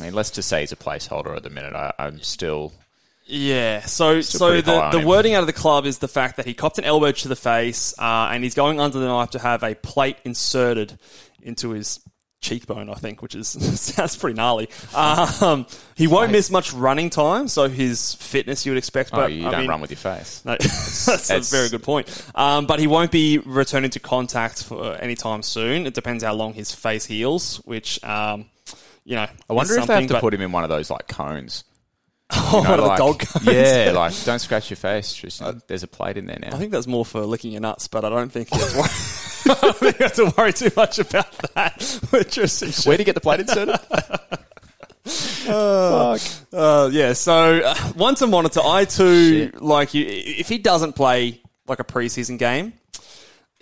I 0.00 0.04
mean, 0.04 0.14
let's 0.14 0.30
just 0.30 0.48
say 0.48 0.60
he's 0.60 0.72
a 0.72 0.76
placeholder 0.76 1.36
at 1.36 1.42
the 1.42 1.50
minute. 1.50 1.74
I, 1.74 1.92
I'm 1.98 2.20
still 2.20 2.72
Yeah, 3.26 3.80
so 3.82 4.20
Still 4.20 4.38
so 4.38 4.60
the, 4.60 4.90
the 4.90 4.98
him. 5.00 5.06
wording 5.06 5.34
out 5.34 5.40
of 5.42 5.46
the 5.46 5.52
club 5.52 5.86
is 5.86 5.98
the 5.98 6.08
fact 6.08 6.36
that 6.36 6.46
he 6.46 6.54
copped 6.54 6.78
an 6.78 6.84
elbow 6.84 7.12
to 7.12 7.28
the 7.28 7.36
face, 7.36 7.94
uh, 7.98 8.30
and 8.32 8.42
he's 8.44 8.54
going 8.54 8.80
under 8.80 8.98
the 8.98 9.06
knife 9.06 9.30
to 9.30 9.38
have 9.38 9.62
a 9.62 9.74
plate 9.74 10.16
inserted 10.24 10.98
into 11.42 11.70
his 11.70 12.00
cheekbone, 12.40 12.90
I 12.90 12.94
think, 12.94 13.22
which 13.22 13.34
is 13.34 13.48
sounds 13.80 14.16
pretty 14.16 14.34
gnarly. 14.36 14.68
Um, 14.94 15.66
he 15.94 16.06
won't 16.06 16.30
miss 16.32 16.50
much 16.50 16.72
running 16.74 17.08
time, 17.08 17.48
so 17.48 17.68
his 17.68 18.14
fitness 18.16 18.66
you 18.66 18.72
would 18.72 18.78
expect. 18.78 19.10
oh, 19.14 19.16
But 19.16 19.32
you 19.32 19.46
I 19.46 19.50
don't 19.52 19.60
mean, 19.60 19.70
run 19.70 19.80
with 19.80 19.90
your 19.90 19.96
face. 19.96 20.42
no, 20.46 20.56
that's, 20.58 21.30
a 21.30 21.40
very 21.40 21.70
good 21.70 21.82
point. 21.82 22.08
Um, 22.34 22.66
but 22.66 22.78
he 22.80 22.86
won't 22.86 23.10
be 23.10 23.38
returning 23.38 23.90
to 23.92 24.00
contact 24.00 24.64
for 24.64 24.94
any 24.96 25.14
time 25.14 25.42
soon. 25.42 25.86
It 25.86 25.94
depends 25.94 26.22
how 26.22 26.34
long 26.34 26.52
his 26.52 26.74
face 26.74 27.06
heals, 27.06 27.56
which 27.64 28.02
um, 28.04 28.46
you 29.04 29.16
know. 29.16 29.26
I 29.48 29.52
wonder 29.52 29.78
if 29.78 29.86
they 29.86 29.94
have 29.94 30.06
to 30.08 30.20
put 30.20 30.34
him 30.34 30.40
in 30.40 30.52
one 30.52 30.64
of 30.64 30.70
those 30.70 30.90
like 30.90 31.08
cones. 31.08 31.64
oh, 32.32 32.60
You 32.62 32.68
know, 32.68 32.76
the 32.76 32.82
like- 32.82 32.98
dog 32.98 33.18
cones. 33.20 33.46
Yeah, 33.46 33.92
like 33.94 34.14
don't 34.24 34.38
scratch 34.38 34.70
your 34.70 34.76
face. 34.76 35.12
Tristan. 35.14 35.62
There's 35.66 35.82
a 35.82 35.88
plate 35.88 36.16
in 36.16 36.26
there 36.26 36.38
now. 36.40 36.48
I 36.54 36.58
think 36.58 36.72
that's 36.72 36.86
more 36.86 37.04
for 37.04 37.20
licking 37.24 37.52
your 37.52 37.60
nuts, 37.60 37.88
but 37.88 38.04
I 38.04 38.08
don't 38.08 38.30
think 38.30 38.50
you 38.52 38.58
have 38.60 38.70
to 38.70 38.76
worry, 38.78 39.56
I 39.56 39.60
don't 39.60 39.76
think 39.76 39.98
you 39.98 40.04
have 40.04 40.14
to 40.14 40.34
worry 40.36 40.52
too 40.52 40.70
much 40.76 40.98
about 40.98 41.32
that. 41.54 42.00
With 42.12 42.86
Where 42.86 42.96
do 42.96 43.00
you 43.02 43.04
get 43.04 43.14
the 43.14 43.20
plate 43.20 43.40
inserted? 43.40 43.78
Fuck. 45.04 46.20
Uh, 46.52 46.88
yeah, 46.92 47.12
so 47.12 47.60
uh, 47.60 47.74
one 47.92 48.14
to 48.16 48.26
monitor. 48.26 48.60
I 48.64 48.84
too 48.86 49.50
like 49.54 49.92
you. 49.94 50.04
If 50.06 50.48
he 50.48 50.58
doesn't 50.58 50.94
play 50.94 51.42
like 51.66 51.78
a 51.80 51.84
preseason 51.84 52.38
game, 52.38 52.72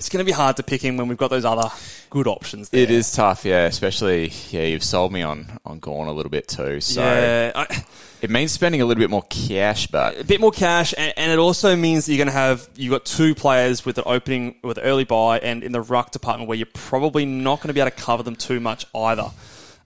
it's 0.02 0.08
going 0.08 0.18
to 0.18 0.28
be 0.28 0.32
hard 0.32 0.56
to 0.56 0.64
pick 0.64 0.82
him 0.82 0.96
when 0.96 1.06
we've 1.06 1.16
got 1.16 1.30
those 1.30 1.44
other 1.44 1.70
good 2.10 2.26
options. 2.26 2.70
There. 2.70 2.80
It 2.82 2.90
is 2.90 3.12
tough, 3.12 3.44
yeah. 3.44 3.66
Especially, 3.66 4.32
yeah, 4.50 4.62
you've 4.62 4.82
sold 4.82 5.12
me 5.12 5.22
on 5.22 5.60
on 5.64 5.78
Gawn 5.78 6.08
a 6.08 6.12
little 6.12 6.28
bit 6.28 6.48
too. 6.48 6.80
So 6.80 7.00
Yeah, 7.00 7.52
I, 7.54 7.84
it 8.20 8.28
means 8.28 8.50
spending 8.50 8.80
a 8.80 8.84
little 8.84 9.00
bit 9.00 9.10
more 9.10 9.22
cash, 9.30 9.86
but 9.86 10.18
a 10.18 10.24
bit 10.24 10.40
more 10.40 10.50
cash, 10.50 10.92
and, 10.98 11.14
and 11.16 11.30
it 11.30 11.38
also 11.38 11.76
means 11.76 12.06
that 12.06 12.12
you're 12.12 12.18
going 12.18 12.26
to 12.26 12.32
have 12.32 12.68
you 12.74 12.90
have 12.90 13.00
got 13.00 13.06
two 13.06 13.36
players 13.36 13.86
with 13.86 13.96
an 13.98 14.04
opening 14.04 14.56
with 14.64 14.78
an 14.78 14.82
early 14.82 15.04
buy, 15.04 15.38
and 15.38 15.62
in 15.62 15.70
the 15.70 15.80
ruck 15.80 16.10
department 16.10 16.48
where 16.48 16.58
you're 16.58 16.66
probably 16.74 17.24
not 17.24 17.60
going 17.60 17.68
to 17.68 17.74
be 17.74 17.80
able 17.80 17.92
to 17.92 17.96
cover 17.96 18.24
them 18.24 18.34
too 18.34 18.58
much 18.58 18.86
either. 18.96 19.30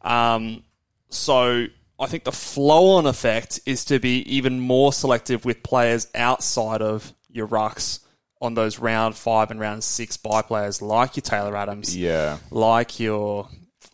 Um, 0.01 0.63
so 1.11 1.67
I 2.01 2.07
think 2.07 2.25
the 2.25 2.33
flow-on 2.33 3.05
effect 3.05 3.61
is 3.67 3.85
to 3.87 3.99
be 3.99 4.21
even 4.35 4.61
more 4.61 4.95
selective 4.95 5.45
with 5.45 5.63
players 5.63 6.09
outside 6.15 6.81
of 6.81 7.13
your 7.31 7.49
rucks 7.49 8.01
on 8.41 8.55
those 8.55 8.79
round 8.79 9.17
five 9.17 9.51
and 9.51 9.59
round 9.59 9.83
six 9.85 10.17
buy 10.17 10.43
players, 10.43 10.83
like 10.83 11.17
your 11.17 11.23
Taylor 11.23 11.57
Adams, 11.57 11.97
yeah, 11.97 12.39
like 12.51 13.01
your 13.01 13.49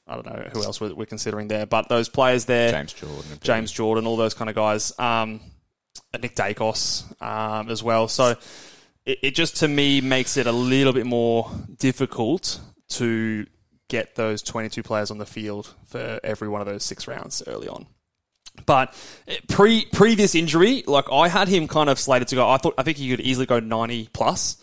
I 0.07 0.15
don't 0.15 0.27
know 0.27 0.49
who 0.53 0.65
else 0.65 0.81
we're, 0.81 0.95
we're 0.95 1.07
considering 1.07 1.49
there, 1.49 1.67
but 1.67 1.89
those 1.89 2.09
players 2.09 2.45
there, 2.45 2.73
James 2.73 2.93
Jordan, 2.93 3.39
James 3.41 3.73
Jordan, 3.73 4.07
all 4.07 4.17
those 4.17 4.35
kind 4.35 4.51
of 4.51 4.57
guys. 4.57 4.99
Um, 4.99 5.41
Nick 6.21 6.35
Daicos 6.35 7.05
um, 7.23 7.69
as 7.69 7.83
well. 7.83 8.09
So 8.09 8.35
it, 9.05 9.19
it 9.23 9.35
just 9.35 9.59
to 9.59 9.69
me 9.69 10.01
makes 10.01 10.37
it 10.37 10.47
a 10.47 10.53
little 10.53 10.93
bit 10.93 11.07
more 11.07 11.51
difficult 11.79 12.61
to 12.91 13.47
get 13.89 14.15
those 14.15 14.43
22 14.43 14.83
players 14.83 15.11
on 15.11 15.19
the 15.19 15.27
field 15.27 15.75
for 15.87 16.21
every 16.25 16.49
one 16.49 16.61
of 16.61 16.67
those 16.67 16.85
six 16.85 17.07
rounds 17.07 17.43
early 17.47 17.69
on. 17.69 17.87
But 18.67 18.95
eh, 19.29 19.39
pre 19.49 19.85
previous 19.87 20.35
injury, 20.35 20.85
like 20.87 21.07
I 21.11 21.29
had 21.29 21.49
him 21.49 21.69
kind 21.69 21.89
of 21.89 21.99
slated 21.99 22.29
to 22.29 22.37
go. 22.37 22.49
I 22.49 22.59
thought 22.59 22.75
I 22.79 22.83
think 22.83 22.99
he 22.99 23.11
could 23.11 23.21
easily 23.21 23.47
go 23.47 23.61
90 23.61 24.11
plus. 24.13 24.57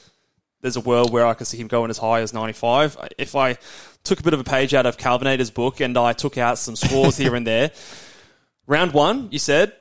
There's 0.61 0.75
a 0.75 0.81
world 0.81 1.11
where 1.11 1.25
I 1.25 1.33
could 1.33 1.47
see 1.47 1.57
him 1.57 1.67
going 1.67 1.89
as 1.89 1.97
high 1.97 2.19
as 2.19 2.33
95. 2.33 2.97
If 3.17 3.35
I 3.35 3.57
took 4.03 4.19
a 4.19 4.23
bit 4.23 4.33
of 4.33 4.41
a 4.41 4.43
page 4.43 4.73
out 4.73 4.85
of 4.85 4.97
Calvinator's 4.97 5.51
book 5.51 5.79
and 5.79 5.97
I 5.97 6.11
took 6.11 6.37
out 6.37 6.57
some 6.57 6.75
scores 6.75 7.15
here 7.15 7.33
and 7.33 7.47
there, 7.47 7.71
round 8.67 8.93
one, 8.93 9.29
you 9.31 9.39
said 9.39 9.73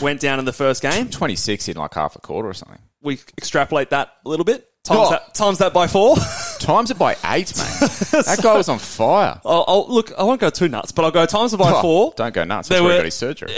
went 0.00 0.20
down 0.20 0.38
in 0.38 0.44
the 0.44 0.52
first 0.52 0.82
game. 0.82 1.08
26 1.08 1.68
in 1.68 1.76
like 1.76 1.94
half 1.94 2.16
a 2.16 2.20
quarter 2.20 2.48
or 2.48 2.54
something. 2.54 2.78
We 3.02 3.18
extrapolate 3.38 3.90
that 3.90 4.12
a 4.24 4.28
little 4.28 4.44
bit. 4.44 4.69
Times, 4.84 5.00
Oh. 5.08 5.10
that, 5.10 5.34
times 5.34 5.58
that 5.58 5.72
by 5.74 5.86
four. 5.86 6.16
Times 6.58 6.90
it 6.90 6.98
by 6.98 7.12
eight, 7.26 7.56
mate. 7.56 7.90
that 8.24 8.38
guy 8.42 8.56
was 8.56 8.68
on 8.68 8.78
fire. 8.78 9.40
I'll, 9.46 9.64
I'll, 9.66 9.86
look, 9.88 10.12
I 10.18 10.22
won't 10.24 10.40
go 10.40 10.50
too 10.50 10.68
nuts, 10.68 10.92
but 10.92 11.04
I'll 11.04 11.10
go 11.10 11.24
times 11.26 11.54
it 11.54 11.58
by 11.58 11.72
Oh, 11.74 11.80
four. 11.82 12.12
Don't 12.16 12.34
go 12.34 12.44
nuts. 12.44 12.68
There 12.68 12.78
That's 12.78 12.84
where 12.84 12.92
he 12.92 12.98
got 12.98 13.04
his 13.06 13.14
surgery. 13.14 13.48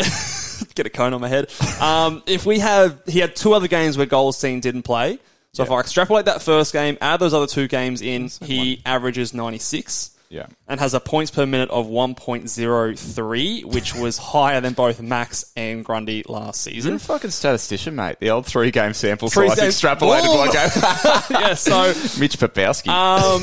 Get 0.75 0.87
a 0.87 0.91
cone 0.91 1.13
on 1.13 1.21
my 1.21 1.29
head. 1.29 1.51
Um, 1.81 2.23
if 2.27 2.47
we 2.47 2.61
have, 2.61 3.03
he 3.07 3.19
had 3.19 3.35
two 3.37 3.55
other 3.55 3.67
games 3.69 3.97
where 3.97 4.07
Goldstein 4.07 4.61
didn't 4.61 4.83
play. 4.83 5.19
So 5.53 5.63
if 5.65 5.71
I 5.71 5.81
extrapolate 5.81 6.25
that 6.27 6.43
first 6.43 6.73
game, 6.73 6.97
add 7.01 7.19
those 7.21 7.35
other 7.35 7.47
two 7.49 7.67
games 7.69 8.01
in, 8.03 8.31
he 8.41 8.81
averages 8.87 9.35
96. 9.35 10.11
Yeah. 10.33 10.47
and 10.67 10.81
has 10.81 10.95
a 10.95 11.01
points 11.01 11.31
per 11.31 11.45
minute 11.45 11.69
of 11.71 11.87
1.03, 11.87 13.65
which 13.65 13.95
was 13.95 14.17
higher 14.19 14.61
than 14.61 14.73
both 14.73 15.01
Max 15.01 15.53
and 15.57 15.85
Grundy 15.85 16.25
last 16.29 16.63
season. 16.63 16.93
You're 16.93 16.97
a 16.97 17.01
fucking 17.01 17.31
statistician, 17.31 17.95
mate. 17.95 18.19
The 18.19 18.31
old 18.31 18.47
three 18.47 18.71
game 18.71 18.95
sample 18.95 19.29
Three 19.29 19.49
size 19.49 19.61
games- 19.61 19.81
extrapolated 19.81 20.25
Boom! 20.25 20.47
by 20.47 20.53
game. 20.53 21.41
yeah, 21.43 21.55
so 21.55 21.89
Mitch 22.19 22.39
Papowski. 22.39 22.89
um, 22.89 23.43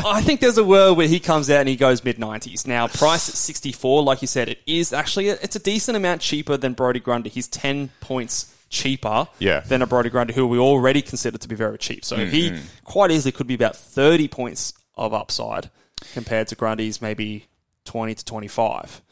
I 0.06 0.20
think 0.22 0.40
there's 0.40 0.58
a 0.58 0.64
world 0.64 0.96
where 0.98 1.08
he 1.08 1.20
comes 1.20 1.48
out 1.50 1.60
and 1.60 1.68
he 1.68 1.76
goes 1.76 2.02
mid 2.04 2.16
90s. 2.16 2.66
Now, 2.66 2.88
price 2.88 3.28
at 3.28 3.34
64, 3.36 4.02
like 4.02 4.20
you 4.20 4.28
said, 4.28 4.48
it 4.48 4.58
is 4.66 4.92
actually 4.92 5.28
a, 5.28 5.34
it's 5.34 5.56
a 5.56 5.60
decent 5.60 5.96
amount 5.96 6.20
cheaper 6.20 6.56
than 6.56 6.72
Brodie 6.72 7.00
Grundy. 7.00 7.30
He's 7.30 7.46
10 7.48 7.90
points 8.00 8.52
cheaper 8.70 9.28
Yeah. 9.38 9.60
than 9.60 9.82
a 9.82 9.86
Brodie 9.86 10.10
Grundy, 10.10 10.34
who 10.34 10.46
we 10.48 10.58
already 10.58 11.00
consider 11.00 11.38
to 11.38 11.48
be 11.48 11.54
very 11.54 11.78
cheap. 11.78 12.04
So 12.04 12.16
he 12.26 12.58
quite 12.82 13.12
easily 13.12 13.30
could 13.30 13.46
be 13.46 13.54
about 13.54 13.76
30 13.76 14.26
points 14.28 14.74
of 14.96 15.14
upside 15.14 15.70
compared 16.12 16.48
to 16.48 16.54
Grundy's 16.54 17.00
maybe 17.00 17.46
20 17.84 18.14
to 18.14 18.24
25. 18.24 19.02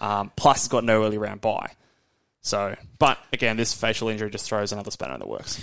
Um, 0.00 0.32
plus, 0.36 0.62
he's 0.62 0.68
got 0.68 0.84
no 0.84 1.04
early 1.04 1.18
round 1.18 1.40
buy. 1.40 1.72
So, 2.40 2.74
but 2.98 3.18
again, 3.32 3.56
this 3.56 3.74
facial 3.74 4.08
injury 4.08 4.30
just 4.30 4.46
throws 4.46 4.72
another 4.72 4.90
spanner 4.90 5.14
in 5.14 5.20
the 5.20 5.26
works. 5.26 5.60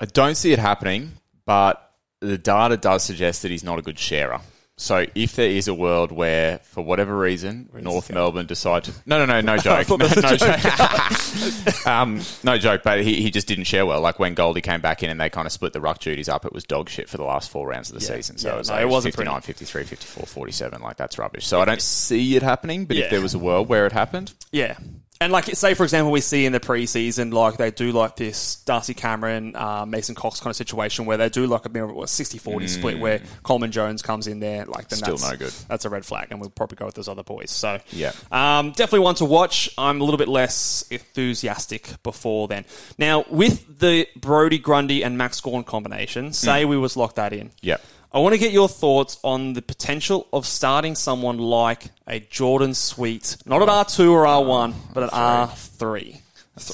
I 0.00 0.04
don't 0.06 0.36
see 0.36 0.52
it 0.52 0.58
happening, 0.58 1.12
but 1.46 1.94
the 2.20 2.36
data 2.36 2.76
does 2.76 3.02
suggest 3.02 3.42
that 3.42 3.50
he's 3.50 3.64
not 3.64 3.78
a 3.78 3.82
good 3.82 3.98
sharer. 3.98 4.40
So 4.76 5.06
if 5.14 5.36
there 5.36 5.48
is 5.48 5.68
a 5.68 5.74
world 5.74 6.10
where, 6.10 6.58
for 6.58 6.84
whatever 6.84 7.16
reason, 7.16 7.68
North 7.80 8.10
Melbourne 8.12 8.46
decide 8.46 8.82
to 8.84 8.92
no, 9.06 9.24
no, 9.24 9.26
no, 9.26 9.40
no 9.40 9.56
joke, 9.58 9.88
no, 9.88 9.96
no 9.98 10.08
joke, 10.36 11.86
um, 11.86 12.20
no 12.42 12.58
joke, 12.58 12.82
but 12.82 13.02
he, 13.02 13.22
he 13.22 13.30
just 13.30 13.46
didn't 13.46 13.64
share 13.64 13.86
well. 13.86 14.00
Like 14.00 14.18
when 14.18 14.34
Goldie 14.34 14.62
came 14.62 14.80
back 14.80 15.04
in 15.04 15.10
and 15.10 15.20
they 15.20 15.30
kind 15.30 15.46
of 15.46 15.52
split 15.52 15.74
the 15.74 15.80
ruck 15.80 16.00
duties 16.00 16.28
up, 16.28 16.44
it 16.44 16.52
was 16.52 16.64
dog 16.64 16.88
shit 16.88 17.08
for 17.08 17.18
the 17.18 17.24
last 17.24 17.50
four 17.50 17.68
rounds 17.68 17.90
of 17.92 18.00
the 18.00 18.04
Yeah. 18.04 18.16
season. 18.16 18.36
So 18.38 18.48
Yeah, 18.48 18.54
it 18.54 18.58
was, 18.58 18.68
no, 18.68 18.74
like, 18.74 18.82
it 18.82 18.88
wasn't 18.88 19.14
59, 19.14 19.34
pretty. 19.42 19.46
53, 19.46 19.84
54, 19.84 20.26
47. 20.26 20.82
Like 20.82 20.96
that's 20.96 21.18
rubbish. 21.18 21.46
So 21.46 21.60
I 21.60 21.64
don't 21.66 21.80
see 21.82 22.34
it 22.34 22.42
happening. 22.42 22.84
But 22.86 22.96
Yeah. 22.96 23.04
if 23.04 23.10
there 23.12 23.20
was 23.20 23.34
a 23.34 23.38
world 23.38 23.68
where 23.68 23.86
it 23.86 23.92
happened, 23.92 24.32
Yeah. 24.50 24.76
And 25.24 25.32
like, 25.32 25.46
say 25.56 25.72
for 25.72 25.84
example, 25.84 26.12
we 26.12 26.20
see 26.20 26.44
in 26.44 26.52
the 26.52 26.60
preseason, 26.60 27.32
like 27.32 27.56
they 27.56 27.70
do 27.70 27.92
like 27.92 28.14
this 28.16 28.56
Darcy 28.56 28.92
Cameron, 28.92 29.56
uh, 29.56 29.86
Mason 29.86 30.14
Cox 30.14 30.38
kind 30.38 30.50
of 30.50 30.56
situation 30.56 31.06
where 31.06 31.16
they 31.16 31.30
do 31.30 31.46
like 31.46 31.64
a 31.64 31.70
mere 31.70 31.86
60-40 31.86 32.68
split 32.68 32.98
where 33.00 33.22
Coleman 33.42 33.72
Jones 33.72 34.02
comes 34.02 34.26
in 34.26 34.40
there. 34.40 34.66
Like, 34.66 34.88
then 34.88 34.98
Mm. 34.98 35.02
Still 35.02 35.16
that's, 35.16 35.30
no 35.32 35.36
good. 35.38 35.52
That's 35.68 35.84
a 35.86 35.88
red 35.90 36.04
flag, 36.04 36.28
and 36.30 36.40
we'll 36.40 36.50
probably 36.50 36.76
go 36.76 36.84
with 36.84 36.94
those 36.94 37.08
other 37.08 37.22
boys. 37.22 37.50
So 37.50 37.80
Yeah. 37.90 38.12
um, 38.30 38.72
definitely 38.72 39.00
one 39.00 39.14
to 39.16 39.24
watch. 39.24 39.70
I'm 39.78 40.00
a 40.00 40.04
little 40.04 40.18
bit 40.18 40.28
less 40.28 40.84
enthusiastic 40.90 41.88
before 42.02 42.48
then. 42.48 42.64
Now 42.98 43.24
with 43.30 43.78
the 43.80 44.06
Brodie 44.16 44.58
Grundy 44.58 45.02
and 45.02 45.16
Max 45.16 45.40
Gawn 45.40 45.64
combination, 45.64 46.32
say 46.34 46.64
we 46.66 46.76
was 46.76 46.96
locked 46.96 47.16
that 47.16 47.32
in. 47.32 47.50
yeah, 47.62 47.78
I 48.14 48.18
want 48.20 48.32
to 48.34 48.38
get 48.38 48.52
your 48.52 48.68
thoughts 48.68 49.18
on 49.24 49.54
the 49.54 49.60
potential 49.62 50.28
of 50.32 50.46
starting 50.46 50.94
someone 50.94 51.38
like 51.38 51.86
a 52.06 52.20
Jordon 52.20 52.74
Sweet, 52.76 53.36
not 53.44 53.60
at 53.60 53.68
R2 53.68 54.08
or 54.12 54.24
R1, 54.24 54.72
but 54.94 55.02
at 55.02 55.10
R3. 55.10 56.20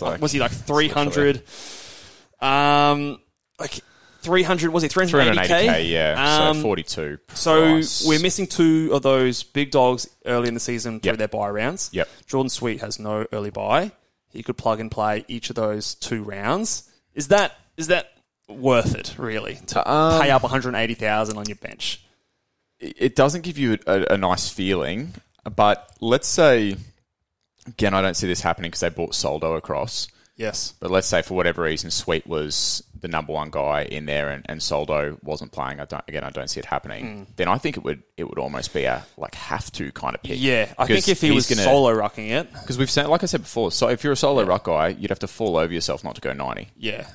like- 0.03 0.21
was 0.21 0.33
he 0.33 0.39
like 0.39 0.51
300? 0.53 1.43
Um, 2.41 3.21
like 3.59 3.81
300, 4.23 4.71
was 4.71 4.83
he 4.83 4.89
380k? 4.91 5.35
380k, 5.47 5.89
yeah. 5.91 6.49
Um, 6.49 6.57
so 6.57 6.63
42. 6.63 7.19
so 7.35 7.61
price. 7.73 8.05
we're 8.07 8.21
missing 8.21 8.47
two 8.47 8.91
of 8.93 9.01
those 9.03 9.43
big 9.43 9.71
dogs 9.71 10.09
early 10.27 10.49
in 10.49 10.55
the 10.55 10.61
season 10.61 11.01
through 11.01 11.13
Yep. 11.13 11.19
their 11.19 11.29
buy 11.29 11.49
rounds. 11.49 11.89
Yep. 11.93 12.09
Jordon 12.29 12.51
Sweet 12.51 12.81
has 12.83 12.99
no 12.99 13.27
early 13.33 13.51
buy. 13.51 13.93
He 14.29 14.43
could 14.43 14.59
plug 14.59 14.79
and 14.81 14.91
play 14.91 15.25
each 15.27 15.49
of 15.51 15.57
those 15.57 15.95
two 15.95 16.23
rounds. 16.23 16.85
Is 17.15 17.29
that 17.29 17.55
is 17.77 17.87
that 17.89 18.11
worth 18.51 18.95
it 18.95 19.15
really 19.19 19.57
to 19.69 19.91
Um, 19.91 20.21
pay 20.21 20.31
up 20.31 20.43
180,000 20.43 21.37
on 21.37 21.47
your 21.47 21.57
bench? 21.57 22.03
it 22.79 23.15
doesn't 23.15 23.43
give 23.43 23.59
you 23.59 23.77
a, 23.87 24.15
a 24.15 24.17
nice 24.17 24.49
feeling. 24.49 25.13
But 25.55 25.91
let's 26.01 26.27
say, 26.29 26.77
again, 27.67 27.93
I 27.95 28.01
don't 28.01 28.15
see 28.17 28.27
this 28.27 28.41
happening 28.41 28.71
because 28.71 28.81
they 28.81 28.89
brought 28.89 29.15
Soldo 29.15 29.53
across. 29.55 30.09
Yes. 30.37 30.73
But 30.81 30.91
let's 30.91 31.07
say 31.07 31.21
for 31.21 31.35
whatever 31.35 31.61
reason, 31.63 31.91
Sweet 31.91 32.27
was 32.27 32.83
the 32.99 33.09
number 33.09 33.35
one 33.35 33.51
guy 33.51 33.83
in 33.83 34.07
there, 34.07 34.31
and, 34.31 34.47
and 34.49 34.63
Soldo 34.63 35.19
wasn't 35.23 35.53
playing. 35.53 35.79
I 35.81 35.85
don't, 35.85 36.03
again, 36.09 36.25
I 36.25 36.31
don't 36.31 36.49
see 36.49 36.59
it 36.61 36.65
happening. 36.65 37.27
Then 37.37 37.49
I 37.49 37.59
think 37.59 37.77
it 37.77 37.85
would 37.85 38.03
it 38.17 38.25
would 38.25 38.39
almost 38.39 38.73
be 38.73 38.85
a 38.85 39.05
like 39.19 39.35
have 39.35 39.71
to 39.73 39.93
kind 39.93 40.15
of 40.15 40.23
pick. 40.23 40.41
Yeah, 40.41 40.73
I 40.79 40.87
think 40.87 41.07
if 41.09 41.21
he 41.21 41.31
was 41.33 41.47
gonna- 41.51 41.63
solo 41.65 41.93
rucking 41.95 42.31
it, 42.31 42.51
because 42.55 42.79
we've 42.79 42.91
said, 42.91 43.09
like 43.09 43.23
I 43.23 43.27
said 43.27 43.43
before, 43.43 43.71
so 43.71 43.89
if 43.89 44.03
you're 44.03 44.15
a 44.15 44.17
solo 44.17 44.43
ruck 44.45 44.65
guy, 44.65 44.89
you'd 44.89 45.11
have 45.11 45.19
to 45.19 45.29
fall 45.29 45.59
over 45.59 45.73
yourself 45.75 46.03
not 46.03 46.15
to 46.15 46.23
go 46.23 46.33
ninety. 46.33 46.69
yeah, 46.79 47.07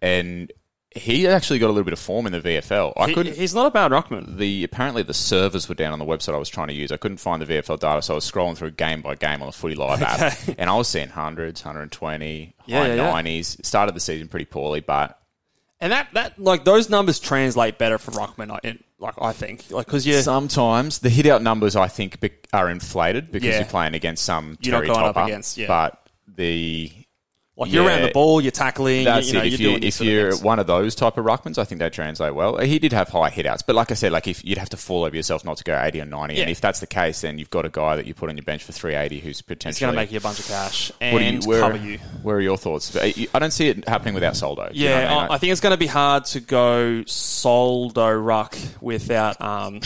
And 0.00 0.50
he 0.94 1.26
actually 1.26 1.58
got 1.58 1.66
a 1.66 1.72
little 1.72 1.84
bit 1.84 1.92
of 1.92 1.98
form 1.98 2.26
in 2.26 2.32
the 2.32 2.40
VFL. 2.40 2.92
I 2.96 3.08
he, 3.08 3.14
couldn't. 3.14 3.36
he's 3.36 3.54
not 3.54 3.66
a 3.66 3.70
bad 3.70 3.90
ruckman. 3.92 4.36
the 4.36 4.64
apparently 4.64 5.02
the 5.02 5.14
servers 5.14 5.68
were 5.68 5.74
down 5.74 5.92
on 5.92 5.98
the 5.98 6.04
website 6.04 6.34
I 6.34 6.38
was 6.38 6.48
trying 6.48 6.68
to 6.68 6.74
use. 6.74 6.92
I 6.92 6.96
couldn't 6.96 7.16
find 7.18 7.40
the 7.40 7.46
VFL 7.46 7.78
data, 7.80 8.02
so 8.02 8.14
I 8.14 8.16
was 8.16 8.30
scrolling 8.30 8.56
through 8.56 8.72
game 8.72 9.00
by 9.02 9.14
game 9.14 9.40
on 9.42 9.46
the 9.46 9.52
Footy 9.52 9.74
Live 9.74 10.02
app, 10.02 10.38
and 10.58 10.68
I 10.70 10.74
was 10.76 10.88
seeing 10.88 11.08
hundreds, 11.08 11.64
120, 11.64 12.54
Yeah, 12.66 12.78
high 12.80 12.86
yeah, 12.88 12.94
yeah. 12.94 13.10
nineties. 13.12 13.56
Started 13.62 13.94
the 13.94 14.00
season 14.00 14.28
pretty 14.28 14.44
poorly, 14.46 14.80
but 14.80 15.18
And 15.80 15.92
that, 15.92 16.08
that 16.14 16.38
like 16.38 16.64
those 16.64 16.88
numbers 16.90 17.18
translate 17.18 17.78
better 17.78 17.98
for 17.98 18.10
ruckman. 18.12 18.50
I- 18.52 18.60
in- 18.68 18.84
Like 18.98 19.14
I 19.20 19.32
think, 19.32 19.70
like 19.70 19.86
because 19.86 20.06
you 20.06 20.20
sometimes 20.20 20.98
the 21.00 21.08
hit 21.10 21.26
out 21.26 21.42
numbers 21.42 21.74
I 21.74 21.88
think 21.88 22.18
are 22.52 22.70
inflated 22.70 23.32
because 23.32 23.48
Yeah. 23.48 23.56
you're 23.60 23.64
playing 23.68 23.94
against 23.94 24.24
some 24.24 24.56
You're 24.60 24.72
not 24.72 24.84
Terry 24.84 24.94
going 24.94 25.06
up 25.06 25.16
against, 25.16 25.56
yeah. 25.58 25.66
But 25.66 25.98
the 26.36 26.92
like 27.54 27.70
you're 27.70 27.84
around 27.86 28.02
the 28.02 28.10
ball, 28.12 28.40
you're 28.40 28.50
tackling. 28.50 29.04
That's 29.04 29.30
you, 29.30 29.32
you 29.32 29.38
know, 29.38 29.44
it. 29.44 29.52
If, 29.52 29.60
you're 29.60 29.70
you, 29.72 29.78
if 29.82 30.00
you're 30.00 30.36
one 30.38 30.58
of 30.58 30.66
those 30.66 30.94
type 30.94 31.18
of 31.18 31.24
ruckmans, 31.26 31.58
I 31.58 31.64
think 31.64 31.80
they 31.80 31.90
translate 31.90 32.34
well. 32.34 32.56
He 32.58 32.78
did 32.78 32.92
have 32.94 33.08
high 33.10 33.30
hitouts, 33.30 33.60
but 33.66 33.76
like 33.76 33.90
I 33.90 33.94
said, 33.94 34.10
like 34.10 34.26
if 34.26 34.42
you'd 34.44 34.56
have 34.58 34.70
to 34.70 34.78
fall 34.78 35.04
over 35.04 35.14
yourself 35.14 35.44
not 35.44 35.58
to 35.58 35.64
go 35.64 35.78
80 35.78 36.00
or 36.00 36.04
90, 36.06 36.34
Yeah. 36.34 36.40
and 36.42 36.50
if 36.50 36.62
that's 36.62 36.80
the 36.80 36.86
case, 36.86 37.20
then 37.20 37.38
you've 37.38 37.50
got 37.50 37.66
a 37.66 37.68
guy 37.68 37.96
that 37.96 38.06
you 38.06 38.14
put 38.14 38.30
on 38.30 38.36
your 38.38 38.44
bench 38.44 38.64
for 38.64 38.72
380 38.72 39.20
who's 39.20 39.42
potentially 39.42 39.80
going 39.84 39.92
to 39.94 40.00
make 40.00 40.10
you 40.10 40.18
a 40.18 40.20
bunch 40.22 40.38
of 40.40 40.46
cash 40.48 40.90
What 40.98 41.20
and 41.22 41.42
you, 41.44 41.48
where, 41.48 41.60
cover 41.60 41.76
you. 41.76 41.98
Where 42.22 42.36
are 42.36 42.40
your 42.40 42.56
thoughts? 42.56 42.96
I 42.96 43.12
don't 43.38 43.50
see 43.52 43.68
it 43.68 43.86
happening 43.86 44.14
without 44.14 44.34
Soldo. 44.34 44.70
Do 44.72 44.78
you 44.78 44.88
know 44.88 44.94
Yeah, 44.98 45.14
what 45.16 45.30
I, 45.30 45.34
I 45.34 45.38
think 45.38 45.52
it's 45.52 45.60
going 45.60 45.72
to 45.74 45.76
be 45.76 45.86
hard 45.86 46.24
to 46.26 46.40
go 46.40 47.04
soldo 47.06 48.10
ruck 48.12 48.56
without 48.80 49.38
um, 49.42 49.80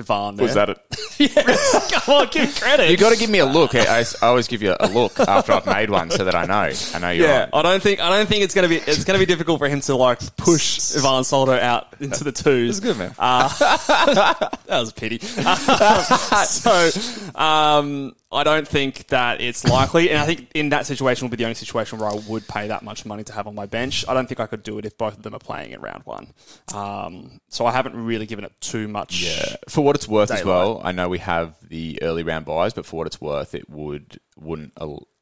Ivan. 0.00 0.36
There. 0.36 0.44
Was 0.46 0.54
that 0.54 0.70
it? 0.70 0.78
yes. 1.18 1.92
Come 1.92 2.14
on, 2.16 2.28
give 2.30 2.54
credit. 2.60 2.90
You 2.90 2.96
got 2.96 3.12
to 3.12 3.18
give 3.18 3.30
me 3.30 3.38
a 3.38 3.46
look. 3.58 3.74
Eh? 3.74 3.84
I, 3.88 4.00
I 4.22 4.28
always 4.28 4.48
give 4.48 4.62
you 4.62 4.74
a 4.78 4.88
look 4.88 5.18
after 5.20 5.52
I've 5.52 5.66
made 5.66 5.90
one, 5.90 6.10
so 6.10 6.24
that 6.24 6.34
I 6.34 6.46
know. 6.46 6.72
I 6.94 6.98
know 6.98 7.10
you're 7.10 7.26
Yeah, 7.28 7.48
on. 7.52 7.64
I 7.66 7.70
don't 7.70 7.82
think 7.82 8.00
I 8.00 8.08
don't 8.10 8.26
think 8.28 8.42
it's 8.44 8.54
gonna 8.54 8.68
be 8.68 8.76
it's 8.76 9.04
gonna 9.04 9.18
be 9.18 9.26
difficult 9.26 9.58
for 9.58 9.68
him 9.68 9.80
to 9.82 9.94
like 9.94 10.18
push 10.36 10.96
Ivan 10.96 11.24
Soldo 11.24 11.52
out 11.52 11.86
into 12.00 12.24
the 12.24 12.32
twos. 12.32 12.78
It's 12.78 12.80
good, 12.84 12.96
man. 12.98 13.14
Uh, 13.18 13.48
that 13.58 14.58
was 14.68 14.90
a 14.90 14.94
pity. 14.94 15.20
Um, 15.44 16.04
so, 16.46 16.90
um, 17.34 18.14
I 18.32 18.44
don't 18.44 18.66
think 18.68 19.08
that 19.08 19.40
it's 19.40 19.64
likely, 19.64 20.10
and 20.10 20.18
I 20.20 20.24
think 20.26 20.52
in 20.54 20.68
that 20.68 20.86
situation 20.86 21.24
will 21.24 21.30
be 21.30 21.36
the 21.36 21.44
only 21.44 21.54
situation 21.56 21.98
where 21.98 22.08
I 22.08 22.14
would 22.28 22.46
pay 22.46 22.68
that 22.68 22.82
much 22.84 23.04
money 23.04 23.24
to 23.24 23.32
have 23.32 23.48
on 23.48 23.56
my 23.56 23.66
bench. 23.66 24.04
I 24.08 24.14
don't 24.14 24.28
think 24.28 24.38
I 24.38 24.46
could 24.46 24.62
do 24.62 24.78
it 24.78 24.84
if 24.84 24.96
both 24.96 25.16
of 25.16 25.22
them 25.24 25.34
are 25.34 25.40
playing 25.40 25.72
in 25.72 25.80
round 25.80 26.04
one. 26.04 26.32
Um, 26.72 27.40
so 27.48 27.66
I 27.66 27.72
haven't 27.72 27.96
really 27.96 28.26
given 28.26 28.44
it 28.44 28.52
too 28.60 28.86
much. 28.86 29.20
Yeah. 29.22 29.56
For 29.68 29.82
what 29.82 29.96
it's 29.96 30.06
worth 30.06 30.30
as 30.30 30.44
well, 30.44 30.80
I 30.84 30.92
know 30.92 31.08
we 31.08 31.18
have 31.18 31.56
the 31.68 31.98
early 32.02 32.22
round 32.22 32.44
buys, 32.46 32.72
but 32.72 32.86
for 32.86 32.98
what 32.98 33.08
it's 33.08 33.20
worth, 33.20 33.54
it 33.54 33.68
would 33.68 34.20
wouldn't 34.38 34.74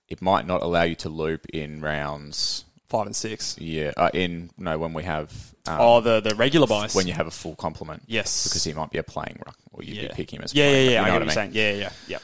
it 0.08 0.20
might 0.20 0.46
not 0.46 0.62
allow 0.62 0.82
you 0.82 0.94
to 0.96 1.08
loop 1.08 1.46
in 1.52 1.80
rounds. 1.80 2.64
five 2.90 3.06
and 3.06 3.16
six. 3.16 3.56
Yeah, 3.58 3.92
uh, 3.96 4.10
in 4.12 4.50
no 4.58 4.78
when 4.78 4.92
we 4.92 5.04
have 5.04 5.30
um, 5.66 5.76
Oh, 5.80 6.00
the 6.02 6.20
the 6.20 6.34
regular 6.34 6.66
buys. 6.66 6.94
when 6.94 7.06
you 7.06 7.14
have 7.14 7.26
a 7.26 7.30
full 7.30 7.54
complement. 7.56 8.02
Yes. 8.06 8.44
because 8.48 8.64
he 8.64 8.74
might 8.74 8.90
be 8.90 8.98
a 8.98 9.02
playing 9.02 9.38
ruck, 9.46 9.56
or 9.72 9.82
you'd 9.82 9.96
yeah. 9.96 10.08
be 10.08 10.14
picking 10.14 10.40
him 10.40 10.44
as 10.44 10.54
yeah, 10.54 10.70
yeah, 10.70 10.76
yeah. 10.76 10.80
ruck, 10.80 10.88
I 10.88 10.90
get 10.90 10.96
know 10.96 11.02
what 11.02 11.34
you're 11.34 11.42
I 11.42 11.46
mean? 11.46 11.52
saying. 11.54 11.78
Yeah, 11.78 11.82
yeah, 11.84 11.92
yeah. 12.06 12.18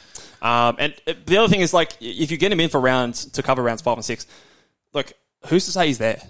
Um, 0.45 0.77
and 0.79 0.95
uh, 1.07 1.15
the 1.25 1.39
other 1.39 1.49
thing 1.49 1.63
is 1.63 1.73
like 1.73 1.97
if 2.01 2.31
you 2.31 2.37
get 2.37 2.53
him 2.53 2.61
in 2.61 2.69
for 2.69 2.79
rounds 2.79 3.25
to 3.25 3.43
cover 3.43 3.63
rounds 3.63 3.81
five 3.81 3.97
and 3.97 4.05
six, 4.05 4.27
like 4.93 5.15
who's 5.47 5.65
to 5.65 5.73
say 5.73 5.87
he's 5.87 5.99
there? 5.99 6.23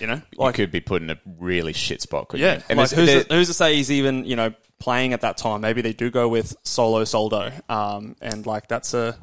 You 0.00 0.06
know, 0.06 0.22
You 0.32 0.52
could 0.52 0.72
be 0.72 0.80
put 0.80 1.02
in 1.02 1.10
a 1.10 1.20
really 1.38 1.74
shit 1.74 2.00
spot. 2.00 2.28
Couldn't 2.28 2.46
yeah, 2.46 2.56
you? 2.56 2.62
And 2.70 2.78
like 2.78 2.90
who's, 2.90 3.26
to, 3.26 3.34
who's 3.34 3.48
to 3.48 3.54
say 3.54 3.76
he's 3.76 3.92
even 3.92 4.24
you 4.24 4.34
know 4.34 4.54
playing 4.78 5.12
at 5.12 5.20
that 5.20 5.36
time? 5.36 5.60
Maybe 5.60 5.82
they 5.82 5.92
do 5.92 6.10
go 6.10 6.26
with 6.28 6.56
solo 6.64 7.04
soldo, 7.04 7.52
um, 7.68 8.16
and 8.22 8.46
like 8.46 8.66
that's 8.66 8.94
a 8.94 9.18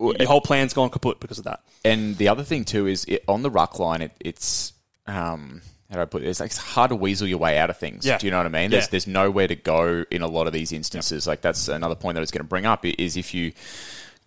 your 0.00 0.26
whole 0.26 0.40
plan's 0.40 0.74
gone 0.74 0.90
kaput 0.90 1.20
because 1.20 1.38
of 1.38 1.44
that. 1.44 1.62
And 1.84 2.16
the 2.16 2.28
other 2.28 2.42
thing 2.42 2.64
too 2.64 2.88
is 2.88 3.04
it, 3.04 3.22
on 3.28 3.42
the 3.42 3.50
ruck 3.50 3.78
line, 3.78 4.02
it, 4.02 4.12
it's 4.20 4.72
um, 5.06 5.62
how 5.90 5.96
do 5.96 6.02
I 6.02 6.04
put 6.04 6.22
it? 6.22 6.28
It's 6.28 6.40
like 6.40 6.48
it's 6.50 6.58
hard 6.58 6.90
to 6.90 6.96
weasel 6.96 7.26
your 7.26 7.38
way 7.38 7.58
out 7.58 7.70
of 7.70 7.78
things. 7.78 8.04
Yeah. 8.06 8.18
Do 8.18 8.26
you 8.26 8.30
know 8.30 8.36
what 8.38 8.46
I 8.46 8.50
mean? 8.50 8.70
There's 8.70 8.84
Yeah. 8.84 8.90
there's 8.90 9.06
nowhere 9.06 9.48
to 9.48 9.56
go 9.56 10.04
in 10.10 10.22
a 10.22 10.26
lot 10.28 10.46
of 10.46 10.52
these 10.52 10.72
instances. 10.72 11.26
Like 11.26 11.40
that's 11.40 11.68
another 11.68 11.94
point 11.94 12.14
that 12.16 12.20
I 12.20 12.22
was 12.22 12.30
going 12.30 12.44
to 12.44 12.48
bring 12.48 12.66
up 12.66 12.84
is 12.84 13.16
if 13.16 13.32
you 13.34 13.52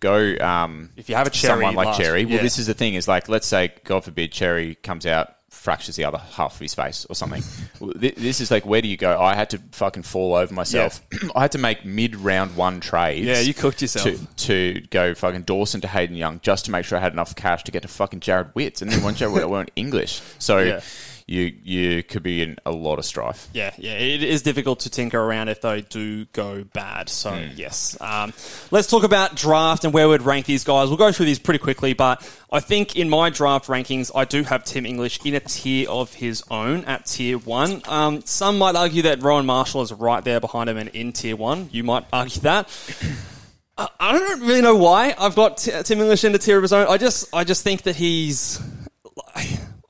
go 0.00 0.36
um, 0.40 0.90
If 0.96 1.08
you 1.08 1.14
have 1.14 1.26
a 1.26 1.30
Xerri 1.30 1.46
someone 1.46 1.74
like 1.74 1.86
last- 1.86 2.00
Xerri. 2.00 2.24
Well, 2.24 2.34
yeah. 2.36 2.42
this 2.42 2.58
is 2.58 2.66
the 2.66 2.74
thing: 2.74 2.94
is 2.94 3.06
like, 3.06 3.28
let's 3.28 3.46
say, 3.46 3.72
God 3.84 4.04
forbid, 4.04 4.32
Xerri 4.32 4.76
comes 4.82 5.06
out, 5.06 5.36
fractures 5.50 5.94
the 5.94 6.04
other 6.04 6.18
half 6.18 6.54
of 6.54 6.60
his 6.60 6.74
face 6.74 7.06
or 7.08 7.14
something. 7.14 7.42
This 7.94 8.40
is 8.40 8.50
like, 8.50 8.64
where 8.66 8.80
do 8.82 8.88
you 8.88 8.96
go? 8.96 9.20
I 9.20 9.34
had 9.34 9.50
to 9.50 9.58
fucking 9.72 10.02
fall 10.04 10.34
over 10.34 10.52
myself. 10.54 11.00
I 11.36 11.42
had 11.42 11.52
to 11.52 11.58
make 11.58 11.84
mid 11.84 12.16
round 12.16 12.56
one 12.56 12.80
trades. 12.80 13.24
Yeah, 13.26 13.38
you 13.40 13.54
cooked 13.54 13.80
yourself. 13.82 14.04
To, 14.06 14.72
to 14.74 14.80
go 14.90 15.14
fucking 15.14 15.42
Dawson 15.42 15.80
to 15.82 15.88
Hayden 15.88 16.16
Young 16.16 16.40
just 16.42 16.64
to 16.64 16.70
make 16.72 16.84
sure 16.84 16.98
I 16.98 17.00
had 17.00 17.12
enough 17.12 17.34
cash 17.36 17.62
to 17.64 17.72
get 17.72 17.82
to 17.82 17.88
fucking 17.88 18.20
Jarrod 18.20 18.52
Witts, 18.56 18.82
and 18.82 18.90
then 18.90 19.02
once 19.04 19.20
Jarrod 19.20 19.34
Witt 19.34 19.48
weren't 19.50 19.70
English, 19.76 20.20
so 20.40 20.58
Yeah. 20.58 20.80
You 21.26 21.52
you 21.62 22.02
could 22.02 22.22
be 22.22 22.42
in 22.42 22.56
a 22.66 22.70
lot 22.70 22.98
of 22.98 23.04
strife. 23.04 23.48
Yeah, 23.52 23.72
yeah, 23.78 23.92
it 23.92 24.22
is 24.22 24.42
difficult 24.42 24.80
to 24.80 24.90
tinker 24.90 25.18
around 25.20 25.48
if 25.48 25.60
they 25.60 25.82
do 25.82 26.24
go 26.26 26.64
bad. 26.64 27.08
So 27.08 27.30
Hmm. 27.30 27.50
yes, 27.56 27.96
um, 28.00 28.32
let's 28.70 28.88
talk 28.88 29.04
about 29.04 29.34
draft 29.34 29.84
and 29.84 29.92
where 29.92 30.08
we'd 30.08 30.22
rank 30.22 30.46
these 30.46 30.64
guys. 30.64 30.88
We'll 30.88 30.96
go 30.96 31.12
through 31.12 31.26
these 31.26 31.38
pretty 31.38 31.58
quickly, 31.58 31.92
but 31.94 32.22
I 32.50 32.60
think 32.60 32.96
in 32.96 33.08
my 33.08 33.30
draft 33.30 33.66
rankings, 33.68 34.10
I 34.14 34.24
do 34.24 34.42
have 34.44 34.64
Tim 34.64 34.84
English 34.84 35.20
in 35.24 35.34
a 35.34 35.40
tier 35.40 35.88
of 35.88 36.12
his 36.14 36.42
own 36.50 36.84
at 36.84 37.06
tier 37.06 37.38
one. 37.38 37.82
Um, 37.86 38.22
some 38.24 38.58
might 38.58 38.76
argue 38.76 39.02
that 39.02 39.22
Rowan 39.22 39.46
Marshall 39.46 39.82
is 39.82 39.92
right 39.92 40.22
there 40.22 40.40
behind 40.40 40.68
him 40.68 40.76
and 40.76 40.88
in 40.90 41.12
tier 41.12 41.36
one. 41.36 41.68
You 41.72 41.82
might 41.84 42.04
argue 42.12 42.40
that. 42.42 42.68
I- 43.78 43.88
don't 44.18 44.40
really 44.42 44.60
know 44.60 44.76
why 44.76 45.14
I've 45.18 45.34
got 45.34 45.56
T- 45.56 45.72
Tim 45.84 46.00
English 46.00 46.24
in 46.24 46.32
the 46.32 46.38
tier 46.38 46.56
of 46.58 46.62
his 46.62 46.72
own. 46.74 46.86
I 46.88 46.98
just, 46.98 47.34
I 47.34 47.42
just 47.44 47.64
think 47.64 47.82
that 47.82 47.96
he's. 47.96 48.60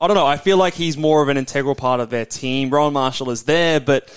I 0.03 0.07
don't 0.07 0.17
know. 0.17 0.25
I 0.25 0.35
feel 0.35 0.57
like 0.57 0.73
he's 0.73 0.97
more 0.97 1.23
of 1.23 1.29
an 1.29 1.37
integral 1.37 1.75
part 1.75 2.01
of 2.01 2.09
their 2.09 2.25
team. 2.25 2.69
Rowan 2.69 2.91
Marshall 2.91 3.29
is 3.29 3.43
there, 3.43 3.79
but 3.79 4.09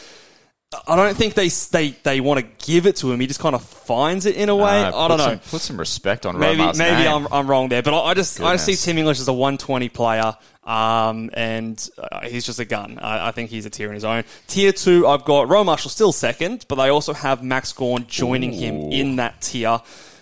I 0.89 0.97
don't 0.97 1.16
think 1.16 1.34
they 1.34 1.47
they, 1.49 1.91
they 2.03 2.20
want 2.20 2.41
to 2.41 2.66
give 2.66 2.87
it 2.87 2.97
to 2.97 3.12
him. 3.12 3.20
He 3.20 3.28
just 3.28 3.39
kind 3.39 3.55
of 3.55 3.62
finds 3.62 4.26
it 4.26 4.34
in 4.34 4.49
a 4.49 4.57
way. 4.57 4.82
Uh, 4.82 4.99
I 4.99 5.07
don't 5.07 5.18
know. 5.18 5.24
Some, 5.24 5.39
put 5.39 5.61
some 5.61 5.78
respect 5.78 6.26
on 6.26 6.41
maybe 6.41 6.59
Romar's 6.59 6.76
maybe 6.76 7.05
name. 7.05 7.12
I'm, 7.12 7.32
I'm 7.32 7.47
wrong 7.49 7.68
there, 7.68 7.82
but 7.82 7.95
I, 7.95 8.11
I 8.11 8.14
just 8.14 8.41
I 8.41 8.55
just 8.55 8.64
see 8.64 8.74
Tim 8.74 8.99
English 8.99 9.20
as 9.20 9.28
a 9.28 9.32
120 9.32 9.89
player, 9.91 10.37
um, 10.64 11.30
and 11.34 11.89
uh, 11.97 12.22
he's 12.22 12.45
just 12.45 12.59
a 12.59 12.64
gun. 12.64 12.99
I, 12.99 13.28
I 13.28 13.30
think 13.30 13.51
he's 13.51 13.64
a 13.64 13.70
tier 13.70 13.87
in 13.87 13.95
his 13.95 14.05
own. 14.05 14.24
Tier 14.49 14.72
two, 14.72 15.07
I've 15.07 15.24
got 15.24 15.49
Rowan 15.49 15.66
Marshall 15.66 15.91
still 15.91 16.11
second, 16.11 16.64
but 16.66 16.74
they 16.74 16.89
also 16.89 17.12
have 17.12 17.45
Max 17.45 17.72
Gawn 17.72 18.09
joining 18.09 18.53
him 18.53 18.91
in 18.91 19.16
that 19.16 19.41
tier. 19.41 19.80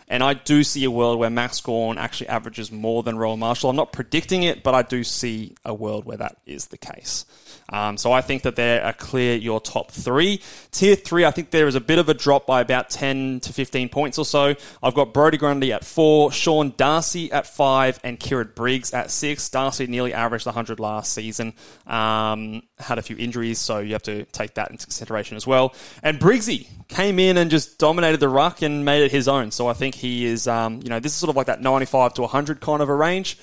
And 0.08 0.22
I 0.22 0.34
do 0.34 0.64
see 0.64 0.84
a 0.84 0.90
world 0.90 1.18
where 1.18 1.30
Max 1.30 1.60
Gawn 1.60 1.98
actually 1.98 2.28
averages 2.28 2.70
more 2.70 3.02
than 3.02 3.16
Rowan 3.16 3.38
Marshall. 3.38 3.70
I'm 3.70 3.76
not 3.76 3.92
predicting 3.92 4.42
it, 4.42 4.62
but 4.62 4.74
I 4.74 4.82
do 4.82 5.02
see 5.02 5.54
a 5.64 5.72
world 5.72 6.04
where 6.04 6.18
that 6.18 6.36
is 6.46 6.66
the 6.66 6.78
case. 6.78 7.24
Um, 7.70 7.96
so 7.96 8.12
I 8.12 8.20
think 8.20 8.42
that 8.42 8.56
they're 8.56 8.84
a 8.84 8.92
clear 8.92 9.36
your 9.36 9.60
top 9.60 9.90
three. 9.90 10.40
Tier 10.70 10.96
three, 10.96 11.24
I 11.24 11.30
think 11.30 11.50
there 11.50 11.66
is 11.66 11.74
a 11.74 11.80
bit 11.80 11.98
of 11.98 12.08
a 12.08 12.14
drop 12.14 12.46
by 12.46 12.60
about 12.60 12.90
10 12.90 13.40
to 13.40 13.52
15 13.52 13.88
points 13.88 14.18
or 14.18 14.24
so. 14.24 14.54
I've 14.82 14.94
got 14.94 15.14
Brodie 15.14 15.38
Grundy 15.38 15.72
at 15.72 15.84
four, 15.84 16.30
Sean 16.30 16.74
Darcy 16.76 17.32
at 17.32 17.46
five, 17.46 17.98
and 18.04 18.20
Kieran 18.20 18.52
Briggs 18.54 18.92
at 18.92 19.10
six. 19.10 19.48
Darcy 19.48 19.86
nearly 19.86 20.12
averaged 20.12 20.46
100 20.46 20.78
last 20.78 21.12
season. 21.12 21.54
Um, 21.86 22.62
had 22.78 22.98
a 22.98 23.02
few 23.02 23.16
injuries, 23.16 23.58
so 23.58 23.78
you 23.78 23.92
have 23.92 24.02
to 24.04 24.24
take 24.26 24.54
that 24.54 24.70
into 24.70 24.86
consideration 24.86 25.36
as 25.36 25.46
well. 25.46 25.74
And 26.02 26.18
Briggsy 26.18 26.68
came 26.88 27.18
in 27.18 27.38
and 27.38 27.50
just 27.50 27.78
dominated 27.78 28.20
the 28.20 28.28
ruck 28.28 28.62
and 28.62 28.84
made 28.84 29.02
it 29.02 29.10
his 29.10 29.26
own. 29.26 29.50
So 29.50 29.68
I 29.68 29.72
think 29.72 29.94
he 29.94 30.26
is, 30.26 30.46
um, 30.46 30.80
you 30.82 30.90
know, 30.90 31.00
this 31.00 31.12
is 31.12 31.18
sort 31.18 31.30
of 31.30 31.36
like 31.36 31.46
that 31.46 31.62
95 31.62 32.14
to 32.14 32.22
100 32.22 32.60
kind 32.60 32.82
of 32.82 32.88
a 32.88 32.94
range. 32.94 33.38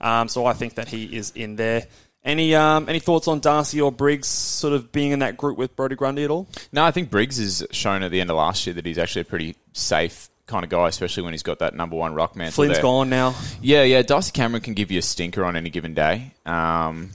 Um, 0.00 0.28
so 0.28 0.46
I 0.46 0.52
think 0.52 0.74
that 0.74 0.88
he 0.88 1.04
is 1.16 1.32
in 1.34 1.56
there. 1.56 1.86
Any 2.26 2.54
um, 2.56 2.88
any 2.88 2.98
thoughts 2.98 3.28
on 3.28 3.38
Darcy 3.40 3.80
or 3.80 3.92
Briggs 3.92 4.26
sort 4.26 4.74
of 4.74 4.90
being 4.90 5.12
in 5.12 5.20
that 5.20 5.36
group 5.36 5.56
with 5.56 5.76
Brodie 5.76 5.94
Grundy 5.94 6.24
at 6.24 6.30
all? 6.30 6.48
No, 6.72 6.84
I 6.84 6.90
think 6.90 7.08
Briggs 7.08 7.38
has 7.38 7.64
shown 7.70 8.02
at 8.02 8.10
the 8.10 8.20
end 8.20 8.30
of 8.30 8.36
last 8.36 8.66
year 8.66 8.74
that 8.74 8.84
he's 8.84 8.98
actually 8.98 9.22
a 9.22 9.26
pretty 9.26 9.54
safe 9.72 10.28
kind 10.48 10.64
of 10.64 10.68
guy, 10.70 10.88
especially 10.88 11.22
when 11.22 11.32
he's 11.32 11.44
got 11.44 11.60
that 11.60 11.74
number 11.74 11.94
one 11.96 12.14
rock 12.14 12.34
mantle 12.36 12.52
Flynn's 12.64 12.74
there. 12.74 12.82
gone 12.82 13.08
now. 13.08 13.34
Yeah, 13.62 13.84
yeah. 13.84 14.02
Darcy 14.02 14.32
Cameron 14.32 14.60
can 14.62 14.74
give 14.74 14.90
you 14.90 14.98
a 14.98 15.02
stinker 15.02 15.44
on 15.44 15.56
any 15.56 15.70
given 15.70 15.94
day. 15.94 16.32
Um, 16.44 17.10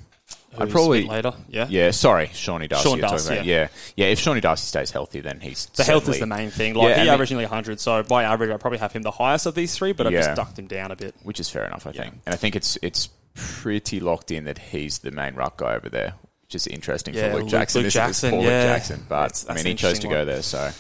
I'd 0.58 0.70
probably 0.70 1.00
a 1.00 1.02
bit 1.04 1.10
later. 1.12 1.34
Yeah. 1.50 1.68
Yeah, 1.70 1.92
sorry, 1.92 2.30
Shawnee 2.34 2.68
Darcy. 2.68 2.90
Sean 2.90 3.00
Darcy, 3.00 3.34
about. 3.36 3.46
yeah. 3.46 3.54
yeah, 3.62 3.68
yeah. 3.98 4.06
If 4.08 4.20
Shawnee 4.20 4.42
Darcy 4.42 4.66
stays 4.66 4.92
healthy, 4.92 5.20
then 5.22 5.40
he's 5.40 5.66
The 5.68 5.84
health 5.86 6.08
is 6.10 6.20
the 6.20 6.26
main 6.26 6.52
thing. 6.52 6.74
Like 6.74 6.90
Yeah, 6.90 6.96
he 6.96 7.02
and 7.02 7.10
averaged 7.10 7.32
nearly 7.32 7.46
100, 7.46 7.80
so 7.80 8.04
by 8.04 8.24
average, 8.24 8.50
I 8.52 8.58
probably 8.58 8.80
have 8.80 8.92
him 8.92 9.02
the 9.02 9.12
highest 9.12 9.46
of 9.46 9.56
these 9.56 9.76
three, 9.76 9.92
but 9.94 10.08
I've 10.08 10.14
just 10.14 10.36
ducked 10.36 10.58
him 10.60 10.68
down 10.68 10.92
a 10.92 10.96
bit. 10.98 11.16
which 11.24 11.40
is 11.40 11.50
fair 11.50 11.66
enough, 11.66 11.88
I 11.88 11.92
Yeah. 11.92 12.02
think. 12.04 12.16
And 12.26 12.34
I 12.34 12.38
think 12.38 12.56
it's 12.58 12.78
it's 12.82 13.08
pretty 13.34 14.00
locked 14.00 14.32
in 14.32 14.44
that 14.46 14.58
he's 14.58 15.00
the 15.00 15.12
main 15.12 15.36
ruck 15.36 15.58
guy 15.58 15.76
over 15.76 15.90
there, 15.90 16.14
which 16.44 16.56
is 16.56 16.68
interesting 16.68 17.14
Yeah, 17.14 17.30
for 17.30 17.34
Luke 17.36 17.42
Luke- 17.44 17.52
Jackson. 17.52 17.80
Luke 17.80 17.86
This 17.86 17.96
is 17.96 18.02
Jackson, 18.02 18.32
poor 18.32 18.42
yeah. 18.44 18.48
Luke 18.48 18.68
Jackson, 18.78 19.06
but 19.10 19.20
That's- 19.34 19.46
I 19.50 19.54
mean, 19.56 19.66
he 19.66 19.74
chose 19.76 20.00
to 20.00 20.08
interesting 20.08 20.12
go 20.12 20.26
there. 20.26 20.42
So 20.42 20.72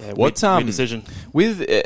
Yeah, 0.00 0.12
what's 0.14 0.42
weird, 0.42 0.52
um 0.60 0.66
decision? 0.66 1.02
with 1.32 1.60
uh, 1.68 1.82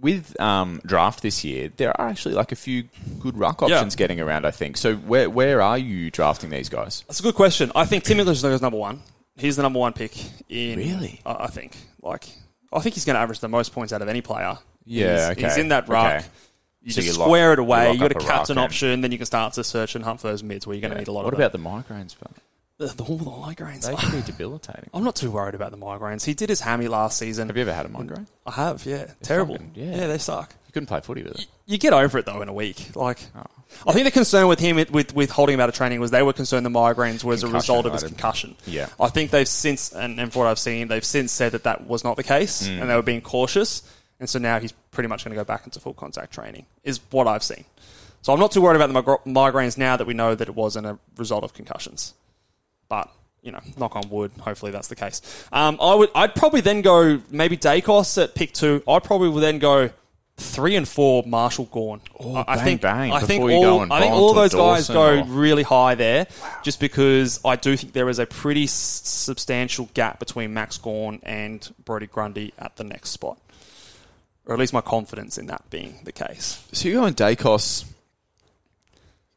with 0.00 0.38
um, 0.40 0.80
draft 0.84 1.22
this 1.22 1.44
year? 1.44 1.70
There 1.76 1.98
are 1.98 2.08
actually 2.10 2.34
like 2.34 2.52
a 2.52 2.56
few 2.56 2.84
good 3.20 3.38
ruck 3.38 3.62
Yeah. 3.62 3.76
options 3.76 3.96
getting 3.96 4.20
around. 4.20 4.44
I 4.46 4.50
think. 4.50 4.76
So 4.76 4.96
where 4.96 5.30
where 5.30 5.62
are 5.62 5.78
you 5.78 6.10
drafting 6.10 6.50
these 6.50 6.68
guys? 6.68 7.04
That's 7.06 7.20
a 7.20 7.22
good 7.22 7.34
question. 7.34 7.72
I 7.74 7.84
think 7.86 8.04
Tim 8.04 8.18
English 8.20 8.42
is 8.44 8.60
number 8.62 8.76
one. 8.78 9.00
He's 9.36 9.56
the 9.56 9.62
number 9.62 9.78
one 9.78 9.92
pick 9.94 10.12
in. 10.48 10.78
Really? 10.78 11.20
I 11.24 11.44
I 11.44 11.46
think. 11.46 11.76
Like, 12.02 12.26
I 12.72 12.80
think 12.80 12.94
he's 12.96 13.04
going 13.06 13.14
to 13.14 13.20
average 13.20 13.40
the 13.40 13.48
most 13.48 13.72
points 13.72 13.92
out 13.94 14.02
of 14.02 14.08
any 14.08 14.20
player. 14.20 14.58
Yeah, 14.84 15.28
he's, 15.30 15.38
okay. 15.38 15.42
he's 15.48 15.56
in 15.56 15.68
that 15.68 15.88
ruck. 15.88 16.16
Okay. 16.18 16.26
You 16.84 16.92
So 16.92 17.00
just 17.00 17.14
you 17.14 17.18
lock- 17.18 17.28
square 17.28 17.52
it 17.54 17.58
away. 17.58 17.86
lock 17.86 17.94
You 17.94 18.00
got 18.00 18.10
up 18.16 18.22
a 18.22 18.24
a 18.24 18.28
captain 18.28 18.56
ruck 18.56 18.64
and- 18.64 18.72
option, 18.72 19.00
then 19.00 19.10
you 19.10 19.18
can 19.18 19.26
start 19.26 19.54
to 19.54 19.64
search 19.64 19.94
and 19.94 20.04
hunt 20.04 20.20
for 20.20 20.28
those 20.28 20.42
mids 20.42 20.66
where 20.66 20.76
you're 20.76 20.82
going 20.82 20.92
to 20.92 20.98
need 20.98 21.08
a 21.08 21.12
lot 21.12 21.20
of. 21.20 21.24
What 21.26 21.34
about 21.34 21.52
the 21.52 21.58
migraines? 21.58 22.14
But 22.20 22.32
the, 22.76 22.86
the, 22.88 23.04
all 23.04 23.16
the 23.16 23.24
migraines. 23.24 23.86
they 23.86 23.94
can 23.96 24.10
be 24.20 24.22
debilitating. 24.26 24.90
I'm 24.92 25.02
not 25.04 25.16
too 25.16 25.30
worried 25.30 25.54
about 25.54 25.70
the 25.70 25.78
migraines. 25.78 26.24
He 26.24 26.34
did 26.34 26.48
his 26.50 26.60
hammy 26.60 26.88
last 26.88 27.18
season. 27.18 27.48
Have 27.48 27.56
you 27.56 27.62
ever 27.62 27.72
had 27.72 27.86
a 27.86 27.88
migraine? 27.88 28.26
I 28.46 28.50
have, 28.52 28.84
yeah. 28.84 29.06
Terrible. 29.22 29.54
fucking- 29.54 29.72
yeah. 29.74 29.96
yeah, 29.96 30.06
they 30.08 30.18
suck. 30.18 30.54
You 30.66 30.72
couldn't 30.72 30.88
play 30.88 31.00
footy 31.00 31.22
with 31.22 31.38
it. 31.38 31.46
You 31.66 31.78
get 31.78 31.92
over 31.94 32.18
it 32.18 32.26
though 32.26 32.42
in 32.42 32.48
a 32.48 32.52
week. 32.52 32.94
Like, 32.94 33.18
Oh. 33.34 33.44
I 33.86 33.92
think 33.92 34.04
the 34.04 34.10
concern 34.10 34.46
with 34.48 34.60
him 34.60 34.76
with 34.76 35.14
with 35.14 35.30
holding 35.30 35.54
him 35.54 35.60
out 35.60 35.68
of 35.68 35.74
training 35.74 35.98
was 35.98 36.10
they 36.10 36.22
were 36.22 36.32
concerned 36.34 36.64
the 36.66 36.70
migraines 36.70 37.24
was 37.24 37.42
a 37.42 37.48
result 37.48 37.86
of 37.86 37.92
his 37.92 38.02
concussion. 38.04 38.54
Yeah. 38.66 38.88
I 39.00 39.08
think 39.08 39.30
they've 39.30 39.48
since 39.48 39.92
and, 39.92 40.20
and 40.20 40.32
from 40.32 40.40
what 40.40 40.48
I've 40.48 40.58
seen, 40.58 40.88
they've 40.88 41.04
since 41.04 41.32
said 41.32 41.52
that 41.52 41.64
that 41.64 41.86
was 41.86 42.04
not 42.04 42.16
the 42.16 42.22
case 42.22 42.68
Mm. 42.68 42.82
and 42.82 42.90
they 42.90 42.94
were 42.94 43.02
being 43.02 43.20
cautious. 43.22 43.82
And 44.20 44.28
so 44.28 44.38
now 44.38 44.58
he's 44.60 44.72
pretty 44.92 45.08
much 45.08 45.24
going 45.24 45.34
to 45.34 45.40
go 45.40 45.44
back 45.44 45.64
into 45.64 45.80
full 45.80 45.94
contact 45.94 46.32
training, 46.32 46.66
is 46.84 47.00
what 47.10 47.26
I've 47.26 47.42
seen. 47.42 47.64
So 48.22 48.32
I'm 48.32 48.40
not 48.40 48.52
too 48.52 48.62
worried 48.62 48.76
about 48.80 48.86
the 48.86 48.94
mig- 48.94 49.34
migraines 49.36 49.76
now 49.76 49.96
that 49.96 50.06
we 50.06 50.14
know 50.14 50.34
that 50.34 50.48
it 50.48 50.54
wasn't 50.54 50.86
a 50.86 50.98
result 51.18 51.44
of 51.44 51.52
concussions. 51.52 52.14
But 52.88 53.10
you 53.42 53.52
know, 53.52 53.60
knock 53.76 53.94
on 53.96 54.08
wood. 54.08 54.32
Hopefully 54.40 54.72
that's 54.72 54.88
the 54.88 54.96
case. 54.96 55.20
Um, 55.52 55.76
I 55.80 55.94
would. 55.94 56.10
I'd 56.14 56.34
probably 56.34 56.62
then 56.62 56.80
go 56.80 57.20
maybe 57.30 57.56
Daicos 57.58 58.22
at 58.22 58.34
pick 58.34 58.52
two. 58.52 58.82
I'd 58.88 59.04
probably 59.04 59.28
would 59.28 59.42
then 59.42 59.58
go 59.58 59.90
three 60.36 60.74
and 60.76 60.88
four 60.88 61.22
Marshall 61.26 61.66
Gawn. 61.66 62.00
Oh, 62.18 62.34
I, 62.36 62.44
I 62.48 62.56
bang, 62.56 62.64
think. 62.64 62.80
bang, 62.80 63.12
I 63.12 63.20
think 63.20 63.42
all. 63.42 63.92
I 63.92 64.00
think 64.00 64.12
all 64.14 64.32
those 64.32 64.54
guys 64.54 64.88
go 64.88 65.20
or- 65.20 65.24
really 65.24 65.62
high 65.62 65.94
there, 65.94 66.26
just 66.62 66.80
because 66.80 67.38
I 67.44 67.56
do 67.56 67.76
think 67.76 67.92
there 67.92 68.08
is 68.08 68.18
a 68.18 68.24
pretty 68.26 68.64
s- 68.64 68.72
substantial 69.04 69.90
gap 69.92 70.18
between 70.18 70.54
Max 70.54 70.78
Gawn 70.78 71.20
and 71.22 71.70
Brodie 71.84 72.06
Grundy 72.06 72.54
at 72.58 72.76
the 72.76 72.84
next 72.84 73.10
spot, 73.10 73.38
or 74.46 74.54
at 74.54 74.60
least 74.60 74.72
my 74.72 74.80
confidence 74.80 75.38
in 75.38 75.46
that 75.46 75.68
being 75.70 76.00
the 76.04 76.12
case. 76.12 76.66
So 76.72 76.88
you're 76.88 77.00
going 77.00 77.14
Daicos 77.14 77.84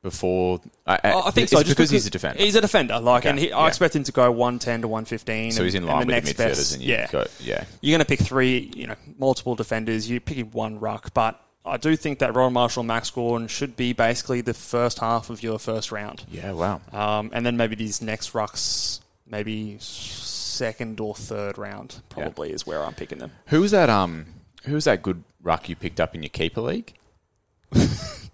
before? 0.02 0.62
I, 0.86 1.00
Oh, 1.06 1.24
I 1.26 1.32
think 1.32 1.50
so. 1.50 1.58
Just 1.58 1.70
because, 1.70 1.90
he's 1.90 2.06
a 2.08 2.10
defender. 2.10 2.42
He's 2.42 2.56
a 2.56 2.62
defender. 2.62 3.00
Like, 3.00 3.24
Okay, 3.24 3.30
and 3.30 3.40
he, 3.40 3.50
yeah. 3.50 3.58
I 3.58 3.68
expect 3.68 3.96
him 3.96 4.04
to 4.04 4.12
go 4.12 4.32
one 4.32 4.60
ten 4.60 4.82
to 4.82 4.88
one 4.88 5.06
fifteen. 5.06 5.52
so 5.52 5.64
he's 5.64 5.76
in 5.76 5.86
line 5.86 6.08
with 6.08 6.26
the 6.26 6.34
midfielders, 6.34 6.74
and 6.74 6.82
you 6.82 6.94
yeah, 6.94 7.08
go, 7.12 7.26
yeah. 7.40 7.64
you're 7.82 7.94
going 7.94 8.06
to 8.06 8.06
pick 8.06 8.20
three, 8.20 8.72
you 8.76 8.88
know, 8.88 8.96
multiple 9.18 9.56
defenders. 9.56 10.10
You're 10.10 10.20
picking 10.20 10.52
one 10.52 10.80
ruck, 10.80 11.14
but 11.14 11.42
I 11.66 11.78
do 11.78 11.96
think 11.96 12.20
that 12.20 12.36
Rowan 12.36 12.54
Marshall 12.54 12.82
and 12.82 12.88
Max 12.88 13.10
Gordon 13.10 13.48
should 13.48 13.76
be 13.76 13.94
basically 13.94 14.42
the 14.42 14.54
first 14.54 15.00
half 15.00 15.30
of 15.30 15.44
your 15.44 15.60
first 15.60 15.92
round. 15.92 16.24
Yeah, 16.30 16.54
wow. 16.54 16.82
Um, 16.94 17.32
and 17.34 17.46
then 17.46 17.58
maybe 17.58 17.76
these 17.76 18.02
next 18.02 18.34
rucks, 18.34 19.02
maybe 19.26 19.78
second 19.80 21.00
or 21.00 21.14
third 21.16 21.58
round, 21.58 22.02
probably 22.10 22.52
is 22.52 22.66
where 22.66 22.84
I'm 22.84 22.94
picking 22.94 23.18
them. 23.18 23.32
Who 23.48 23.62
was 23.62 23.72
that? 23.72 23.90
Um, 23.90 24.28
who 24.64 24.74
was 24.76 24.86
that 24.86 25.02
good 25.02 25.24
ruck 25.42 25.70
you 25.70 25.76
picked 25.76 26.00
up 26.00 26.16
in 26.16 26.24
your 26.24 26.30
keeper 26.30 26.62
league? 26.62 26.94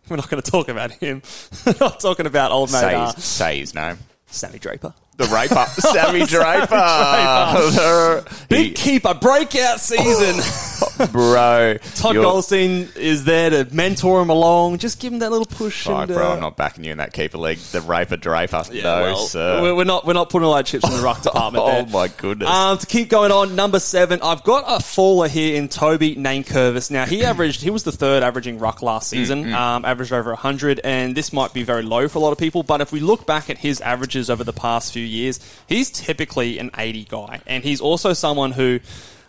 We're 0.09 0.17
not 0.17 0.29
going 0.29 0.41
to 0.41 0.51
talk 0.51 0.67
about 0.69 0.91
him. 0.91 1.21
We're 1.65 1.75
not 1.79 1.99
talking 1.99 2.25
about 2.25 2.51
old 2.51 2.71
mate 2.71 2.79
Say, 2.81 2.93
uh, 2.95 3.11
his, 3.13 3.23
say 3.23 3.59
his 3.59 3.73
name. 3.73 3.97
Sammy 4.27 4.59
Draper. 4.59 4.93
The 5.17 5.25
Raper, 5.25 5.65
Sammy 5.79 6.25
Draper, 6.27 8.25
Big 8.49 8.67
He- 8.69 8.73
keeper, 8.73 9.13
breakout 9.13 9.79
season. 9.79 10.82
bro. 11.11 11.77
Todd 11.95 12.13
you're- 12.15 12.25
Goldstein 12.25 12.89
is 12.95 13.25
there 13.25 13.49
to 13.49 13.67
mentor 13.73 14.21
him 14.21 14.29
along. 14.29 14.77
Just 14.77 14.99
give 14.99 15.13
him 15.13 15.19
that 15.19 15.31
little 15.31 15.45
push. 15.45 15.83
Fuck, 15.85 16.09
and, 16.09 16.13
bro, 16.13 16.31
uh, 16.31 16.33
I'm 16.35 16.39
not 16.39 16.57
backing 16.57 16.83
you 16.83 16.91
in 16.91 16.97
that 16.99 17.13
keeper 17.13 17.37
league. 17.37 17.57
The 17.59 17.81
Raper 17.81 18.17
Draper. 18.17 18.63
Yeah, 18.71 18.83
no, 18.83 19.01
well, 19.01 19.17
sir. 19.17 19.75
We're, 19.75 19.83
not. 19.83 20.05
We're 20.05 20.13
not 20.13 20.29
putting 20.29 20.45
all 20.45 20.53
our 20.53 20.63
chips 20.63 20.87
in 20.87 20.95
the 20.95 21.01
ruck 21.03 21.21
department. 21.23 21.63
oh 21.63 21.67
there. 21.67 21.85
my 21.87 22.07
goodness. 22.07 22.49
Um, 22.49 22.77
to 22.77 22.85
keep 22.85 23.09
going 23.09 23.31
on, 23.31 23.55
number 23.55 23.79
seven, 23.79 24.21
I've 24.21 24.43
got 24.43 24.63
a 24.67 24.83
faller 24.83 25.27
here 25.27 25.55
in 25.55 25.69
Toby 25.69 26.15
Nankervis. 26.15 26.91
Now 26.91 27.05
he 27.05 27.23
averaged, 27.23 27.61
he 27.61 27.69
was 27.69 27.83
the 27.83 27.91
third 27.91 28.23
averaging 28.23 28.59
ruck 28.59 28.81
last 28.81 29.09
season, 29.09 29.53
um, 29.53 29.85
averaged 29.85 30.13
over 30.13 30.33
hundred, 30.35 30.79
and 30.83 31.15
this 31.15 31.33
might 31.33 31.53
be 31.53 31.63
very 31.63 31.83
low 31.83 32.07
for 32.07 32.19
a 32.19 32.21
lot 32.21 32.31
of 32.31 32.37
people. 32.37 32.63
But 32.63 32.81
if 32.81 32.91
we 32.91 32.99
look 32.99 33.25
back 33.25 33.49
at 33.49 33.57
his 33.57 33.81
averages 33.81 34.29
over 34.29 34.43
the 34.43 34.53
past 34.53 34.93
few 34.93 35.03
years, 35.05 35.39
he's 35.67 35.89
typically 35.89 36.59
an 36.59 36.71
eighty 36.77 37.03
guy, 37.05 37.41
and 37.47 37.63
he's 37.63 37.81
also 37.81 38.13
someone 38.13 38.51
who. 38.51 38.79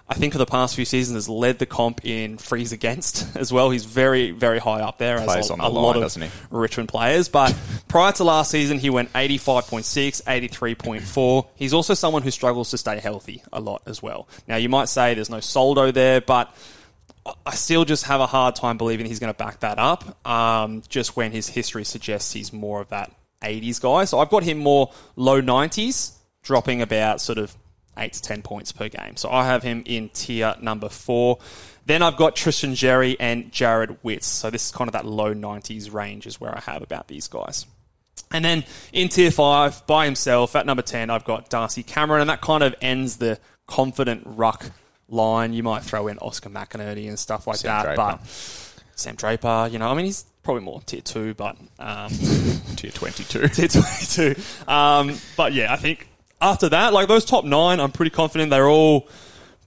I 0.06 0.14
think 0.14 0.34
for 0.34 0.38
the 0.38 0.46
past 0.46 0.74
few 0.74 0.84
seasons 0.84 1.16
has 1.16 1.28
led 1.30 1.58
the 1.58 1.64
comp 1.64 2.04
in 2.04 2.36
frees 2.36 2.72
against 2.72 3.36
as 3.36 3.52
well. 3.52 3.70
He's 3.70 3.84
very, 3.84 4.32
very 4.32 4.58
high 4.58 4.80
up 4.80 4.98
there 4.98 5.16
Plays 5.18 5.36
as 5.36 5.50
a, 5.50 5.52
on 5.54 5.58
the 5.60 5.64
a 5.64 5.68
line, 5.68 5.82
lot 5.82 5.96
of 5.96 6.14
he? 6.14 6.28
Richmond 6.50 6.90
players. 6.90 7.28
But 7.28 7.56
prior 7.88 8.12
to 8.12 8.24
last 8.24 8.50
season, 8.50 8.78
he 8.78 8.90
went 8.90 9.12
85.6, 9.14 10.22
83.4. 10.24 11.46
He's 11.56 11.72
also 11.72 11.94
someone 11.94 12.22
who 12.22 12.30
struggles 12.30 12.70
to 12.70 12.78
stay 12.78 13.00
healthy 13.00 13.42
a 13.52 13.60
lot 13.60 13.82
as 13.86 14.02
well. 14.02 14.28
Now, 14.46 14.56
you 14.56 14.68
might 14.68 14.88
say 14.90 15.14
there's 15.14 15.30
no 15.30 15.40
Soldo 15.40 15.90
there, 15.90 16.20
but 16.20 16.54
I 17.46 17.54
still 17.54 17.86
just 17.86 18.04
have 18.04 18.20
a 18.20 18.26
hard 18.26 18.56
time 18.56 18.76
believing 18.76 19.06
he's 19.06 19.18
going 19.18 19.32
to 19.32 19.38
back 19.38 19.60
that 19.60 19.78
up. 19.78 20.26
Um, 20.26 20.82
just 20.88 21.16
when 21.16 21.32
his 21.32 21.48
history 21.48 21.84
suggests 21.84 22.32
he's 22.32 22.52
more 22.52 22.82
of 22.82 22.90
that 22.90 23.10
80s 23.42 23.80
guy. 23.80 24.04
So 24.04 24.18
I've 24.18 24.28
got 24.30 24.42
him 24.42 24.58
more 24.58 24.92
low 25.16 25.40
90s, 25.40 26.12
dropping 26.42 26.82
about 26.82 27.22
sort 27.22 27.38
of 27.38 27.56
eight 27.98 28.12
to 28.14 28.22
10 28.22 28.42
points 28.42 28.72
per 28.72 28.88
game. 28.88 29.16
So 29.16 29.30
I 29.30 29.46
have 29.46 29.62
him 29.62 29.82
in 29.86 30.08
tier 30.10 30.54
number 30.60 30.88
four. 30.88 31.38
Then 31.86 32.02
I've 32.02 32.16
got 32.16 32.34
Tristan 32.34 32.72
Xerri 32.72 33.16
and 33.20 33.52
Jarrod 33.52 33.98
Witts. 34.02 34.26
So 34.26 34.50
this 34.50 34.66
is 34.66 34.72
kind 34.72 34.88
of 34.88 34.92
that 34.92 35.04
low 35.04 35.34
90s 35.34 35.92
range 35.92 36.26
is 36.26 36.40
where 36.40 36.54
I 36.56 36.60
have 36.60 36.82
about 36.82 37.08
these 37.08 37.28
guys. 37.28 37.66
And 38.32 38.44
then 38.44 38.64
in 38.92 39.08
tier 39.08 39.30
five, 39.30 39.86
by 39.86 40.04
himself, 40.06 40.56
at 40.56 40.66
number 40.66 40.82
10, 40.82 41.10
I've 41.10 41.24
got 41.24 41.50
Darcy 41.50 41.82
Cameron, 41.82 42.22
and 42.22 42.30
that 42.30 42.40
kind 42.40 42.62
of 42.62 42.74
ends 42.80 43.16
the 43.16 43.38
confident 43.66 44.22
ruck 44.24 44.70
line. 45.08 45.52
You 45.52 45.62
might 45.62 45.82
throw 45.82 46.08
in 46.08 46.18
Oscar 46.18 46.48
McInerney 46.50 47.08
and 47.08 47.18
stuff 47.18 47.46
like 47.46 47.56
Sam 47.58 47.68
that, 47.68 47.82
Draper. 47.84 47.96
but 47.96 48.26
Sam 48.96 49.14
Draper, 49.16 49.68
you 49.70 49.78
know, 49.78 49.88
I 49.88 49.94
mean, 49.94 50.06
he's 50.06 50.24
probably 50.42 50.62
more 50.62 50.80
tier 50.82 51.00
two, 51.00 51.34
but 51.34 51.56
um, 51.78 52.10
Tier 52.76 52.90
22. 52.90 53.48
tier 53.48 53.68
22. 53.68 54.34
Um, 54.68 55.18
but 55.36 55.52
yeah, 55.52 55.72
I 55.72 55.76
think 55.76 56.08
after 56.40 56.68
that, 56.68 56.92
like 56.92 57.08
those 57.08 57.24
top 57.24 57.44
nine, 57.44 57.80
I'm 57.80 57.92
pretty 57.92 58.10
confident 58.10 58.50
they're 58.50 58.68
all 58.68 59.08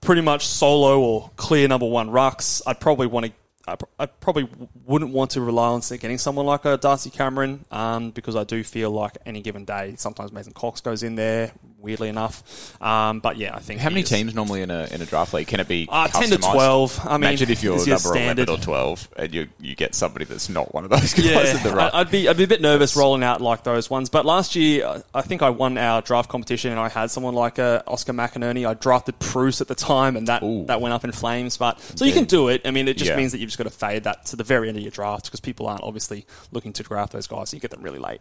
pretty 0.00 0.22
much 0.22 0.46
solo 0.46 1.00
or 1.00 1.30
clear 1.36 1.68
number 1.68 1.86
one 1.86 2.10
rucks. 2.10 2.62
I'd 2.66 2.80
probably 2.80 3.06
want 3.06 3.26
to. 3.26 3.32
I 3.66 3.76
pr- 3.76 3.84
I 3.98 4.06
probably 4.06 4.48
wouldn't 4.86 5.12
want 5.12 5.32
to 5.32 5.42
rely 5.42 5.68
on 5.68 5.80
getting 5.80 6.16
someone 6.16 6.46
like 6.46 6.64
a 6.64 6.78
Darcy 6.78 7.10
Cameron 7.10 7.66
um, 7.70 8.12
because 8.12 8.34
I 8.34 8.44
do 8.44 8.64
feel 8.64 8.90
like 8.90 9.18
any 9.26 9.42
given 9.42 9.66
day, 9.66 9.94
sometimes 9.98 10.32
Mason 10.32 10.54
Cox 10.54 10.80
goes 10.80 11.02
in 11.02 11.16
there. 11.16 11.52
Weirdly 11.80 12.08
enough, 12.08 12.42
um, 12.82 13.20
but 13.20 13.36
yeah, 13.36 13.54
I 13.54 13.60
think 13.60 13.80
How 13.80 13.88
many 13.88 14.00
is- 14.00 14.08
teams 14.08 14.34
normally 14.34 14.62
in 14.62 14.70
a 14.72 14.88
in 14.90 15.00
a 15.00 15.06
draft 15.06 15.32
league? 15.32 15.46
Can 15.46 15.60
it 15.60 15.68
be 15.68 15.86
Uh, 15.88 16.08
10 16.08 16.30
to 16.30 16.36
12. 16.38 17.00
I 17.04 17.12
mean, 17.12 17.28
imagine 17.28 17.50
if 17.50 17.62
you're 17.62 17.76
number 17.76 17.98
standard- 17.98 18.48
eleven 18.48 18.48
or 18.48 18.58
twelve 18.58 19.08
and 19.16 19.32
you 19.32 19.46
you 19.60 19.76
get 19.76 19.94
somebody 19.94 20.24
that's 20.24 20.48
not 20.48 20.74
one 20.74 20.82
of 20.82 20.90
those 20.90 21.14
guys 21.14 21.24
Yeah, 21.24 21.56
in 21.56 21.62
the 21.62 21.70
ruck. 21.70 21.94
I- 21.94 22.00
I'd 22.00 22.10
be 22.10 22.28
I'd 22.28 22.36
be 22.36 22.42
a 22.42 22.48
bit 22.48 22.60
nervous 22.60 22.96
rolling 22.96 23.22
out 23.22 23.40
like 23.40 23.62
those 23.62 23.88
ones. 23.88 24.08
But 24.08 24.26
last 24.26 24.56
year, 24.56 25.04
I 25.14 25.22
think 25.22 25.40
I 25.40 25.50
won 25.50 25.78
our 25.78 26.02
draft 26.02 26.28
competition, 26.28 26.72
and 26.72 26.80
I 26.80 26.88
had 26.88 27.12
someone 27.12 27.34
like 27.34 27.60
uh, 27.60 27.82
Oscar 27.86 28.12
McInerney. 28.12 28.66
I 28.68 28.74
drafted 28.74 29.16
Bruce 29.20 29.60
at 29.60 29.68
the 29.68 29.76
time, 29.76 30.16
and 30.16 30.26
that 30.26 30.42
Ooh. 30.42 30.64
that 30.66 30.80
went 30.80 30.94
up 30.94 31.04
in 31.04 31.12
flames. 31.12 31.56
But 31.58 31.80
so 31.96 32.04
you 32.04 32.12
can 32.12 32.24
do 32.24 32.48
it. 32.48 32.62
I 32.64 32.72
mean, 32.72 32.88
it 32.88 32.96
just 32.98 33.10
Yeah. 33.12 33.16
means 33.16 33.30
that 33.30 33.38
you've 33.38 33.50
just 33.50 33.58
got 33.58 33.64
to 33.64 33.70
fade 33.70 34.02
that 34.02 34.26
to 34.26 34.36
the 34.36 34.42
very 34.44 34.68
end 34.68 34.76
of 34.78 34.82
your 34.82 34.90
draft 34.90 35.26
because 35.26 35.38
people 35.38 35.68
aren't 35.68 35.84
obviously 35.84 36.26
looking 36.50 36.72
to 36.72 36.82
draft 36.82 37.12
those 37.12 37.28
guys. 37.28 37.50
So 37.50 37.56
you 37.56 37.60
get 37.60 37.70
them 37.70 37.82
really 37.82 38.00
late. 38.00 38.20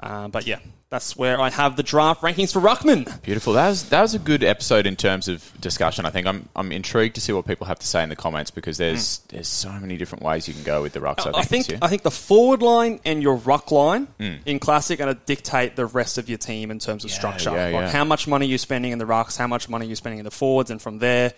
Um, 0.00 0.32
but 0.32 0.48
yeah, 0.48 0.58
that's 0.90 1.16
where 1.16 1.40
I 1.40 1.48
have 1.50 1.76
the 1.76 1.84
draft 1.84 2.22
rankings 2.22 2.52
for 2.52 2.60
Ruckman. 2.60 3.22
Beautiful. 3.22 3.52
That 3.52 3.68
was 3.68 3.88
that 3.90 4.00
was 4.02 4.14
a 4.14 4.18
good 4.18 4.42
episode 4.42 4.84
in 4.84 4.96
terms 4.96 5.28
of 5.28 5.52
discussion. 5.60 6.06
I 6.06 6.10
think 6.10 6.26
I'm 6.26 6.48
I'm 6.56 6.72
intrigued 6.72 7.14
to 7.14 7.20
see 7.20 7.32
what 7.32 7.46
people 7.46 7.68
have 7.68 7.78
to 7.78 7.86
say 7.86 8.02
in 8.02 8.08
the 8.08 8.16
comments 8.16 8.50
because 8.50 8.78
there's 8.78 9.18
there's 9.28 9.46
so 9.46 9.70
many 9.70 9.96
different 9.96 10.24
ways 10.24 10.48
you 10.48 10.54
can 10.54 10.64
go 10.64 10.82
with 10.82 10.92
the 10.92 10.98
rucks. 10.98 11.20
I 11.20 11.42
think, 11.42 11.66
I 11.66 11.68
think. 11.68 11.84
I 11.84 11.86
think 11.88 12.02
the 12.02 12.10
forward 12.10 12.62
line 12.62 12.98
and 13.04 13.22
your 13.22 13.36
ruck 13.36 13.70
line 13.70 14.06
Hmm. 14.18 14.36
in 14.44 14.58
classic 14.58 14.98
are 14.98 15.04
going 15.04 15.14
to 15.14 15.20
dictate 15.24 15.76
the 15.76 15.86
rest 15.86 16.18
of 16.18 16.28
your 16.28 16.38
team 16.38 16.72
in 16.72 16.80
terms 16.80 17.04
of 17.04 17.12
structure. 17.12 17.50
yeah, 17.50 17.64
like 17.66 17.72
yeah. 17.72 17.90
how 17.90 18.04
much 18.04 18.26
money 18.26 18.46
you're 18.46 18.58
spending 18.58 18.90
in 18.90 18.98
the 18.98 19.06
rucks, 19.06 19.36
how 19.36 19.46
much 19.46 19.68
money 19.68 19.86
you're 19.86 19.94
spending 19.94 20.18
in 20.18 20.24
the 20.24 20.32
forwards, 20.32 20.70
and 20.72 20.82
from 20.82 20.98
there, 20.98 21.32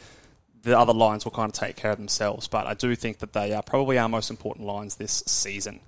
the 0.62 0.78
other 0.78 0.94
lines 0.94 1.26
will 1.26 1.32
kind 1.32 1.50
of 1.50 1.52
take 1.52 1.76
care 1.76 1.90
of 1.90 1.98
themselves. 1.98 2.48
But 2.48 2.66
I 2.66 2.72
do 2.72 2.94
think 2.96 3.18
that 3.18 3.34
they 3.34 3.52
are 3.52 3.62
probably 3.62 3.98
our 3.98 4.08
most 4.08 4.30
important 4.30 4.66
lines 4.66 4.94
this 4.94 5.22
season. 5.26 5.80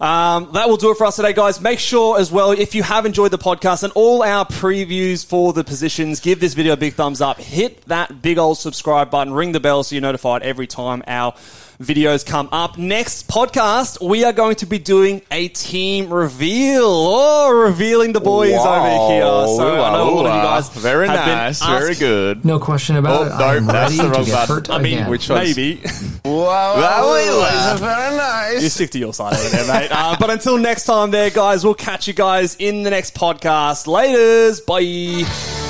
Um, 0.00 0.48
that 0.52 0.66
will 0.66 0.78
do 0.78 0.90
it 0.90 0.96
for 0.96 1.04
us 1.04 1.16
today, 1.16 1.34
guys. 1.34 1.60
Make 1.60 1.78
sure 1.78 2.18
as 2.18 2.32
well, 2.32 2.52
if 2.52 2.74
you 2.74 2.82
have 2.82 3.04
enjoyed 3.04 3.32
the 3.32 3.38
podcast 3.38 3.82
and 3.82 3.92
all 3.94 4.22
our 4.22 4.46
previews 4.46 5.26
for 5.26 5.52
the 5.52 5.62
positions, 5.62 6.20
give 6.20 6.40
this 6.40 6.54
video 6.54 6.72
a 6.72 6.76
big 6.76 6.94
thumbs 6.94 7.20
up. 7.20 7.38
Hit 7.38 7.84
that 7.86 8.22
big 8.22 8.38
old 8.38 8.56
subscribe 8.56 9.10
button, 9.10 9.34
ring 9.34 9.52
the 9.52 9.60
bell 9.60 9.82
so 9.82 9.94
you're 9.94 10.00
notified 10.00 10.42
every 10.42 10.66
time 10.66 11.02
our 11.06 11.34
videos 11.80 12.24
come 12.26 12.48
up. 12.52 12.76
Next 12.78 13.26
podcast, 13.26 14.06
we 14.06 14.22
are 14.24 14.32
going 14.32 14.56
to 14.56 14.66
be 14.66 14.78
doing 14.78 15.22
a 15.30 15.48
team 15.48 16.12
reveal. 16.12 16.84
Oh, 16.84 17.50
revealing 17.64 18.12
the 18.12 18.20
boys 18.20 18.52
Wow. 18.52 18.76
over 18.84 19.12
here. 19.12 19.56
So 19.56 19.82
I 19.82 19.92
know 19.92 20.10
all 20.10 20.26
of 20.26 20.34
you 20.34 20.42
guys 20.42 20.68
very 20.70 21.08
have 21.08 21.24
been 21.24 21.34
nice, 21.36 21.62
very 21.64 21.94
good. 21.94 22.44
No 22.44 22.58
question 22.58 22.96
about 22.96 23.20
Oh, 23.20 23.24
it. 23.24 23.28
no, 23.30 23.44
I 23.44 23.56
am 23.56 23.66
that's 23.66 23.96
the 23.96 24.08
wrong 24.10 24.24
button. 24.26 24.70
I 24.72 24.78
mean, 24.78 24.98
again. 24.98 25.10
which 25.10 25.28
one's- 25.28 25.56
Maybe. 25.56 25.80
Wow, 26.22 26.76
That 26.76 27.00
was 27.02 27.80
very 27.80 28.16
nice. 28.16 28.62
You 28.62 28.68
stick 28.68 28.90
to 28.90 28.98
your 28.98 29.14
side 29.14 29.32
over 29.34 29.48
there, 29.48 29.66
mate. 29.66 29.88
Uh, 29.90 30.16
but 30.20 30.28
until 30.30 30.58
next 30.58 30.84
time, 30.84 31.10
there, 31.10 31.30
guys, 31.30 31.64
we'll 31.64 31.74
catch 31.74 32.06
you 32.06 32.12
guys 32.14 32.56
in 32.58 32.82
the 32.82 32.90
next 32.90 33.14
podcast. 33.14 33.86
Laters. 33.86 34.64
Bye. 34.66 35.69